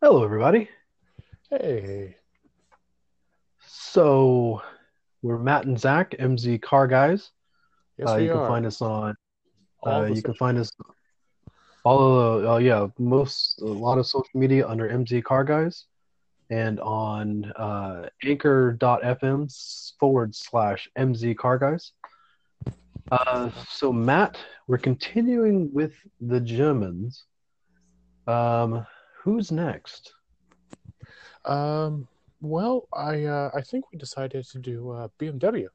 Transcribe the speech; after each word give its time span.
Hello, 0.00 0.22
everybody. 0.22 0.68
Hey. 1.50 2.14
So 3.66 4.62
we're 5.22 5.38
Matt 5.38 5.64
and 5.64 5.76
Zach, 5.76 6.12
MZ 6.12 6.62
Car 6.62 6.86
Guys. 6.86 7.32
Yes, 7.96 8.10
uh, 8.10 8.16
you 8.18 8.28
can 8.28 8.38
are. 8.38 8.48
find 8.48 8.64
us 8.64 8.80
on. 8.80 9.16
Uh, 9.84 10.04
you 10.04 10.22
can 10.22 10.34
find 10.34 10.56
us 10.56 10.70
all 11.82 11.98
of 11.98 12.42
the, 12.42 12.48
uh, 12.48 12.58
yeah, 12.58 12.86
most 13.00 13.60
a 13.60 13.64
lot 13.64 13.98
of 13.98 14.06
social 14.06 14.30
media 14.34 14.68
under 14.68 14.88
MZ 14.88 15.24
Car 15.24 15.42
Guys, 15.42 15.86
and 16.48 16.78
on 16.78 17.46
uh, 17.56 18.08
Anchor.fm 18.22 19.96
forward 19.98 20.32
slash 20.32 20.88
MZ 20.96 21.36
Car 21.36 21.58
Guys. 21.58 21.90
Uh, 23.10 23.50
so 23.68 23.92
Matt, 23.92 24.38
we're 24.68 24.78
continuing 24.78 25.72
with 25.72 25.94
the 26.20 26.38
Germans. 26.38 27.24
Um, 28.28 28.86
who's 29.22 29.52
next? 29.52 30.12
Um. 31.44 32.08
Well, 32.40 32.86
I 32.92 33.24
uh, 33.24 33.50
I 33.54 33.62
think 33.62 33.90
we 33.90 33.98
decided 33.98 34.44
to 34.44 34.58
do 34.58 34.90
uh, 34.90 35.08
BMW. 35.18 35.68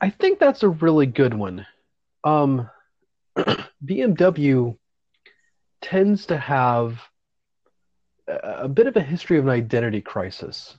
I 0.00 0.10
think 0.10 0.38
that's 0.38 0.62
a 0.62 0.68
really 0.68 1.06
good 1.06 1.34
one. 1.34 1.66
Um, 2.24 2.70
BMW 3.84 4.76
tends 5.82 6.26
to 6.26 6.36
have 6.36 7.00
a, 8.26 8.68
bit 8.68 8.86
of 8.86 8.96
a 8.96 9.00
history 9.02 9.38
of 9.38 9.46
an 9.46 9.50
identity 9.50 10.00
crisis, 10.00 10.76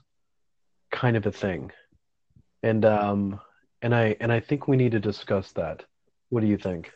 kind 0.90 1.16
of 1.16 1.26
a 1.26 1.32
thing, 1.32 1.70
and 2.62 2.84
um, 2.84 3.40
and 3.82 3.94
I 3.94 4.16
and 4.20 4.32
I 4.32 4.40
think 4.40 4.66
we 4.66 4.76
need 4.76 4.92
to 4.92 5.00
discuss 5.00 5.52
that. 5.52 5.84
What 6.30 6.40
do 6.40 6.46
you 6.46 6.56
think? 6.56 6.92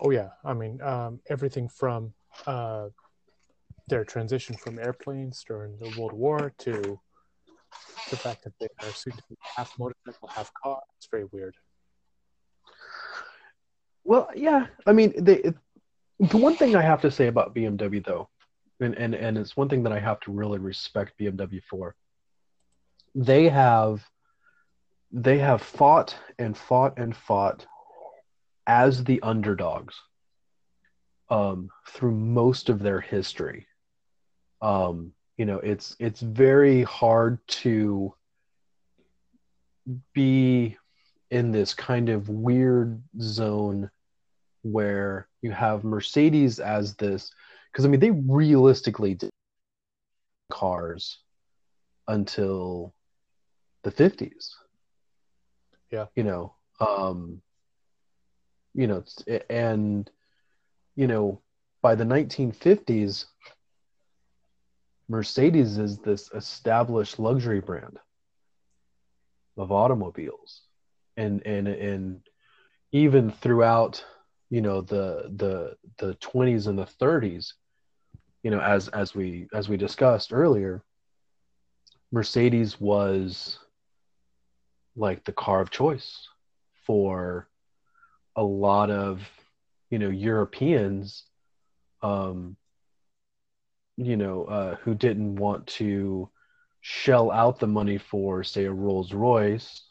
Oh 0.00 0.10
yeah. 0.10 0.28
I 0.44 0.54
mean, 0.54 0.80
um, 0.82 1.20
everything 1.28 1.68
from 1.68 2.12
uh, 2.46 2.88
their 3.88 4.04
transition 4.04 4.56
from 4.56 4.78
airplanes 4.78 5.44
during 5.46 5.78
the 5.78 5.88
World 5.98 6.12
War 6.12 6.52
to 6.58 6.98
the 8.10 8.16
fact 8.16 8.44
that 8.44 8.52
they 8.60 8.68
are 8.82 8.92
soon 8.92 9.12
to 9.12 9.22
be 9.28 9.36
half 9.56 9.76
motorcycle, 9.78 10.28
half 10.28 10.52
car. 10.54 10.80
It's 10.96 11.08
very 11.10 11.24
weird. 11.32 11.54
Well, 14.04 14.28
yeah, 14.34 14.66
I 14.86 14.92
mean, 14.92 15.12
they, 15.16 15.42
the 16.20 16.36
one 16.36 16.56
thing 16.56 16.76
I 16.76 16.82
have 16.82 17.02
to 17.02 17.10
say 17.10 17.26
about 17.26 17.54
BMW 17.54 18.04
though, 18.04 18.28
and, 18.80 18.94
and 18.94 19.14
and 19.14 19.36
it's 19.36 19.56
one 19.56 19.68
thing 19.68 19.82
that 19.82 19.92
I 19.92 19.98
have 19.98 20.20
to 20.20 20.32
really 20.32 20.58
respect 20.58 21.18
BMW 21.18 21.60
for. 21.68 21.96
They 23.14 23.48
have 23.48 24.04
they 25.10 25.38
have 25.38 25.62
fought 25.62 26.16
and 26.38 26.56
fought 26.56 26.98
and 26.98 27.16
fought 27.16 27.66
as 28.66 29.04
the 29.04 29.20
underdogs 29.22 29.94
um, 31.28 31.70
through 31.88 32.12
most 32.12 32.68
of 32.68 32.80
their 32.80 33.00
history. 33.00 33.66
Um, 34.62 35.12
you 35.36 35.44
know, 35.44 35.58
it's 35.58 35.96
it's 35.98 36.20
very 36.20 36.82
hard 36.82 37.38
to 37.48 38.14
be 40.12 40.76
in 41.30 41.52
this 41.52 41.74
kind 41.74 42.08
of 42.08 42.28
weird 42.28 43.02
zone 43.20 43.90
where 44.62 45.28
you 45.42 45.50
have 45.50 45.84
Mercedes 45.84 46.58
as 46.58 46.94
this 46.96 47.30
because 47.70 47.84
I 47.84 47.88
mean 47.88 48.00
they 48.00 48.10
realistically 48.10 49.14
did 49.14 49.30
cars 50.50 51.18
until 52.08 52.94
the 53.82 53.92
50s. 53.92 54.50
Yeah. 55.90 56.06
You 56.16 56.24
know, 56.24 56.54
um 56.80 57.42
you 58.74 58.86
know, 58.86 59.04
and 59.48 60.10
you 60.96 61.06
know, 61.06 61.40
by 61.82 61.94
the 61.94 62.04
1950s 62.04 63.26
Mercedes 65.08 65.78
is 65.78 65.98
this 65.98 66.30
established 66.34 67.18
luxury 67.18 67.60
brand 67.60 67.98
of 69.56 69.70
automobiles. 69.70 70.62
And 71.16 71.46
and 71.46 71.68
and 71.68 72.20
even 72.92 73.30
throughout 73.30 74.04
you 74.50 74.60
know 74.60 74.80
the 74.80 75.32
the 75.36 75.76
the 75.98 76.14
20s 76.16 76.66
and 76.66 76.78
the 76.78 76.88
30s 77.00 77.52
you 78.42 78.50
know 78.50 78.60
as 78.60 78.88
as 78.88 79.14
we 79.14 79.48
as 79.52 79.68
we 79.68 79.76
discussed 79.76 80.32
earlier 80.32 80.84
mercedes 82.12 82.80
was 82.80 83.58
like 84.94 85.24
the 85.24 85.32
car 85.32 85.60
of 85.60 85.70
choice 85.70 86.28
for 86.86 87.48
a 88.36 88.42
lot 88.42 88.90
of 88.90 89.28
you 89.90 89.98
know 89.98 90.08
europeans 90.08 91.24
um 92.02 92.56
you 93.96 94.16
know 94.16 94.44
uh 94.44 94.76
who 94.76 94.94
didn't 94.94 95.36
want 95.36 95.66
to 95.66 96.28
shell 96.80 97.30
out 97.30 97.58
the 97.58 97.66
money 97.66 97.98
for 97.98 98.44
say 98.44 98.64
a 98.64 98.72
rolls 98.72 99.12
royce 99.12 99.82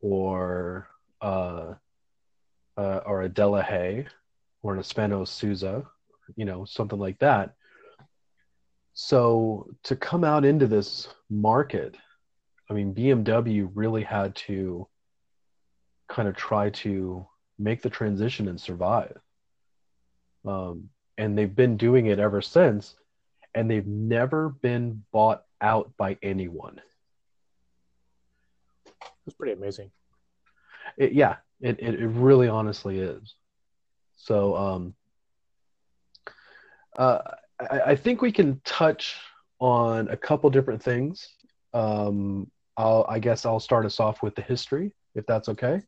or 0.00 0.88
uh 1.20 1.74
uh, 2.78 3.00
or 3.04 3.22
a 3.22 3.28
Delahaye 3.28 4.06
or 4.62 4.72
an 4.72 4.78
Hispano-Suiza, 4.78 5.84
you 6.36 6.44
know, 6.44 6.64
something 6.64 6.98
like 6.98 7.18
that. 7.18 7.54
So 8.94 9.68
to 9.84 9.96
come 9.96 10.24
out 10.24 10.44
into 10.44 10.66
this 10.66 11.08
market, 11.28 11.96
I 12.70 12.74
mean, 12.74 12.94
BMW 12.94 13.68
really 13.74 14.04
had 14.04 14.34
to 14.46 14.86
kind 16.08 16.28
of 16.28 16.36
try 16.36 16.70
to 16.70 17.26
make 17.58 17.82
the 17.82 17.90
transition 17.90 18.48
and 18.48 18.60
survive. 18.60 19.16
Um, 20.46 20.90
and 21.16 21.36
they've 21.36 21.54
been 21.54 21.76
doing 21.76 22.06
it 22.06 22.18
ever 22.18 22.40
since, 22.40 22.94
and 23.54 23.70
they've 23.70 23.86
never 23.86 24.50
been 24.50 25.04
bought 25.12 25.44
out 25.60 25.92
by 25.96 26.16
anyone. 26.22 26.80
It's 29.26 29.36
pretty 29.36 29.52
amazing. 29.52 29.90
It, 30.96 31.12
yeah, 31.12 31.36
it, 31.60 31.78
it, 31.80 32.00
it 32.00 32.06
really 32.06 32.48
honestly 32.48 32.98
is. 32.98 33.34
So 34.16 34.56
um, 34.56 34.94
uh, 36.96 37.18
I, 37.60 37.80
I 37.80 37.96
think 37.96 38.22
we 38.22 38.32
can 38.32 38.60
touch 38.64 39.16
on 39.58 40.08
a 40.08 40.16
couple 40.16 40.48
different 40.50 40.82
things. 40.82 41.28
Um, 41.74 42.50
I'll, 42.76 43.04
I 43.08 43.18
guess 43.18 43.44
I'll 43.44 43.60
start 43.60 43.84
us 43.86 43.98
off 43.98 44.22
with 44.22 44.34
the 44.34 44.42
history, 44.42 44.92
if 45.14 45.26
that's 45.26 45.48
okay. 45.48 45.82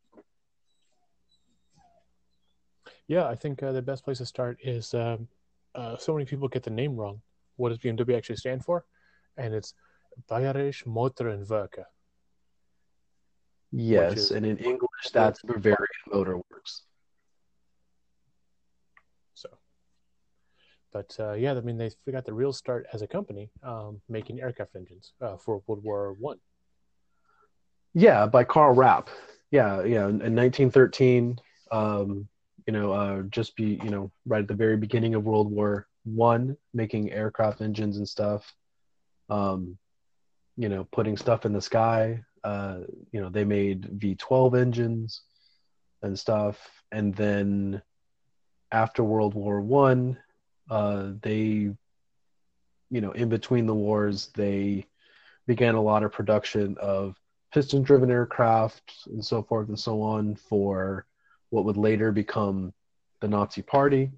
Yeah, 3.10 3.26
I 3.26 3.34
think 3.34 3.60
uh, 3.60 3.72
the 3.72 3.82
best 3.82 4.04
place 4.04 4.18
to 4.18 4.24
start 4.24 4.58
is 4.62 4.94
um, 4.94 5.26
uh, 5.74 5.96
so 5.96 6.12
many 6.12 6.24
people 6.24 6.46
get 6.46 6.62
the 6.62 6.70
name 6.70 6.94
wrong. 6.94 7.20
What 7.56 7.70
does 7.70 7.78
BMW 7.78 8.16
actually 8.16 8.36
stand 8.36 8.64
for? 8.64 8.84
And 9.36 9.52
it's 9.52 9.74
Bayerische 10.30 10.86
Motoren 10.86 11.44
Werke. 11.48 11.82
Yes, 13.72 14.16
is- 14.16 14.30
and 14.30 14.46
in 14.46 14.58
English, 14.58 15.10
that's 15.12 15.42
Bavarian 15.42 16.04
Motor 16.12 16.36
Works. 16.36 16.84
So, 19.34 19.48
but 20.92 21.16
uh, 21.18 21.32
yeah, 21.32 21.54
I 21.56 21.60
mean, 21.62 21.78
they 21.78 21.90
got 22.12 22.24
the 22.24 22.32
real 22.32 22.52
start 22.52 22.86
as 22.92 23.02
a 23.02 23.08
company 23.08 23.50
um, 23.64 24.00
making 24.08 24.40
aircraft 24.40 24.76
engines 24.76 25.14
uh, 25.20 25.36
for 25.36 25.62
World 25.66 25.82
War 25.82 26.12
One. 26.12 26.38
Yeah, 27.92 28.26
by 28.26 28.44
Karl 28.44 28.72
Rapp. 28.72 29.10
Yeah, 29.50 29.82
yeah, 29.82 30.04
in, 30.04 30.22
in 30.22 30.36
1913, 30.36 31.40
um, 31.72 32.28
you 32.66 32.72
know, 32.72 32.92
uh, 32.92 33.22
just 33.22 33.56
be, 33.56 33.80
you 33.82 33.90
know, 33.90 34.10
right 34.26 34.42
at 34.42 34.48
the 34.48 34.54
very 34.54 34.76
beginning 34.76 35.14
of 35.14 35.24
World 35.24 35.50
War 35.50 35.86
One, 36.04 36.56
making 36.74 37.12
aircraft 37.12 37.60
engines 37.60 37.96
and 37.96 38.08
stuff. 38.08 38.54
Um, 39.28 39.78
you 40.56 40.68
know, 40.68 40.86
putting 40.92 41.16
stuff 41.16 41.46
in 41.46 41.52
the 41.52 41.62
sky. 41.62 42.22
Uh, 42.42 42.80
you 43.12 43.20
know, 43.20 43.28
they 43.28 43.44
made 43.44 43.82
V12 43.98 44.58
engines 44.60 45.22
and 46.02 46.18
stuff, 46.18 46.58
and 46.90 47.14
then 47.14 47.82
after 48.72 49.04
World 49.04 49.34
War 49.34 49.60
One, 49.60 50.18
uh, 50.70 51.10
they, 51.22 51.38
you 52.90 53.00
know, 53.00 53.12
in 53.12 53.28
between 53.28 53.66
the 53.66 53.74
wars, 53.74 54.30
they 54.34 54.86
began 55.46 55.74
a 55.74 55.82
lot 55.82 56.02
of 56.02 56.12
production 56.12 56.76
of 56.80 57.16
piston 57.52 57.82
driven 57.82 58.10
aircraft 58.10 58.92
and 59.06 59.24
so 59.24 59.42
forth 59.42 59.68
and 59.68 59.78
so 59.78 60.00
on 60.00 60.36
for 60.36 61.06
what 61.50 61.64
would 61.64 61.76
later 61.76 62.12
become 62.12 62.72
the 63.20 63.28
Nazi 63.28 63.62
Party. 63.62 64.10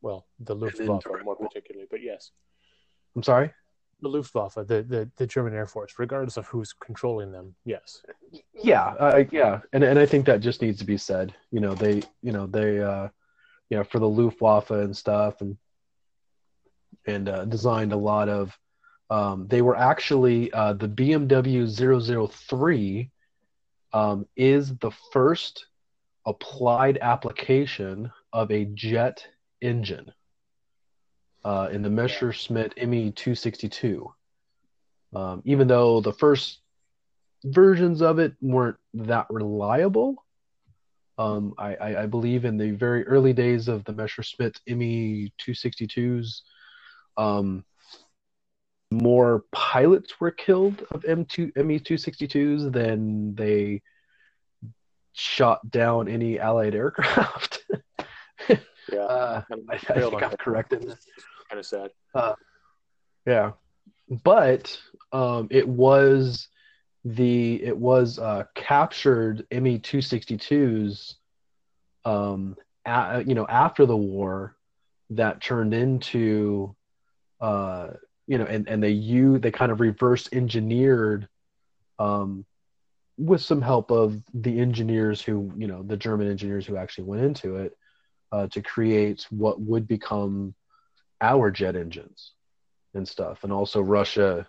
Well, 0.00 0.26
the 0.40 0.54
Luftwaffe 0.54 1.04
more 1.24 1.36
particularly, 1.36 1.86
but 1.90 2.02
yes, 2.02 2.30
I'm 3.14 3.22
sorry? 3.22 3.52
the 4.00 4.08
Luftwaffe, 4.08 4.54
the, 4.54 4.82
the 4.82 5.10
the 5.16 5.26
German 5.26 5.54
Air 5.54 5.66
Force, 5.66 5.94
regardless 5.98 6.36
of 6.36 6.46
who's 6.46 6.72
controlling 6.72 7.32
them. 7.32 7.54
Yes, 7.64 8.02
Yeah, 8.54 8.94
uh, 8.98 9.24
yeah. 9.30 9.60
And, 9.72 9.82
and 9.82 9.98
I 9.98 10.06
think 10.06 10.26
that 10.26 10.40
just 10.40 10.62
needs 10.62 10.78
to 10.78 10.84
be 10.84 10.96
said. 10.96 11.34
You 11.50 11.60
know, 11.60 11.74
they, 11.74 12.02
you 12.22 12.32
know, 12.32 12.46
they, 12.46 12.80
uh, 12.80 13.08
you 13.70 13.76
know, 13.76 13.84
for 13.84 13.98
the 13.98 14.08
Luftwaffe 14.08 14.70
and 14.70 14.96
stuff 14.96 15.40
and, 15.40 15.56
and 17.06 17.28
uh, 17.28 17.44
designed 17.44 17.92
a 17.92 17.96
lot 17.96 18.28
of, 18.28 18.56
um, 19.10 19.46
they 19.48 19.62
were 19.62 19.76
actually, 19.76 20.52
uh, 20.52 20.74
the 20.74 20.88
BMW 20.88 22.30
003 22.30 23.10
um, 23.92 24.26
is 24.36 24.76
the 24.76 24.90
first 25.12 25.66
applied 26.28 26.98
application 27.02 28.12
of 28.32 28.50
a 28.52 28.66
jet 28.66 29.26
engine. 29.62 30.12
uh, 31.44 31.68
in 31.72 31.82
the 31.82 31.90
Messerschmitt 31.90 32.74
ME 32.76 33.12
262. 33.12 34.12
Um, 35.14 35.42
even 35.44 35.68
though 35.68 36.00
the 36.00 36.12
first 36.12 36.60
versions 37.44 38.02
of 38.02 38.18
it 38.18 38.34
weren't 38.40 38.76
that 38.94 39.26
reliable, 39.30 40.24
um, 41.16 41.54
I, 41.58 41.74
I, 41.76 42.02
I, 42.02 42.06
believe 42.06 42.44
in 42.44 42.58
the 42.58 42.72
very 42.72 43.06
early 43.06 43.32
days 43.32 43.68
of 43.68 43.84
the 43.84 43.92
Messerschmitt 43.92 44.60
ME 44.66 45.32
262s, 45.40 46.42
um, 47.16 47.64
more 48.90 49.44
pilots 49.52 50.20
were 50.20 50.30
killed 50.30 50.84
of 50.92 51.02
M2 51.02 51.56
ME 51.64 51.80
262s 51.80 52.72
than 52.72 53.34
they 53.34 53.82
shot 55.18 55.70
down 55.70 56.08
any 56.08 56.38
Allied 56.38 56.74
aircraft. 56.74 57.64
yeah, 58.48 58.98
uh, 58.98 59.42
I, 59.50 59.74
I 59.74 59.78
think 59.78 60.22
I'm 60.22 60.36
correct 60.36 60.72
in 60.72 60.86
that. 60.86 60.98
Kind 61.48 61.58
of 61.58 61.66
sad. 61.66 61.90
Uh, 62.14 62.34
yeah, 63.26 63.52
but 64.24 64.78
um, 65.12 65.48
it 65.50 65.66
was 65.66 66.48
the 67.04 67.62
it 67.62 67.76
was 67.76 68.18
uh, 68.18 68.44
captured 68.54 69.46
Me 69.50 69.78
262s, 69.78 71.14
um, 72.04 72.56
a, 72.86 73.24
you 73.26 73.34
know, 73.34 73.46
after 73.48 73.86
the 73.86 73.96
war 73.96 74.56
that 75.10 75.40
turned 75.40 75.74
into, 75.74 76.74
uh, 77.40 77.88
you 78.26 78.38
know, 78.38 78.44
and 78.44 78.68
and 78.68 78.82
they 78.82 78.90
you 78.90 79.38
they 79.38 79.50
kind 79.50 79.72
of 79.72 79.80
reverse 79.80 80.28
engineered, 80.32 81.28
um, 81.98 82.44
with 83.18 83.42
some 83.42 83.60
help 83.60 83.90
of 83.90 84.22
the 84.32 84.60
engineers 84.60 85.20
who 85.20 85.52
you 85.56 85.66
know 85.66 85.82
the 85.82 85.96
German 85.96 86.30
engineers 86.30 86.66
who 86.66 86.76
actually 86.76 87.04
went 87.04 87.24
into 87.24 87.56
it, 87.56 87.76
uh, 88.32 88.46
to 88.48 88.62
create 88.62 89.26
what 89.30 89.60
would 89.60 89.86
become 89.86 90.54
our 91.20 91.50
jet 91.50 91.76
engines 91.76 92.32
and 92.94 93.06
stuff, 93.06 93.44
and 93.44 93.52
also 93.52 93.80
Russia 93.80 94.46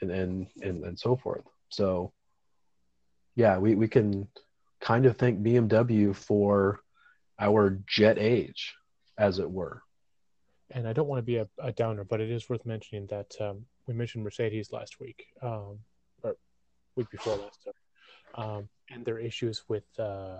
and 0.00 0.10
and 0.10 0.46
and, 0.62 0.84
and 0.84 0.98
so 0.98 1.16
forth. 1.16 1.44
So 1.70 2.12
yeah, 3.38 3.56
we, 3.56 3.76
we 3.76 3.86
can 3.86 4.26
kind 4.80 5.06
of 5.06 5.16
thank 5.16 5.40
BMW 5.40 6.14
for 6.14 6.80
our 7.38 7.78
jet 7.86 8.18
age, 8.18 8.74
as 9.16 9.38
it 9.38 9.48
were. 9.48 9.82
And 10.72 10.88
I 10.88 10.92
don't 10.92 11.06
want 11.06 11.20
to 11.20 11.22
be 11.22 11.36
a, 11.36 11.48
a 11.60 11.70
downer, 11.70 12.02
but 12.02 12.20
it 12.20 12.30
is 12.30 12.48
worth 12.48 12.66
mentioning 12.66 13.06
that 13.06 13.32
um, 13.40 13.64
we 13.86 13.94
mentioned 13.94 14.24
Mercedes 14.24 14.72
last 14.72 14.98
week, 14.98 15.26
um, 15.40 15.78
or 16.24 16.34
week 16.96 17.10
before 17.10 17.36
last, 17.36 17.68
um, 18.34 18.68
and 18.90 19.04
their 19.04 19.18
issues 19.18 19.64
with 19.68 19.84
uh, 19.98 20.38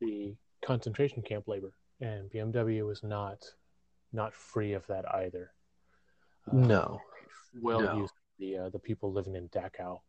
the 0.00 0.34
concentration 0.64 1.22
camp 1.22 1.48
labor, 1.48 1.72
and 2.00 2.30
BMW 2.30 2.86
was 2.86 3.02
not 3.02 3.38
not 4.12 4.34
free 4.34 4.72
of 4.72 4.86
that 4.86 5.04
either. 5.14 5.52
Uh, 6.50 6.56
no, 6.56 7.00
well 7.60 7.80
no. 7.80 7.96
used 7.98 8.14
the 8.38 8.58
uh, 8.58 8.68
the 8.70 8.78
people 8.78 9.12
living 9.12 9.34
in 9.36 9.48
Dachau. 9.48 10.00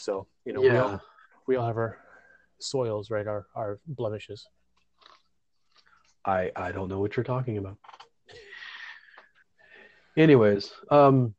So 0.00 0.26
you 0.44 0.52
know, 0.52 0.62
yeah. 0.62 0.72
we 0.72 0.78
all 0.78 1.00
we 1.46 1.56
all 1.56 1.66
have 1.66 1.76
our 1.76 1.98
soils, 2.60 3.10
right? 3.10 3.26
Our 3.26 3.46
our 3.54 3.80
blemishes. 3.86 4.46
I 6.24 6.50
I 6.56 6.72
don't 6.72 6.88
know 6.88 6.98
what 6.98 7.16
you're 7.16 7.24
talking 7.24 7.58
about. 7.58 7.76
Anyways, 10.16 10.70
um, 10.90 11.34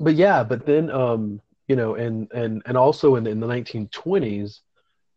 but 0.00 0.14
yeah, 0.14 0.42
but 0.42 0.66
then 0.66 0.90
um, 0.90 1.40
you 1.72 1.76
know, 1.76 1.94
and 1.94 2.30
and 2.32 2.60
and 2.66 2.76
also 2.76 3.16
in 3.16 3.26
in 3.26 3.40
the 3.40 3.46
1920s, 3.46 4.60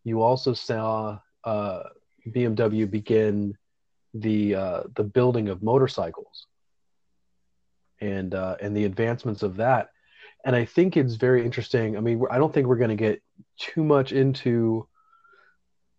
you 0.04 0.22
also 0.22 0.54
saw 0.54 1.18
uh, 1.44 1.82
BMW 2.28 2.90
begin 2.90 3.54
the 4.14 4.54
uh, 4.54 4.82
the 4.94 5.04
building 5.04 5.50
of 5.50 5.62
motorcycles 5.62 6.46
and 8.00 8.34
uh, 8.34 8.56
and 8.62 8.74
the 8.74 8.86
advancements 8.86 9.42
of 9.42 9.56
that. 9.56 9.90
And 10.46 10.56
I 10.56 10.64
think 10.64 10.96
it's 10.96 11.16
very 11.16 11.44
interesting. 11.44 11.94
I 11.94 12.00
mean, 12.00 12.24
I 12.30 12.38
don't 12.38 12.54
think 12.54 12.68
we're 12.68 12.76
going 12.76 12.96
to 12.96 13.04
get 13.08 13.20
too 13.58 13.84
much 13.84 14.12
into 14.12 14.88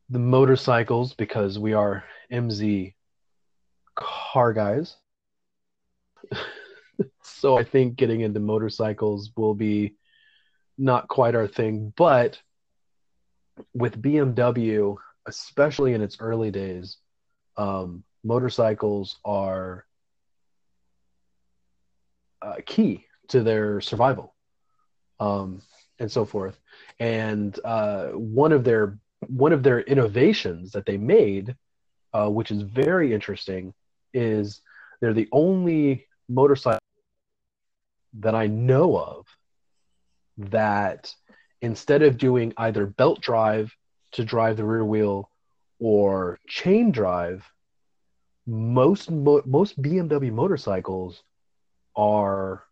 the 0.09 0.17
motorcycles 0.17 1.13
because 1.13 1.59
we 1.59 1.73
are 1.73 2.03
MZ 2.31 2.95
car 3.93 4.53
guys. 4.53 4.95
so 7.21 7.59
I 7.59 7.63
think 7.63 7.95
getting 7.95 8.21
into 8.21 8.39
motorcycles 8.39 9.29
will 9.37 9.53
be 9.53 9.93
not 10.77 11.07
quite 11.07 11.35
our 11.35 11.47
thing. 11.47 11.93
But 11.95 12.39
with 13.73 14.01
BMW, 14.01 14.95
especially 15.25 15.93
in 15.93 16.01
its 16.01 16.17
early 16.19 16.51
days, 16.51 16.97
um, 17.57 18.03
motorcycles 18.23 19.17
are 19.25 19.85
uh, 22.41 22.55
key 22.65 23.05
to 23.29 23.41
their 23.41 23.81
survival 23.81 24.35
um, 25.19 25.61
and 25.99 26.11
so 26.11 26.25
forth. 26.25 26.59
And 26.99 27.57
uh, 27.63 28.07
one 28.09 28.51
of 28.51 28.63
their 28.63 28.99
one 29.27 29.51
of 29.51 29.63
their 29.63 29.79
innovations 29.81 30.71
that 30.73 30.85
they 30.85 30.97
made, 30.97 31.55
uh, 32.13 32.29
which 32.29 32.51
is 32.51 32.61
very 32.61 33.13
interesting, 33.13 33.73
is 34.13 34.61
they're 35.01 35.13
the 35.13 35.27
only 35.31 36.05
motorcycle 36.29 36.79
that 38.19 38.35
I 38.35 38.47
know 38.47 38.97
of 38.97 39.25
that 40.37 41.13
instead 41.61 42.01
of 42.01 42.17
doing 42.17 42.53
either 42.57 42.85
belt 42.85 43.21
drive 43.21 43.75
to 44.13 44.23
drive 44.23 44.57
the 44.57 44.63
rear 44.63 44.85
wheel 44.85 45.29
or 45.79 46.39
chain 46.47 46.91
drive, 46.91 47.49
most 48.45 49.11
mo- 49.11 49.43
most 49.45 49.81
BMW 49.81 50.31
motorcycles 50.31 51.23
are 51.95 52.63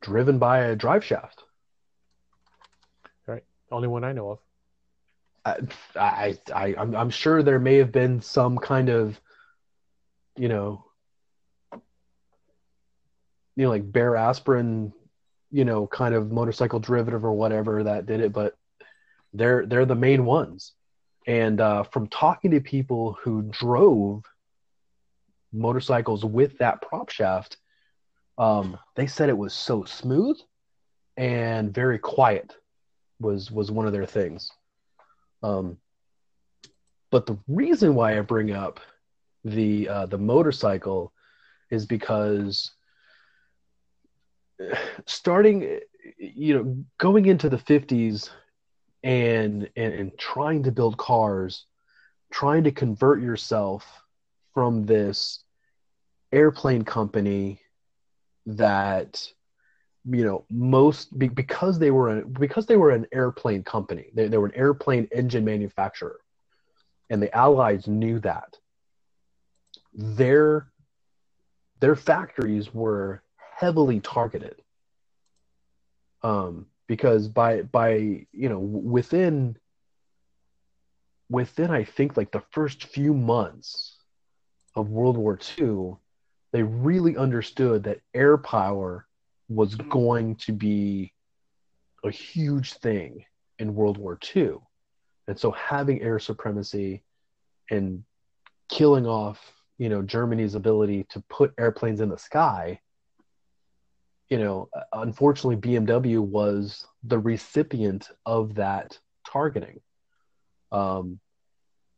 driven 0.00 0.38
by 0.38 0.60
a 0.60 0.76
drive 0.76 1.04
shaft. 1.04 1.42
Right. 3.26 3.44
Only 3.70 3.88
one 3.88 4.04
I 4.04 4.12
know 4.12 4.30
of. 4.30 4.38
I, 5.44 5.56
I, 5.96 6.38
I, 6.54 6.74
I'm, 6.78 6.94
I'm 6.94 7.10
sure 7.10 7.42
there 7.42 7.58
may 7.58 7.76
have 7.76 7.90
been 7.90 8.20
some 8.20 8.58
kind 8.58 8.88
of, 8.88 9.18
you 10.36 10.48
know, 10.48 10.84
you 13.56 13.64
know, 13.64 13.70
like 13.70 13.90
bare 13.90 14.16
aspirin, 14.16 14.92
you 15.52 15.64
know, 15.64 15.86
kind 15.86 16.14
of 16.14 16.32
motorcycle 16.32 16.80
derivative 16.80 17.24
or 17.24 17.32
whatever 17.32 17.84
that 17.84 18.06
did 18.06 18.20
it, 18.20 18.32
but 18.32 18.56
they're 19.32 19.66
they're 19.66 19.86
the 19.86 19.94
main 19.94 20.24
ones. 20.24 20.72
And 21.26 21.60
uh, 21.60 21.84
from 21.84 22.08
talking 22.08 22.50
to 22.50 22.60
people 22.60 23.16
who 23.22 23.42
drove 23.42 24.24
motorcycles 25.52 26.24
with 26.24 26.58
that 26.58 26.82
prop 26.82 27.10
shaft, 27.10 27.58
um, 28.38 28.78
they 28.96 29.06
said 29.06 29.28
it 29.28 29.36
was 29.36 29.52
so 29.52 29.84
smooth 29.84 30.38
and 31.16 31.72
very 31.72 31.98
quiet 31.98 32.56
was 33.20 33.50
was 33.50 33.70
one 33.70 33.86
of 33.86 33.92
their 33.92 34.06
things. 34.06 34.50
Um, 35.42 35.76
but 37.10 37.26
the 37.26 37.38
reason 37.46 37.94
why 37.94 38.18
I 38.18 38.22
bring 38.22 38.52
up 38.52 38.80
the 39.44 39.88
uh, 39.88 40.06
the 40.06 40.18
motorcycle 40.18 41.12
is 41.70 41.86
because 41.86 42.72
starting, 45.06 45.80
you 46.18 46.54
know, 46.54 46.84
going 46.98 47.26
into 47.26 47.48
the 47.48 47.58
fifties 47.58 48.30
and, 49.02 49.68
and 49.76 49.94
and 49.94 50.18
trying 50.18 50.62
to 50.64 50.72
build 50.72 50.96
cars, 50.96 51.66
trying 52.30 52.64
to 52.64 52.72
convert 52.72 53.20
yourself 53.20 53.84
from 54.54 54.86
this 54.86 55.42
airplane 56.32 56.82
company 56.82 57.60
that 58.46 59.28
you 60.04 60.24
know 60.24 60.44
most 60.50 61.16
because 61.18 61.78
they 61.78 61.90
were 61.90 62.18
a, 62.18 62.24
because 62.24 62.66
they 62.66 62.76
were 62.76 62.90
an 62.90 63.06
airplane 63.12 63.62
company 63.62 64.06
they, 64.14 64.26
they 64.26 64.38
were 64.38 64.46
an 64.46 64.54
airplane 64.56 65.06
engine 65.12 65.44
manufacturer 65.44 66.18
and 67.10 67.22
the 67.22 67.34
allies 67.36 67.86
knew 67.86 68.18
that 68.18 68.56
their 69.94 70.66
their 71.78 71.94
factories 71.94 72.72
were 72.74 73.22
heavily 73.56 74.00
targeted 74.00 74.60
um 76.22 76.66
because 76.86 77.28
by 77.28 77.62
by 77.62 77.94
you 78.32 78.48
know 78.48 78.58
within 78.58 79.56
within 81.30 81.70
i 81.70 81.84
think 81.84 82.16
like 82.16 82.30
the 82.32 82.42
first 82.50 82.84
few 82.84 83.14
months 83.14 83.96
of 84.74 84.90
world 84.90 85.16
war 85.16 85.38
ii 85.58 85.94
they 86.52 86.62
really 86.62 87.16
understood 87.16 87.84
that 87.84 88.00
air 88.14 88.36
power 88.36 89.06
was 89.48 89.74
going 89.74 90.36
to 90.36 90.52
be 90.52 91.12
a 92.04 92.10
huge 92.10 92.74
thing 92.74 93.24
in 93.58 93.74
World 93.74 93.98
War 93.98 94.18
II. 94.34 94.56
And 95.28 95.38
so 95.38 95.50
having 95.52 96.02
air 96.02 96.18
supremacy 96.18 97.02
and 97.70 98.04
killing 98.68 99.06
off, 99.06 99.38
you 99.78 99.88
know, 99.88 100.02
Germany's 100.02 100.54
ability 100.54 101.06
to 101.10 101.22
put 101.28 101.54
airplanes 101.58 102.00
in 102.00 102.08
the 102.08 102.18
sky, 102.18 102.80
you 104.32 104.38
know, 104.38 104.66
unfortunately 104.94 105.58
BMW 105.58 106.18
was 106.18 106.86
the 107.04 107.18
recipient 107.18 108.08
of 108.24 108.54
that 108.54 108.98
targeting. 109.30 109.78
Um, 110.72 111.20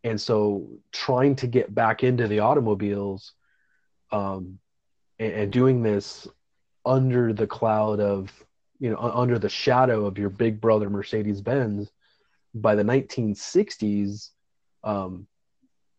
and 0.03 0.21
so 0.21 0.69
trying 0.91 1.37
to 1.37 1.47
get 1.47 1.73
back 1.73 2.03
into 2.03 2.27
the 2.27 2.41
automobiles 2.41 3.35
um, 4.11 4.59
and, 5.21 5.33
and 5.33 5.53
doing 5.53 5.85
this 5.85 6.27
under 6.85 7.33
the 7.33 7.47
cloud 7.47 8.01
of 8.01 8.33
you 8.81 8.91
know 8.91 8.99
under 8.99 9.39
the 9.39 9.49
shadow 9.49 10.05
of 10.05 10.19
your 10.19 10.29
big 10.29 10.61
brother 10.61 10.91
Mercedes 10.91 11.41
Benz 11.41 11.89
by 12.53 12.75
the 12.75 12.83
1960s 12.83 14.31
um, 14.83 15.29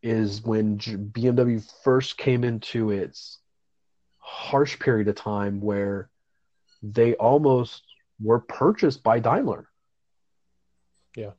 is 0.04 0.44
when 0.44 0.80
BMW 0.80 1.66
first 1.82 2.18
came 2.18 2.44
into 2.44 2.92
its 2.92 3.40
harsh 4.20 4.78
period 4.80 5.08
of 5.08 5.16
time 5.16 5.62
where 5.62 6.10
they 6.94 7.16
almost 7.16 7.84
were 8.22 8.40
purchased 8.40 9.04
by 9.04 9.20
Daimler. 9.20 9.70
Yeah, 11.16 11.32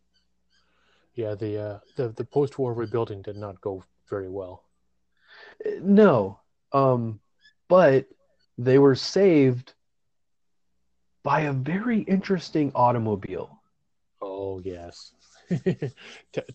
Yeah, 1.15 1.35
the 1.35 1.59
uh, 1.59 1.79
the 1.97 2.09
the 2.09 2.25
post-war 2.25 2.75
rebuilding 2.75 3.23
did 3.23 3.37
not 3.37 3.61
go 3.61 3.85
very 4.09 4.29
well. 4.29 4.65
No, 5.81 6.41
um, 6.73 7.21
but 7.69 8.07
they 8.59 8.79
were 8.79 8.95
saved 8.95 9.75
by 11.23 11.41
a 11.43 11.53
very 11.53 12.01
interesting 12.01 12.73
automobile. 12.75 13.63
Oh 14.23 14.61
yes. 14.61 15.13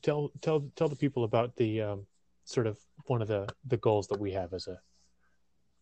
Tell 0.01 0.31
tell 0.41 0.71
tell 0.75 0.89
the 0.89 0.95
people 0.95 1.23
about 1.23 1.55
the 1.55 1.81
um, 1.81 2.07
sort 2.45 2.67
of 2.67 2.77
one 3.07 3.21
of 3.21 3.27
the 3.27 3.47
the 3.67 3.77
goals 3.77 4.07
that 4.07 4.19
we 4.19 4.31
have 4.33 4.53
as 4.53 4.67
a 4.67 4.79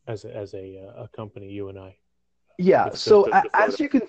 as 0.07 0.25
a, 0.25 0.35
as 0.35 0.53
a 0.53 0.77
uh, 0.77 1.03
a 1.03 1.07
company, 1.09 1.49
you 1.51 1.69
and 1.69 1.79
I. 1.79 1.97
Yeah. 2.59 2.89
So 2.89 3.29
as 3.53 3.79
you 3.79 3.87
can, 3.87 4.01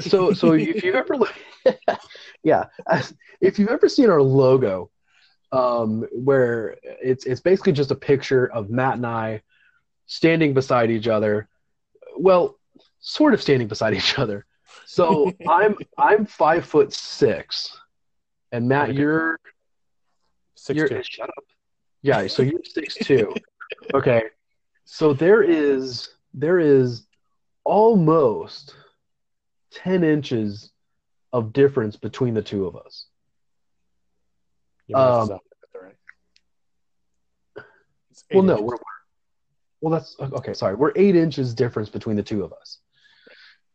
so 0.00 0.32
so 0.32 0.52
if 0.54 0.82
you've 0.82 0.96
ever, 0.96 1.16
look- 1.16 1.34
yeah, 2.42 2.64
as, 2.90 3.14
if 3.40 3.58
you've 3.58 3.68
ever 3.68 3.88
seen 3.88 4.10
our 4.10 4.20
logo, 4.20 4.90
um, 5.52 6.04
where 6.12 6.76
it's 6.82 7.24
it's 7.24 7.40
basically 7.40 7.72
just 7.72 7.92
a 7.92 7.94
picture 7.94 8.46
of 8.50 8.68
Matt 8.68 8.94
and 8.96 9.06
I 9.06 9.42
standing 10.06 10.54
beside 10.54 10.90
each 10.90 11.06
other. 11.06 11.48
Well, 12.16 12.58
sort 12.98 13.32
of 13.32 13.40
standing 13.40 13.68
beside 13.68 13.94
each 13.94 14.18
other. 14.18 14.44
So 14.84 15.32
I'm 15.48 15.76
I'm 15.96 16.26
five 16.26 16.64
foot 16.66 16.92
six, 16.92 17.78
and 18.50 18.68
Matt, 18.68 18.90
Okay. 18.90 18.98
you're 18.98 19.38
6 20.56 20.76
you're 20.76 20.88
two. 20.88 21.02
shut 21.04 21.28
up. 21.28 21.44
Yeah, 22.02 22.26
so 22.26 22.42
you're 22.42 22.60
six 22.64 22.96
two. 22.96 23.32
Okay. 23.94 24.24
So 24.84 25.12
there 25.12 25.42
is 25.42 26.08
there 26.34 26.58
is 26.58 27.06
almost 27.68 28.74
ten 29.70 30.02
inches 30.02 30.72
of 31.34 31.52
difference 31.52 31.96
between 31.96 32.32
the 32.32 32.42
two 32.42 32.66
of 32.66 32.74
us. 32.76 33.04
Um, 34.94 35.04
off, 35.04 35.28
that's 35.28 35.74
all 35.74 35.82
right. 35.82 35.96
Well, 38.32 38.42
no, 38.42 38.62
we're 38.62 38.76
well. 39.82 39.92
That's 39.92 40.16
okay. 40.18 40.54
Sorry, 40.54 40.74
we're 40.74 40.92
eight 40.96 41.14
inches 41.14 41.54
difference 41.54 41.90
between 41.90 42.16
the 42.16 42.22
two 42.22 42.42
of 42.42 42.54
us. 42.54 42.78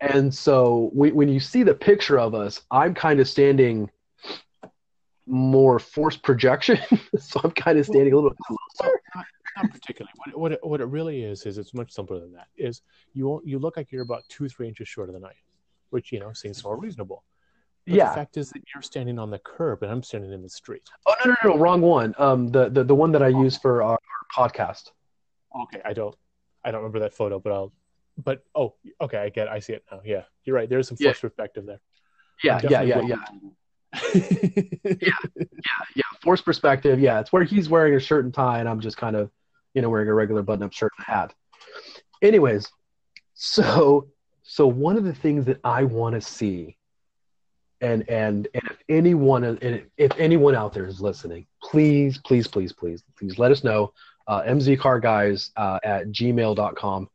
And 0.01 0.33
so 0.33 0.89
when 0.93 1.13
when 1.13 1.29
you 1.29 1.39
see 1.39 1.62
the 1.62 1.75
picture 1.75 2.19
of 2.19 2.33
us, 2.33 2.62
I'm 2.71 2.95
kind 2.95 3.19
of 3.19 3.29
standing 3.29 3.91
more 5.27 5.77
forced 5.77 6.23
projection. 6.23 6.79
so 7.19 7.39
I'm 7.43 7.51
kind 7.51 7.77
of 7.77 7.85
standing 7.85 8.12
a 8.12 8.15
little 8.15 8.31
bit 8.31 8.39
closer. 8.39 9.00
Not, 9.57 9.72
particularly. 9.72 10.12
What 10.15 10.29
it, 10.29 10.38
what 10.39 10.51
it, 10.51 10.60
what 10.63 10.81
it 10.81 10.86
really 10.86 11.24
is 11.24 11.45
is 11.45 11.57
it's 11.57 11.74
much 11.74 11.91
simpler 11.91 12.19
than 12.19 12.33
that. 12.33 12.48
Is 12.57 12.81
you 13.13 13.41
you 13.45 13.60
look 13.60 13.77
like 13.77 13.91
you're 13.91 14.03
about 14.03 14.24
two 14.29 14.48
three 14.50 14.67
inches 14.67 14.88
shorter 14.88 15.12
than 15.12 15.24
I 15.24 15.29
am, 15.29 15.33
which 15.89 16.12
you 16.12 16.19
know 16.19 16.33
seems 16.33 16.63
more 16.63 16.77
reasonable. 16.77 17.24
But 17.86 17.95
Yeah. 17.95 18.10
The 18.10 18.15
fact 18.15 18.38
is 18.38 18.50
that 18.51 18.62
you're 18.74 18.81
standing 18.81 19.19
on 19.19 19.29
the 19.29 19.39
curb 19.39 19.83
and 19.83 19.91
I'm 19.91 20.03
standing 20.03 20.31
in 20.31 20.41
the 20.41 20.50
street. 20.50 20.83
Oh 21.05 21.13
no, 21.25 21.31
no, 21.43 21.50
no, 21.55 21.57
wrong 21.57 21.81
one. 21.81 22.13
Um, 22.17 22.48
the 22.50 22.69
the, 22.69 22.83
the 22.83 22.95
one 22.95 23.12
that 23.12 23.22
I 23.24 23.27
use 23.29 23.57
for 23.57 23.83
our, 23.83 23.91
our 23.91 24.50
podcast. 24.50 24.91
Okay, 25.63 25.81
I 25.86 25.93
don't 25.93 26.15
I 26.63 26.72
don't 26.72 26.81
remember 26.81 27.00
that 27.00 27.13
photo, 27.13 27.39
but 27.39 27.51
I'll. 27.53 27.74
But 28.15 28.43
oh, 28.53 28.75
okay, 29.01 29.17
I 29.17 29.29
get. 29.29 29.48
It. 29.48 29.51
I 29.53 29.60
see 29.60 29.74
it 29.74 29.83
now. 29.91 30.00
Yeah, 30.05 30.22
you're 30.43 30.55
right. 30.55 30.69
There's 30.69 30.88
some 30.88 30.98
Yeah. 31.00 31.10
forced 31.10 31.22
perspective 31.22 31.65
there. 31.65 31.81
Yeah, 32.43 32.60
yeah, 32.69 32.81
yeah, 32.81 33.01
Definitely 33.01 33.10
yeah, 33.10 33.29
will- 33.41 34.93
yeah. 35.95 36.03
Forced 36.22 36.45
perspective. 36.45 37.00
Yeah, 37.00 37.19
it's 37.19 37.31
where 37.33 37.43
he's 37.43 37.69
wearing 37.69 37.95
a 37.95 38.00
shirt 38.00 38.25
and 38.25 38.33
tie, 38.33 38.60
and 38.60 38.69
I'm 38.69 38.79
just 38.79 38.98
kind 38.98 39.15
of, 39.15 39.31
you 39.74 39.82
know, 39.82 39.89
wearing 39.89 40.08
a 40.08 40.13
regular 40.13 40.42
button-up 40.42 40.74
shirt 40.74 40.92
and 40.98 41.06
hat. 41.06 41.34
Anyways, 42.22 42.70
so 43.34 44.08
so 44.44 44.68
one 44.68 44.98
of 44.98 45.03
the 45.03 45.13
things 45.13 45.46
that 45.46 45.60
I 45.63 45.84
want 45.84 46.15
to 46.15 46.22
see, 46.22 46.77
and 47.82 48.08
and 48.10 48.48
and 48.53 48.63
if 48.65 48.77
anyone 48.89 49.44
and 49.44 49.84
if 49.98 50.12
anyone 50.18 50.56
out 50.56 50.74
there 50.74 50.86
is 50.86 51.01
listening, 51.01 51.48
please, 51.62 52.18
please, 52.20 52.48
please, 52.48 52.74
please, 52.74 53.03
please 53.18 53.39
let 53.39 53.51
us 53.51 53.63
know. 53.63 53.94
Uh, 54.25 54.42
mzcarguys 54.44 55.50
uh, 55.58 55.80
at 55.84 56.08
gmail.com. 56.08 57.10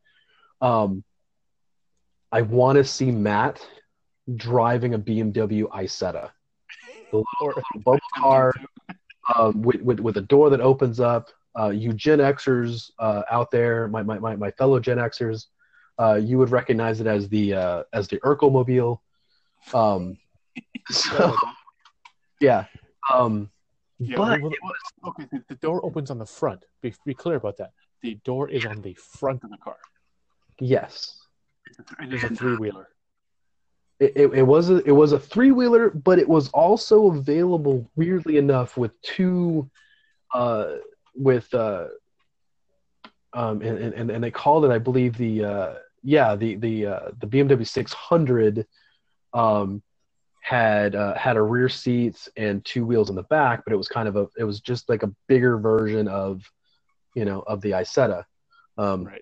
Um, 0.61 1.03
I 2.31 2.41
want 2.43 2.77
to 2.77 2.83
see 2.83 3.09
Matt 3.09 3.65
driving 4.35 4.93
a 4.93 4.99
BMW 4.99 5.63
Isetta, 5.69 6.29
the 7.11 7.17
little, 7.17 7.47
little 7.47 7.63
bubble 7.83 7.99
car 8.15 8.53
um, 9.35 9.61
with, 9.61 9.81
with 9.81 9.99
with 9.99 10.17
a 10.17 10.21
door 10.21 10.49
that 10.51 10.61
opens 10.61 10.99
up. 10.99 11.29
Uh, 11.59 11.69
you 11.69 11.93
Gen 11.93 12.19
Xers 12.19 12.91
uh, 12.99 13.23
out 13.29 13.51
there, 13.51 13.87
my, 13.89 14.03
my, 14.03 14.19
my, 14.19 14.35
my 14.35 14.51
fellow 14.51 14.79
Gen 14.79 14.97
Xers, 14.97 15.47
uh, 15.99 16.15
you 16.15 16.37
would 16.37 16.51
recognize 16.51 17.01
it 17.01 17.07
as 17.07 17.27
the 17.29 17.53
uh, 17.53 17.83
as 17.93 18.07
the 18.07 18.17
Urkel 18.19 18.51
mobile. 18.51 19.03
Um, 19.73 20.17
so 20.89 21.35
yeah, 22.39 22.65
um, 23.13 23.49
Yeah, 23.99 24.17
but 24.17 24.41
well, 24.41 24.53
okay, 25.09 25.25
the, 25.31 25.43
the 25.49 25.55
door 25.55 25.85
opens 25.85 26.09
on 26.09 26.17
the 26.17 26.25
front. 26.25 26.65
Be, 26.81 26.93
be 27.05 27.13
clear 27.13 27.35
about 27.35 27.57
that. 27.57 27.71
The 28.01 28.15
door 28.23 28.49
is 28.49 28.65
on 28.65 28.81
the 28.81 28.93
front 28.93 29.43
of 29.43 29.51
the 29.51 29.57
car. 29.57 29.77
yes, 30.59 31.17
And 31.99 32.11
there's 32.11 32.23
a 32.23 32.29
three 32.29 32.55
wheeler. 32.55 32.87
it, 33.99 34.13
it, 34.15 34.33
it 34.33 34.43
was 34.43 34.69
a 34.69 34.77
it 34.85 34.91
was 34.91 35.11
a 35.11 35.19
three 35.19 35.51
wheeler, 35.51 35.89
but 35.89 36.19
it 36.19 36.27
was 36.27 36.49
also 36.49 37.07
available 37.07 37.89
weirdly 37.95 38.37
enough 38.37 38.77
with 38.77 38.99
two, 39.01 39.69
uh, 40.33 40.75
with 41.19 41.53
uh, 41.53 41.85
um, 43.33 43.61
and, 43.61 43.93
and 43.93 44.09
and 44.09 44.23
they 44.23 44.31
called 44.31 44.65
it 44.65 44.71
I 44.71 44.79
believe 44.79 45.17
the 45.17 45.45
uh, 45.45 45.73
yeah 46.01 46.35
the 46.35 46.55
the 46.55 46.85
uh, 46.87 47.11
the 47.19 47.27
BMW 47.27 47.67
600, 47.67 48.65
um, 49.33 49.83
had 50.41 50.95
uh, 50.95 51.13
had 51.15 51.37
a 51.37 51.41
rear 51.41 51.69
seats 51.69 52.29
and 52.37 52.63
two 52.65 52.85
wheels 52.85 53.09
in 53.09 53.15
the 53.15 53.23
back, 53.23 53.63
but 53.65 53.73
it 53.73 53.75
was 53.75 53.87
kind 53.87 54.07
of 54.07 54.15
a 54.15 54.27
it 54.37 54.43
was 54.43 54.61
just 54.61 54.89
like 54.89 55.03
a 55.03 55.13
bigger 55.27 55.57
version 55.57 56.07
of, 56.07 56.41
you 57.13 57.25
know, 57.25 57.41
of 57.41 57.61
the 57.61 57.71
Isetta. 57.71 58.23
Um, 58.77 59.03
Right. 59.03 59.21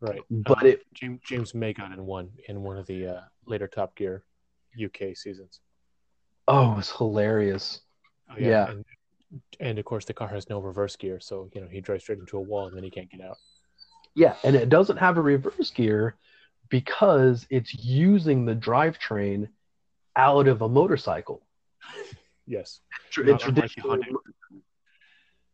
Right. 0.00 0.22
But 0.30 0.62
Um, 0.62 0.66
it 0.66 0.82
James 0.94 1.20
James 1.26 1.54
May 1.54 1.74
got 1.74 1.92
in 1.92 2.06
one 2.06 2.30
in 2.48 2.62
one 2.62 2.78
of 2.78 2.86
the 2.86 3.06
uh, 3.06 3.20
later 3.44 3.68
Top 3.68 3.94
Gear 3.96 4.24
UK 4.82 5.14
seasons. 5.14 5.60
oh, 6.48 6.72
it 6.72 6.76
was 6.76 6.90
hilarious. 6.90 7.82
Oh, 8.30 8.34
Yeah. 8.38 8.70
And, 8.70 8.84
and 9.58 9.78
of 9.78 9.84
course, 9.84 10.04
the 10.04 10.14
car 10.14 10.28
has 10.28 10.48
no 10.48 10.60
reverse 10.60 10.96
gear, 10.96 11.20
so 11.20 11.50
you 11.54 11.60
know 11.60 11.68
he 11.68 11.80
drives 11.80 12.02
straight 12.04 12.18
into 12.18 12.36
a 12.36 12.40
wall 12.40 12.66
and 12.66 12.76
then 12.76 12.84
he 12.84 12.90
can't 12.90 13.10
get 13.10 13.20
out. 13.20 13.36
Yeah, 14.14 14.34
and 14.42 14.56
it 14.56 14.68
doesn't 14.68 14.96
have 14.96 15.16
a 15.18 15.22
reverse 15.22 15.70
gear 15.70 16.16
because 16.68 17.46
it's 17.50 17.74
using 17.74 18.44
the 18.44 18.54
drivetrain 18.56 19.48
out 20.16 20.48
of 20.48 20.62
a 20.62 20.68
motorcycle. 20.68 21.42
Yes. 22.46 22.80
Tr- 23.10 23.22
Not 23.22 23.42
and 23.44 23.56
unlike 23.56 23.74
the 23.74 23.80
traditionally- 23.82 24.16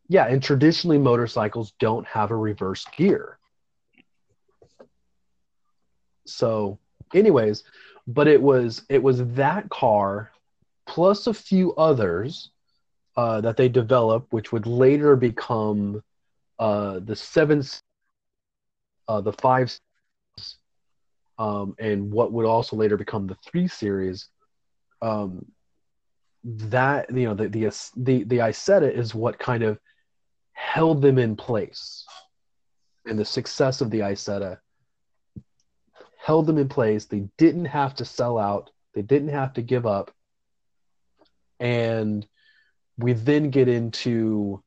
yeah, 0.09 0.26
and 0.26 0.42
traditionally 0.42 0.99
motorcycles 0.99 1.73
don't 1.78 2.06
have 2.06 2.30
a 2.30 2.37
reverse 2.37 2.85
gear. 2.97 3.38
So, 6.26 6.78
anyways, 7.14 7.64
but 8.06 8.26
it 8.28 8.40
was 8.40 8.83
it 8.88 9.02
was 9.02 9.25
that 9.35 9.68
car 9.68 10.30
plus 10.87 11.26
a 11.26 11.35
few 11.35 11.75
others 11.75 12.50
uh, 13.17 13.41
that 13.41 13.57
they 13.57 13.69
developed, 13.69 14.33
which 14.33 14.53
would 14.53 14.67
later 14.67 15.17
become 15.17 16.03
uh, 16.59 17.01
the 17.01 17.17
seven, 17.17 17.63
uh, 19.09 19.21
the 19.21 19.33
five, 19.33 19.79
um, 21.39 21.75
and 21.79 22.11
what 22.11 22.33
would 22.33 22.47
also 22.47 22.77
later 22.77 22.97
become 22.97 23.27
the 23.27 23.37
three 23.37 23.69
series. 23.69 24.29
Um, 25.03 25.47
that 26.45 27.11
you 27.11 27.25
know 27.25 27.35
the 27.35 27.49
the 27.49 27.65
the 27.97 28.25
the 28.25 28.39
Isetta 28.39 28.91
is 28.93 29.15
what 29.15 29.39
kind 29.39 29.63
of 29.63 29.79
held 30.53 31.03
them 31.03 31.19
in 31.19 31.37
place, 31.37 32.05
and 33.05 33.19
the 33.19 33.25
success 33.25 33.81
of 33.81 33.91
the 33.91 34.01
Isetta 34.01 34.59
held 36.19 36.47
them 36.47 36.59
in 36.59 36.69
place. 36.69 37.05
They 37.07 37.29
didn't 37.39 37.67
have 37.67 37.95
to 37.97 38.05
sell 38.05 38.39
out. 38.39 38.71
They 38.95 39.03
didn't 39.03 39.29
have 39.29 39.53
to 39.55 39.63
give 39.63 39.87
up. 39.87 40.11
And 41.61 42.27
we 42.99 43.12
then 43.12 43.50
get 43.50 43.69
into 43.69 44.62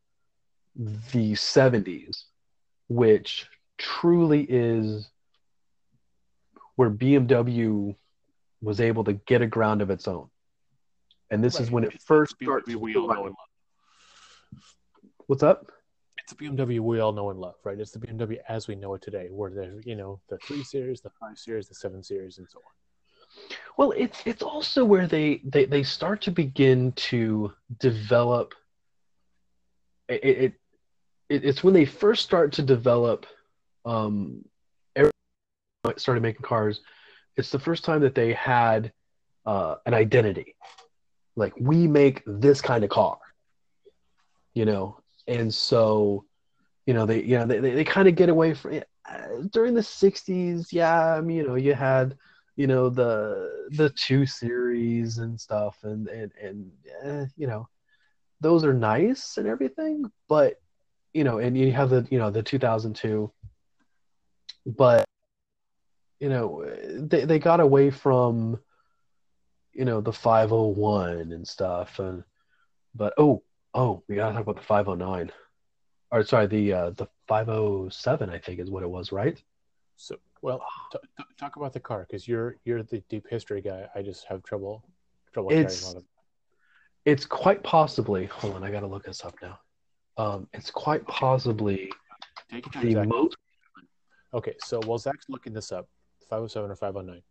the 0.76 1.34
70s, 1.34 2.24
which 2.88 3.48
truly 3.78 4.46
is 4.48 5.10
where 6.76 6.90
BMW 6.90 7.96
was 8.62 8.80
able 8.82 9.04
to 9.06 9.14
get 9.14 9.42
a 9.42 9.48
ground 9.48 9.82
of 9.82 9.90
its 9.90 10.08
own. 10.08 10.30
And 11.32 11.44
this 11.44 11.60
is 11.60 11.70
when 11.70 11.84
it 11.84 11.94
It's 11.94 12.04
first 12.06 12.36
the 12.40 12.46
starts. 12.46 12.70
BMW 12.70 12.76
we 12.76 12.96
all 12.96 13.08
know 13.08 13.26
and 13.26 13.36
love. 13.36 14.62
What's 15.28 15.44
up? 15.44 15.72
it's 16.30 16.38
the 16.38 16.46
BMW 16.46 16.80
we 16.80 17.00
all 17.00 17.12
know 17.12 17.30
and 17.32 17.40
love, 17.40 17.56
right? 17.64 17.80
It's 17.80 17.92
the 17.92 18.00
BMW 18.00 18.38
as 18.48 18.68
we 18.68 18.76
know 18.76 18.94
it 18.94 19.02
today, 19.02 19.30
where 19.32 19.50
there's, 19.50 19.84
you 19.86 19.96
know 19.96 20.20
the 20.30 20.38
three 20.40 20.64
series, 20.64 21.02
the 21.02 21.10
five 21.20 21.38
series, 21.38 21.68
the 21.68 21.74
seven 21.74 22.04
series, 22.04 22.38
and 22.38 22.48
so 22.48 22.60
on. 22.60 22.72
Well, 23.78 23.92
it's 23.98 24.22
it's 24.26 24.44
also 24.44 24.84
where 24.86 25.08
they 25.08 25.42
they, 25.44 25.66
they 25.66 25.84
start 25.84 26.22
to 26.24 26.32
begin 26.32 26.92
to 26.94 27.54
develop. 27.80 28.54
It, 30.08 30.24
it, 30.24 30.54
it 31.30 31.46
it's 31.46 31.64
when 31.64 31.74
they 31.74 31.86
first 31.86 32.24
start 32.24 32.54
to 32.54 32.62
develop. 32.62 33.26
Um, 33.86 34.44
started 35.98 36.22
making 36.22 36.42
cars. 36.42 36.82
It's 37.38 37.50
the 37.50 37.60
first 37.60 37.84
time 37.84 38.02
that 38.02 38.16
they 38.16 38.34
had 38.34 38.92
uh, 39.46 39.76
an 39.86 39.94
identity. 39.94 40.56
Like 41.36 41.54
we 41.60 41.88
make 41.88 42.24
this 42.26 42.62
kind 42.62 42.84
of 42.84 42.90
car, 42.90 43.18
you 44.54 44.66
know, 44.66 45.00
and 45.28 45.54
so, 45.54 46.26
you 46.86 46.94
know, 46.94 47.06
they 47.06 47.24
you 47.24 47.38
know 47.38 47.46
they 47.46 47.60
they, 47.60 47.72
they 47.72 47.84
kind 47.84 48.08
of 48.08 48.16
get 48.16 48.30
away 48.30 48.54
from 48.54 48.82
uh, 49.10 49.28
during 49.52 49.74
the 49.74 49.82
'60s. 49.82 50.68
Yeah, 50.72 51.16
I 51.16 51.22
mean, 51.22 51.38
you 51.38 51.48
know, 51.48 51.56
you 51.56 51.74
had 51.74 52.18
you 52.60 52.68
know 52.68 52.90
the 52.90 53.70
the 53.72 53.90
two 53.92 54.26
series 54.26 55.20
and 55.20 55.40
stuff, 55.40 55.78
and 55.84 56.10
and 56.10 56.30
and 56.44 56.72
eh, 57.06 57.26
you 57.38 57.48
know, 57.48 57.70
those 58.42 58.66
are 58.66 58.74
nice 58.74 59.38
and 59.38 59.48
everything, 59.48 60.04
but 60.28 60.56
you 61.14 61.24
know, 61.24 61.38
and 61.40 61.58
you 61.58 61.72
have 61.72 61.90
the 61.90 62.06
you 62.12 62.20
know 62.20 62.30
the 62.30 62.44
2002, 62.44 63.32
but 64.66 65.06
you 66.20 66.28
know 66.28 66.66
they 66.98 67.24
they 67.24 67.40
got 67.40 67.62
away 67.62 67.92
from 67.92 68.60
you 69.72 69.86
know 69.86 70.02
the 70.02 70.12
501 70.12 71.32
and 71.32 71.48
stuff 71.48 72.00
and 72.00 72.26
but 72.94 73.14
oh 73.18 73.42
oh 73.74 74.04
we 74.10 74.16
gotta 74.16 74.34
talk 74.34 74.42
about 74.42 74.58
the 74.58 74.64
509 74.64 75.32
or 76.12 76.24
sorry 76.26 76.48
the 76.48 76.74
uh 76.74 76.90
the 76.90 77.08
507 77.30 78.30
i 78.30 78.38
think 78.38 78.60
is 78.60 78.70
what 78.70 78.84
it 78.84 78.90
was 78.90 79.14
right? 79.14 79.42
So 79.96 80.18
well 80.42 80.64
t- 80.92 81.00
t- 81.18 81.24
talk 81.38 81.56
about 81.56 81.74
the 81.74 81.80
car 81.80 82.06
because 82.08 82.28
you're 82.28 82.56
you're 82.66 82.84
the 82.84 83.00
deep 83.10 83.28
history 83.30 83.62
guy. 83.62 83.88
I 83.96 84.02
just 84.02 84.26
have 84.28 84.44
trouble 84.44 84.84
trouble 85.34 85.52
it's 85.52 85.96
it's 87.06 87.26
quite 87.26 87.64
possibly 87.64 88.26
hold 88.26 88.56
on 88.56 88.64
i 88.64 88.72
gotta 88.72 88.88
look 88.88 89.04
this 89.04 89.24
up 89.24 89.36
now. 89.42 89.60
Um 90.18 90.48
it's 90.54 90.72
quite 90.72 91.06
possibly 91.08 91.92
Take 92.52 92.66
your 92.66 92.74
time, 92.74 92.86
the 92.86 92.94
Zach. 92.94 93.08
most 93.08 93.38
okay 94.34 94.56
so 94.60 94.80
while 94.86 94.98
zach's 94.98 95.26
looking 95.30 95.54
this 95.54 95.72
up 95.72 95.88
507 96.30 96.70
or 96.72 96.76
509 96.76 97.22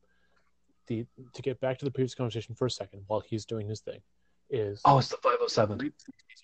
the 0.86 1.06
to 1.34 1.42
get 1.42 1.60
back 1.60 1.78
to 1.78 1.84
the 1.84 1.90
previous 1.90 2.14
conversation 2.14 2.54
for 2.54 2.66
a 2.66 2.70
second 2.70 3.02
while 3.08 3.20
he's 3.20 3.44
doing 3.44 3.68
his 3.68 3.80
thing 3.80 4.00
is 4.50 4.80
oh 4.84 4.98
it's 4.98 5.08
the 5.08 5.16
507 5.18 5.92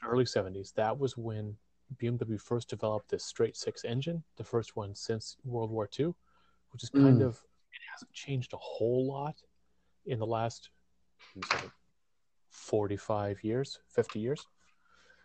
early 0.07 0.25
70s 0.25 0.75
that 0.75 0.97
was 0.99 1.17
when 1.17 1.57
bmw 2.03 2.41
first 2.41 2.69
developed 2.69 3.11
this 3.11 3.25
straight 3.25 3.57
six 3.57 3.85
engine 3.85 4.23
the 4.37 4.45
first 4.45 4.77
one 4.77 4.95
since 4.95 5.37
world 5.45 5.71
war 5.71 5.89
ii 5.99 6.13
which 6.75 6.83
is 6.83 6.91
kind 6.91 7.23
mm. 7.23 7.27
of 7.27 7.35
it 7.73 7.81
hasn't 7.91 8.13
changed 8.13 8.53
a 8.53 8.59
whole 8.59 9.07
lot 9.07 9.37
in 10.05 10.19
the 10.19 10.27
last 10.27 10.69
45 12.51 13.43
years 13.43 13.79
50 13.89 14.21
years 14.21 14.47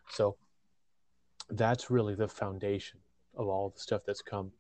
so 0.09 0.37
that's 1.49 1.91
really 1.91 2.15
the 2.15 2.27
foundation 2.27 2.99
of 3.35 3.47
all 3.47 3.69
the 3.69 3.79
stuff 3.79 4.03
that's 4.05 4.21
come 4.21 4.51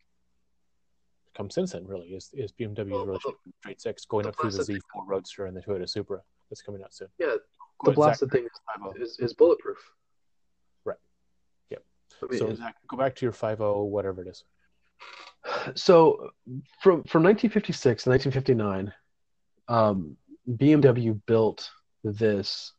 come 1.39 1.49
since 1.49 1.71
then. 1.71 1.85
Really, 1.85 2.07
is 2.07 2.29
is 2.33 2.51
BMW's 2.51 3.07
well, 3.07 3.19
straight 3.61 3.81
six 3.81 4.05
going 4.05 4.27
up 4.27 4.35
through 4.39 4.51
the 4.51 4.63
Z4 4.63 4.79
Roadster 5.07 5.45
and 5.45 5.55
the 5.55 5.61
Toyota 5.61 5.89
Supra 5.89 6.21
that's 6.49 6.61
coming 6.61 6.81
out 6.83 6.93
soon. 6.93 7.07
Yeah, 7.17 7.35
the 7.83 7.91
blasted 7.91 8.31
thing 8.31 8.47
is, 8.99 9.19
is, 9.19 9.33
bulletproof. 9.33 9.77
Right. 10.83 10.97
Yep. 11.69 11.83
I 12.23 12.25
mean, 12.27 12.39
so 12.39 12.53
Zach, 12.55 12.75
go 12.87 12.97
back 12.97 13.15
to 13.15 13.25
your 13.25 13.31
five 13.31 13.59
zero 13.59 13.83
whatever 13.83 14.21
it 14.21 14.27
is. 14.27 14.43
So 15.75 16.31
from 16.81 17.03
from 17.03 17.23
1956 17.23 18.03
to 18.03 18.09
1959, 18.09 18.93
um, 19.67 20.17
BMW 20.47 21.19
built 21.25 21.69
this 22.03 22.73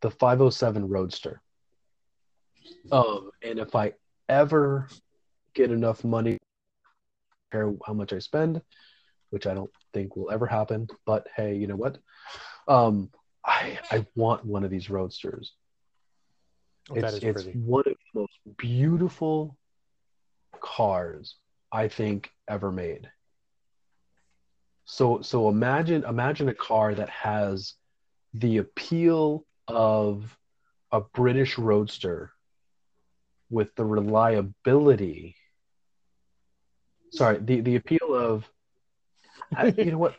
the 0.00 0.10
507 0.10 0.88
Roadster. 0.88 1.40
Um, 2.90 3.30
and 3.42 3.58
if 3.58 3.74
I 3.74 3.92
ever 4.28 4.88
get 5.54 5.70
enough 5.70 6.04
money 6.04 6.38
care 7.52 7.72
how 7.86 7.92
much 7.92 8.12
I 8.12 8.18
spend, 8.18 8.62
which 9.30 9.46
I 9.46 9.54
don't 9.54 9.70
think 9.92 10.16
will 10.16 10.30
ever 10.30 10.46
happen. 10.46 10.88
But 11.06 11.26
hey, 11.36 11.54
you 11.54 11.66
know 11.66 11.76
what? 11.76 11.98
Um, 12.66 13.10
I 13.44 13.78
I 13.90 14.06
want 14.16 14.44
one 14.44 14.64
of 14.64 14.70
these 14.70 14.90
roadsters. 14.90 15.52
Oh, 16.90 16.94
it's 16.94 17.14
it's 17.22 17.44
one 17.54 17.84
of 17.86 17.94
the 18.14 18.20
most 18.20 18.32
beautiful 18.56 19.56
cars 20.60 21.36
I 21.72 21.88
think 21.88 22.30
ever 22.46 22.70
made. 22.70 23.10
So 24.84 25.22
so 25.22 25.48
imagine 25.48 26.04
imagine 26.04 26.48
a 26.48 26.54
car 26.54 26.94
that 26.94 27.08
has 27.08 27.74
the 28.34 28.58
appeal 28.58 29.46
of 29.66 30.36
a 30.90 31.00
British 31.00 31.56
roadster 31.56 32.32
with 33.50 33.74
the 33.74 33.84
reliability 33.84 35.36
sorry 37.12 37.38
the 37.38 37.60
the 37.60 37.76
appeal 37.76 38.14
of 38.14 38.48
I, 39.54 39.66
you 39.76 39.92
know 39.92 39.98
what 39.98 40.16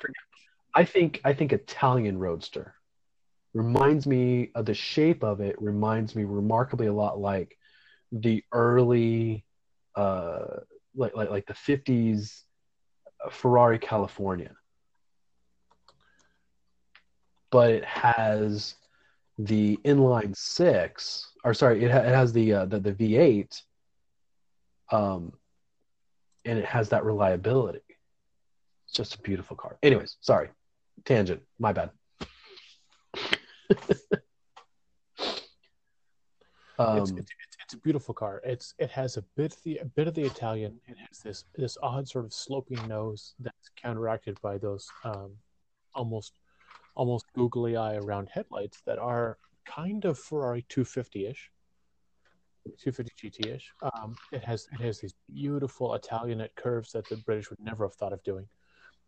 i 0.75 0.85
think 0.85 1.19
i 1.25 1.33
think 1.33 1.51
italian 1.51 2.19
roadster 2.19 2.75
reminds 3.53 4.05
me 4.05 4.51
of 4.55 4.65
the 4.65 4.73
shape 4.73 5.23
of 5.23 5.41
it 5.41 5.59
reminds 5.61 6.15
me 6.15 6.23
remarkably 6.23 6.87
a 6.87 6.93
lot 6.93 7.19
like 7.19 7.57
the 8.11 8.43
early 8.51 9.45
uh 9.95 10.59
like 10.95 11.15
like, 11.15 11.29
like 11.29 11.45
the 11.45 11.53
50s 11.53 12.43
ferrari 13.31 13.79
california 13.79 14.51
but 17.51 17.69
it 17.71 17.85
has 17.85 18.75
the 19.37 19.77
inline 19.85 20.35
six 20.35 21.31
or 21.43 21.53
sorry 21.53 21.83
it, 21.83 21.91
ha- 21.91 21.99
it 21.99 22.13
has 22.13 22.33
the, 22.33 22.53
uh, 22.53 22.65
the 22.65 22.79
the 22.79 22.93
v8 22.93 23.61
um 24.91 25.33
and 26.45 26.59
it 26.59 26.65
has 26.65 26.89
that 26.89 27.05
reliability. 27.05 27.79
It's 28.85 28.93
just 28.93 29.15
a 29.15 29.21
beautiful 29.21 29.55
car. 29.55 29.77
Anyways, 29.81 30.17
sorry, 30.21 30.49
tangent. 31.05 31.41
My 31.59 31.73
bad. 31.73 31.91
um, 36.79 36.97
it's, 36.97 37.11
it's, 37.11 37.31
it's, 37.63 37.73
a 37.73 37.77
beautiful 37.77 38.13
car. 38.13 38.41
It's 38.43 38.73
it 38.79 38.89
has 38.91 39.17
a 39.17 39.21
bit 39.35 39.55
the 39.63 39.77
a 39.77 39.85
bit 39.85 40.07
of 40.07 40.13
the 40.13 40.23
Italian. 40.23 40.79
It 40.87 40.97
has 40.97 41.19
this 41.19 41.45
this 41.55 41.77
odd 41.83 42.07
sort 42.07 42.25
of 42.25 42.33
sloping 42.33 42.87
nose 42.87 43.35
that's 43.39 43.69
counteracted 43.75 44.39
by 44.41 44.57
those 44.57 44.89
um, 45.03 45.31
almost 45.93 46.33
almost 46.95 47.25
googly 47.35 47.75
eye 47.75 47.95
around 47.95 48.29
headlights 48.31 48.81
that 48.85 48.99
are 48.99 49.37
kind 49.65 50.05
of 50.05 50.17
Ferrari 50.17 50.65
250 50.69 51.27
ish. 51.27 51.51
250 52.65 53.29
GT-ish. 53.29 53.73
Um, 53.81 54.15
it 54.31 54.43
has 54.43 54.67
it 54.71 54.81
has 54.81 54.99
these 54.99 55.13
beautiful 55.31 55.93
Italianate 55.95 56.55
curves 56.55 56.91
that 56.93 57.07
the 57.09 57.17
British 57.17 57.49
would 57.49 57.59
never 57.59 57.85
have 57.85 57.93
thought 57.95 58.13
of 58.13 58.23
doing, 58.23 58.47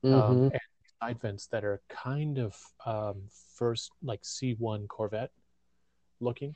um, 0.03 0.11
mm-hmm. 0.11 0.31
um, 0.31 0.43
and 0.43 0.61
side 1.01 1.21
vents 1.21 1.47
that 1.47 1.63
are 1.63 1.81
kind 1.89 2.37
of 2.37 2.55
um, 2.85 3.21
first 3.55 3.91
like 4.03 4.21
C1 4.23 4.87
Corvette 4.87 5.31
looking, 6.19 6.55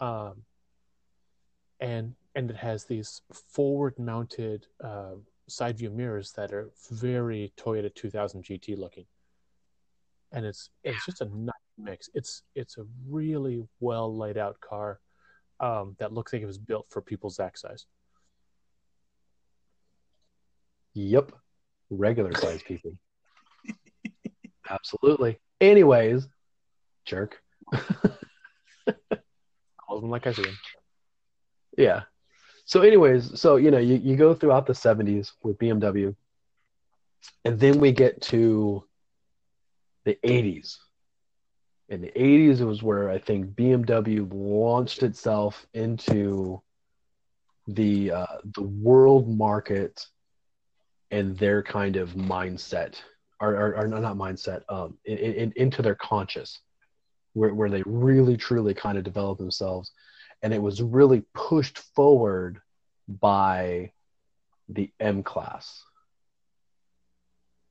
um, 0.00 0.42
and 1.80 2.14
and 2.34 2.50
it 2.50 2.56
has 2.56 2.84
these 2.84 3.22
forward-mounted 3.32 4.66
uh, 4.82 5.14
side 5.48 5.78
view 5.78 5.90
mirrors 5.90 6.32
that 6.32 6.52
are 6.52 6.70
very 6.90 7.52
Toyota 7.56 7.92
2000 7.94 8.44
GT 8.44 8.78
looking, 8.78 9.06
and 10.32 10.44
it's 10.44 10.70
it's 10.84 11.04
just 11.04 11.20
a 11.20 11.26
nice 11.26 11.54
mix. 11.78 12.08
It's 12.14 12.42
it's 12.54 12.78
a 12.78 12.84
really 13.08 13.66
well 13.80 14.16
laid 14.16 14.38
out 14.38 14.60
car 14.60 15.00
um, 15.60 15.96
that 15.98 16.12
looks 16.12 16.32
like 16.32 16.42
it 16.42 16.46
was 16.46 16.58
built 16.58 16.86
for 16.88 17.02
people's 17.02 17.36
Zach 17.36 17.56
size. 17.58 17.86
Yep, 20.94 21.32
regular 21.90 22.34
size 22.34 22.62
people. 22.62 22.92
Absolutely. 24.70 25.38
Anyways, 25.60 26.28
jerk. 27.04 27.40
Them 30.00 30.10
like 30.10 30.26
I 30.26 30.32
see 30.32 30.42
them. 30.42 30.58
Yeah. 31.76 32.02
So, 32.64 32.82
anyways, 32.82 33.40
so 33.40 33.56
you 33.56 33.70
know, 33.70 33.78
you, 33.78 33.96
you 33.96 34.16
go 34.16 34.34
throughout 34.34 34.66
the 34.66 34.72
'70s 34.72 35.32
with 35.42 35.58
BMW, 35.58 36.14
and 37.44 37.58
then 37.58 37.78
we 37.80 37.92
get 37.92 38.20
to 38.22 38.84
the 40.04 40.18
'80s, 40.24 40.76
in 41.90 42.00
the 42.00 42.12
80s 42.16 42.60
it 42.60 42.64
was 42.64 42.82
where 42.82 43.10
i 43.10 43.18
think 43.18 43.46
bmw 43.54 44.28
launched 44.32 45.02
itself 45.02 45.66
into 45.74 46.62
the 47.66 48.10
uh, 48.10 48.38
the 48.54 48.62
world 48.62 49.28
market 49.28 50.06
and 51.10 51.36
their 51.36 51.62
kind 51.62 51.96
of 51.96 52.10
mindset 52.10 53.00
or, 53.40 53.54
or, 53.54 53.76
or 53.76 53.86
not 53.88 54.16
mindset 54.16 54.62
um 54.68 54.96
in, 55.04 55.18
in, 55.18 55.52
into 55.56 55.82
their 55.82 55.96
conscious 55.96 56.60
where, 57.32 57.54
where 57.54 57.70
they 57.70 57.82
really 57.86 58.36
truly 58.36 58.74
kind 58.74 58.98
of 58.98 59.04
developed 59.04 59.40
themselves. 59.40 59.92
And 60.42 60.54
it 60.54 60.62
was 60.62 60.82
really 60.82 61.22
pushed 61.34 61.78
forward 61.94 62.60
by 63.08 63.92
the 64.68 64.90
M 65.00 65.22
class, 65.22 65.82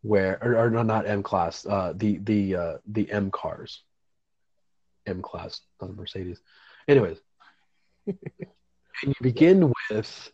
where 0.02 0.38
or, 0.42 0.58
or 0.58 0.70
no, 0.70 0.84
not 0.84 1.08
M 1.08 1.24
class, 1.24 1.66
uh, 1.66 1.94
the 1.96 2.18
the 2.18 2.56
uh, 2.56 2.78
the 2.88 3.10
M 3.12 3.32
cars, 3.32 3.82
M 5.08 5.22
class, 5.22 5.62
not 5.82 5.90
a 5.90 5.94
Mercedes. 5.94 6.40
Anyways, 6.88 7.18
and 8.08 8.18
you 9.06 9.16
begin 9.22 9.74
with 9.90 10.32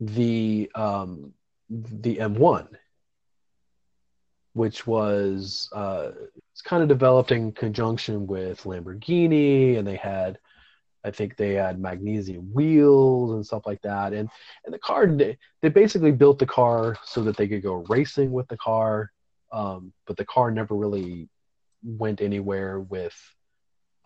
the 0.00 0.70
um, 0.74 1.32
the 1.70 2.16
M1, 2.16 2.68
which 4.58 4.88
was 4.88 5.68
uh, 5.72 6.10
it's 6.52 6.62
kind 6.62 6.82
of 6.82 6.88
developed 6.88 7.30
in 7.30 7.52
conjunction 7.52 8.26
with 8.26 8.64
Lamborghini, 8.64 9.78
and 9.78 9.86
they 9.86 9.94
had, 9.94 10.36
I 11.04 11.12
think 11.12 11.36
they 11.36 11.54
had 11.54 11.78
magnesium 11.78 12.52
wheels 12.52 13.30
and 13.30 13.46
stuff 13.46 13.66
like 13.66 13.80
that, 13.82 14.12
and 14.12 14.28
and 14.64 14.74
the 14.74 14.80
car 14.80 15.06
they 15.06 15.38
they 15.62 15.68
basically 15.68 16.10
built 16.10 16.40
the 16.40 16.46
car 16.46 16.98
so 17.04 17.22
that 17.22 17.36
they 17.36 17.46
could 17.46 17.62
go 17.62 17.84
racing 17.88 18.32
with 18.32 18.48
the 18.48 18.56
car, 18.56 19.12
um, 19.52 19.92
but 20.08 20.16
the 20.16 20.26
car 20.26 20.50
never 20.50 20.74
really 20.74 21.28
went 21.84 22.20
anywhere 22.20 22.80
with 22.80 23.16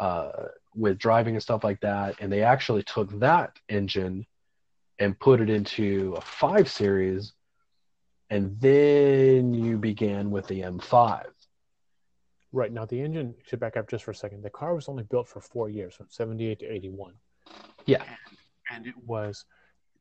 uh, 0.00 0.48
with 0.74 0.98
driving 0.98 1.34
and 1.34 1.42
stuff 1.42 1.64
like 1.64 1.80
that, 1.80 2.16
and 2.20 2.30
they 2.30 2.42
actually 2.42 2.82
took 2.82 3.18
that 3.20 3.56
engine 3.70 4.26
and 4.98 5.18
put 5.18 5.40
it 5.40 5.48
into 5.48 6.14
a 6.18 6.20
five 6.20 6.70
series, 6.70 7.32
and 8.33 8.59
then 8.61 9.53
you 9.53 9.77
began 9.77 10.31
with 10.31 10.47
the 10.47 10.62
M5. 10.62 11.25
Right 12.51 12.73
now, 12.73 12.87
the 12.87 12.99
engine 12.99 13.35
should 13.47 13.61
back 13.61 13.77
up 13.77 13.90
just 13.90 14.05
for 14.05 14.11
a 14.11 14.14
second. 14.14 14.42
The 14.42 14.49
car 14.49 14.75
was 14.75 14.88
only 14.88 15.03
built 15.05 15.29
for 15.29 15.40
four 15.40 15.68
years, 15.68 15.95
from 15.95 16.07
'78 16.09 16.61
to 16.61 16.66
'81. 16.66 17.12
Yeah, 17.85 18.03
and, 18.03 18.38
and, 18.71 18.87
it 18.87 18.95
was 19.07 19.45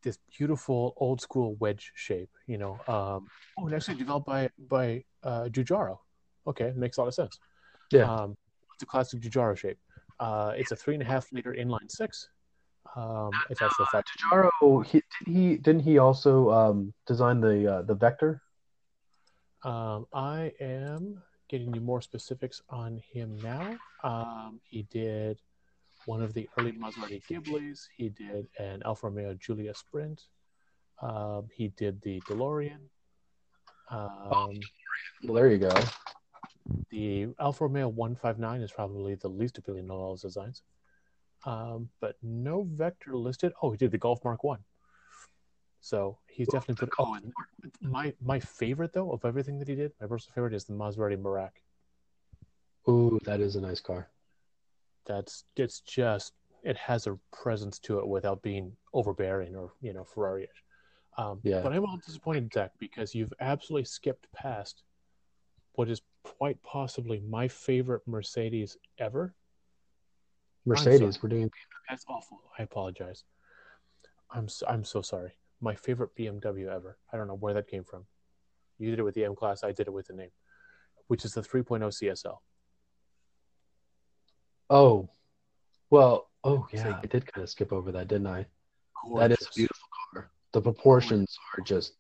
this 0.02 0.18
beautiful 0.38 0.94
old 0.98 1.20
school 1.20 1.56
wedge 1.60 1.92
shape. 1.96 2.30
You 2.48 2.58
know, 2.58 2.74
um, 2.88 3.28
oh, 3.58 3.66
and 3.66 3.74
actually 3.74 3.98
developed 3.98 4.28
by 4.28 4.50
by 4.70 5.04
uh, 5.24 5.50
Giugiaro. 5.52 5.98
Okay, 6.48 6.72
makes 6.76 6.98
a 6.98 7.02
lot 7.02 7.08
of 7.08 7.14
sense. 7.14 7.38
Yeah, 7.92 8.10
um, 8.14 8.38
it's 8.74 8.84
a 8.84 8.86
classic 8.86 9.20
Giugiaro 9.20 9.58
shape. 9.58 9.78
Uh, 10.22 10.54
it's 10.56 10.72
a 10.72 10.76
three 10.78 10.94
and 10.94 11.04
a 11.04 11.06
half 11.06 11.32
liter 11.34 11.54
inline 11.54 11.92
six. 11.92 12.30
Um, 12.96 13.32
it's 13.50 13.62
actually 13.62 13.86
uh, 13.94 14.02
Giugiaro, 14.02 14.86
he, 14.86 15.02
did 15.02 15.34
he 15.34 15.58
didn't 15.58 15.82
he 15.82 15.98
also 15.98 16.52
um, 16.52 16.94
design 17.08 17.40
the 17.40 17.76
uh, 17.76 17.82
the 17.84 17.96
Vector? 17.96 18.42
Um, 19.64 20.08
I 20.14 20.52
am 20.60 21.22
getting 21.48 21.74
you 21.74 21.82
more 21.82 22.02
specifics 22.02 22.62
on 22.70 23.02
him 23.12 23.38
now. 23.44 23.78
Um, 24.04 24.60
he 24.64 24.84
did 24.84 25.38
one 26.06 26.22
of 26.22 26.34
the 26.34 26.50
early 26.58 26.72
Maserati 26.72 27.22
Ghiblis. 27.30 27.82
He 27.96 28.10
did 28.10 28.48
an 28.58 28.82
Alfa 28.86 29.08
Romeo 29.08 29.36
Giulia 29.36 29.76
Sprint. 29.76 30.24
Um, 31.02 31.48
he 31.54 31.70
did 31.70 32.02
the 32.02 32.22
DeLorean. 32.22 32.80
Um, 33.90 34.60
well, 35.24 35.34
there 35.36 35.50
you 35.50 35.58
go. 35.58 35.72
The 36.90 37.28
Alfa 37.40 37.66
Romeo 37.66 37.88
159 37.90 38.62
is 38.62 38.72
probably 38.72 39.16
the 39.16 39.28
least 39.28 39.58
appealing 39.58 39.86
of 39.86 39.92
all 39.92 40.14
his 40.14 40.22
designs. 40.22 40.62
Um, 41.46 41.90
but 42.00 42.16
no 42.22 42.68
vector 42.72 43.18
listed. 43.18 43.54
Oh, 43.62 43.72
he 43.72 43.78
did 43.78 43.92
the 43.92 43.98
Golf 43.98 44.24
Mark 44.24 44.44
One. 44.44 44.60
So 45.82 46.20
he's 46.28 46.48
definitely 46.48 46.88
put. 46.88 47.08
Oh, 47.08 47.18
my 47.82 48.14
my 48.22 48.40
favorite 48.40 48.94
though 48.94 49.12
of 49.12 49.26
everything 49.26 49.58
that 49.60 49.68
he 49.68 49.76
did, 49.76 49.92
my 50.00 50.08
personal 50.08 50.34
favorite 50.36 50.54
is 50.54 50.66
the 50.66 50.74
Maserati 50.74 51.18
Merak. 51.18 51.52
Ooh, 52.88 53.20
that 53.26 53.40
is 53.40 53.56
a 53.56 53.62
nice 53.62 53.80
car. 53.80 54.10
That's 55.08 55.46
it's 55.56 55.82
just 55.82 56.34
it 56.64 56.78
has 56.78 57.08
a 57.08 57.18
presence 57.32 57.80
to 57.80 57.98
it 58.00 58.08
without 58.08 58.42
being 58.44 58.76
overbearing 58.94 59.56
or 59.56 59.74
you 59.82 59.94
know 59.94 60.04
Ferrari-ish. 60.04 60.64
Um, 61.18 61.40
yeah. 61.44 61.62
But 61.62 61.74
I'm 61.74 61.80
a 61.80 61.82
little 61.82 61.98
disappointed, 61.98 62.52
Zach, 62.54 62.72
because 62.80 63.14
you've 63.14 63.34
absolutely 63.42 63.86
skipped 63.86 64.32
past 64.32 64.84
what 65.74 65.90
is 65.90 66.02
quite 66.24 66.62
possibly 66.64 67.22
my 67.28 67.48
favorite 67.48 68.02
Mercedes 68.06 68.78
ever. 69.00 69.34
Mercedes, 70.66 71.22
we're 71.22 71.30
doing. 71.30 71.50
That's 71.90 72.06
awful. 72.08 72.40
I 72.58 72.64
apologize. 72.64 73.24
I'm 74.32 74.48
so, 74.48 74.66
I'm 74.68 74.84
so 74.84 75.02
sorry. 75.02 75.34
My 75.60 75.76
favorite 75.76 76.16
BMW 76.18 76.68
ever. 76.74 76.98
I 77.12 77.18
don't 77.18 77.28
know 77.28 77.36
where 77.36 77.54
that 77.54 77.68
came 77.68 77.84
from. 77.84 78.06
You 78.78 78.90
did 78.90 79.00
it 79.00 79.04
with 79.04 79.16
the 79.16 79.26
M 79.26 79.36
class. 79.36 79.64
I 79.64 79.72
did 79.72 79.88
it 79.88 79.94
with 79.94 80.08
the 80.08 80.14
name, 80.14 80.32
which 81.08 81.26
is 81.26 81.34
the 81.34 81.42
3.0 81.42 81.82
CSL. 81.82 82.38
Oh, 84.70 85.10
well. 85.90 86.30
Oh 86.44 86.66
yeah, 86.74 87.00
I 87.04 87.06
did 87.06 87.32
kind 87.32 87.44
of 87.44 87.50
skip 87.50 87.72
over 87.72 87.92
that, 87.92 88.08
didn't 88.08 88.26
I? 88.26 88.48
Gorgeous. 89.04 89.20
That 89.20 89.32
is 89.32 89.48
a 89.48 89.54
beautiful 89.56 89.88
car. 90.14 90.32
The 90.54 90.62
proportions 90.62 91.38
are 91.58 91.64
just. 91.64 91.94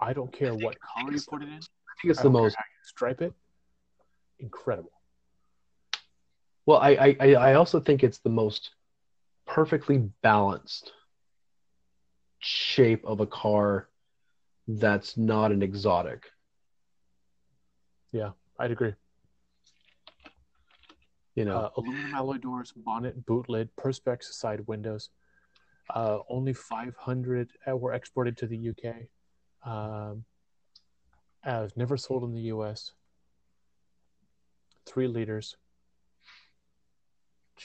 I 0.00 0.12
don't 0.12 0.32
care 0.32 0.54
what 0.54 0.76
color 0.80 1.12
you 1.12 1.20
put 1.28 1.42
it 1.42 1.48
in. 1.48 1.54
I 1.54 1.92
think 2.00 2.10
it's 2.10 2.20
the 2.20 2.30
most 2.30 2.56
stripe 2.84 3.22
it. 3.22 3.32
Incredible. 4.38 4.92
Well, 6.66 6.78
I, 6.78 7.16
I 7.20 7.34
I 7.34 7.54
also 7.54 7.80
think 7.80 8.04
it's 8.04 8.18
the 8.18 8.30
most 8.30 8.70
perfectly 9.46 9.98
balanced 10.22 10.92
shape 12.38 13.04
of 13.04 13.20
a 13.20 13.26
car 13.26 13.88
that's 14.68 15.16
not 15.16 15.52
an 15.52 15.62
exotic. 15.62 16.30
Yeah, 18.12 18.30
I'd 18.58 18.70
agree. 18.70 18.94
You 21.34 21.44
know, 21.44 21.56
uh, 21.56 21.70
aluminum 21.76 22.14
alloy 22.14 22.38
doors, 22.38 22.72
bonnet, 22.76 23.24
boot 23.24 23.48
lid, 23.48 23.74
perspex 23.76 24.24
side 24.24 24.60
windows. 24.66 25.10
Uh, 25.94 26.18
only 26.28 26.52
500 26.52 27.50
were 27.68 27.92
exported 27.92 28.36
to 28.38 28.46
the 28.46 28.70
UK. 28.70 29.06
Um, 29.64 30.24
as 31.44 31.76
never 31.76 31.96
sold 31.96 32.24
in 32.24 32.32
the 32.32 32.52
US. 32.52 32.92
Three 34.86 35.06
liters. 35.06 35.56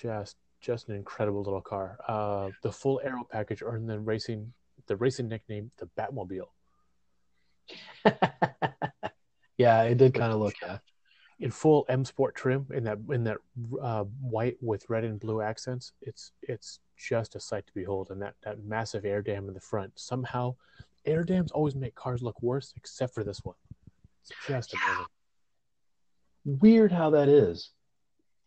Just 0.01 0.36
just 0.62 0.89
an 0.89 0.95
incredible 0.95 1.41
little 1.43 1.62
car. 1.62 1.97
Uh, 2.08 2.49
the 2.63 2.71
full 2.71 2.99
aero 3.03 3.25
package 3.31 3.62
earned 3.63 3.89
the 3.89 3.99
racing 3.99 4.51
the 4.88 4.95
racing 4.95 5.27
nickname 5.27 5.71
the 5.77 5.89
Batmobile. 5.97 6.49
yeah, 9.58 9.84
it 9.84 9.97
did 9.97 10.13
kind 10.13 10.34
of 10.34 10.39
look 10.39 10.55
yeah. 10.62 10.79
In 11.39 11.51
full 11.51 11.86
M 11.89 12.05
Sport 12.05 12.36
trim, 12.36 12.65
in 12.73 12.84
that 12.86 12.97
in 13.12 13.23
that 13.25 13.38
uh, 13.81 14.03
white 14.21 14.58
with 14.62 14.89
red 14.89 15.03
and 15.03 15.19
blue 15.19 15.41
accents, 15.41 15.91
it's 16.01 16.31
it's 16.41 16.79
just 16.97 17.36
a 17.36 17.39
sight 17.39 17.67
to 17.67 17.73
behold. 17.73 18.10
And 18.10 18.21
that 18.21 18.36
that 18.43 18.63
massive 18.63 19.05
air 19.05 19.21
dam 19.21 19.47
in 19.47 19.53
the 19.53 19.60
front. 19.60 19.91
Somehow, 19.95 20.55
air 21.05 21.23
dams 21.23 21.51
always 21.51 21.75
make 21.75 21.95
cars 21.95 22.21
look 22.21 22.41
worse, 22.41 22.73
except 22.77 23.13
for 23.13 23.23
this 23.23 23.43
one. 23.43 23.55
It's 24.21 24.31
just 24.47 24.73
amazing. 24.73 25.05
Weird 26.45 26.91
how 26.91 27.10
that 27.12 27.27
is. 27.27 27.71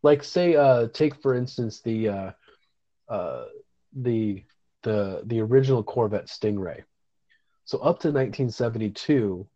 Like, 0.02 0.22
say, 0.22 0.54
uh, 0.54 0.88
take 0.88 1.20
for 1.20 1.34
instance 1.34 1.80
the 1.80 2.08
uh, 2.08 2.30
uh, 3.08 3.44
the 3.94 4.44
the 4.82 5.22
the 5.26 5.40
original 5.40 5.82
Corvette 5.82 6.26
Stingray. 6.26 6.82
So 7.64 7.78
up 7.78 8.00
to 8.00 8.08
1972, 8.08 9.46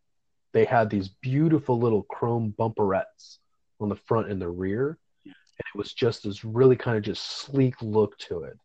they 0.53 0.65
had 0.65 0.91
these 0.91 1.09
beautiful 1.09 1.79
little 1.79 2.03
chrome 2.03 2.55
bumperettes 2.59 3.39
on 3.81 3.89
the 3.89 3.97
front 3.97 4.31
and 4.31 4.41
the 4.41 4.49
rear, 4.49 4.99
and 5.25 5.35
it 5.75 5.79
was 5.79 5.93
just 5.93 6.25
this 6.25 6.45
really 6.45 6.77
kind 6.77 6.97
of 6.97 7.03
just 7.03 7.25
sleek 7.25 7.75
look 7.81 8.19
to 8.19 8.43
it. 8.43 8.59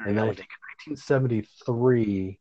and 0.00 0.16
then 0.16 0.24
I 0.24 0.34
think 0.34 0.48
in 0.88 0.94
1973, 0.96 2.38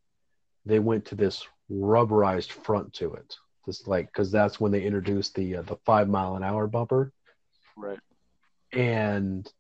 they 0.65 0.79
went 0.79 1.05
to 1.05 1.15
this 1.15 1.45
rubberized 1.71 2.51
front 2.51 2.93
to 2.93 3.13
it, 3.13 3.35
just 3.65 3.87
like 3.87 4.07
because 4.07 4.31
that's 4.31 4.59
when 4.59 4.71
they 4.71 4.83
introduced 4.83 5.35
the 5.35 5.57
uh, 5.57 5.61
the 5.63 5.77
five 5.85 6.09
mile 6.09 6.35
an 6.35 6.43
hour 6.43 6.65
bumper, 6.67 7.11
right? 7.77 7.99
And 8.73 9.51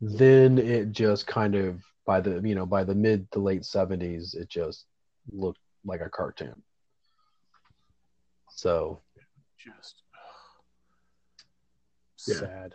then 0.00 0.58
it 0.58 0.92
just 0.92 1.26
kind 1.26 1.54
of 1.54 1.82
by 2.06 2.20
the 2.20 2.40
you 2.42 2.54
know 2.54 2.66
by 2.66 2.84
the 2.84 2.94
mid 2.94 3.30
to 3.32 3.38
late 3.38 3.62
70s, 3.62 4.34
it 4.34 4.48
just 4.48 4.86
looked 5.30 5.60
like 5.84 6.00
a 6.00 6.08
cartoon. 6.08 6.62
So, 8.50 9.00
just 9.56 10.02
yeah. 12.26 12.34
sad, 12.34 12.74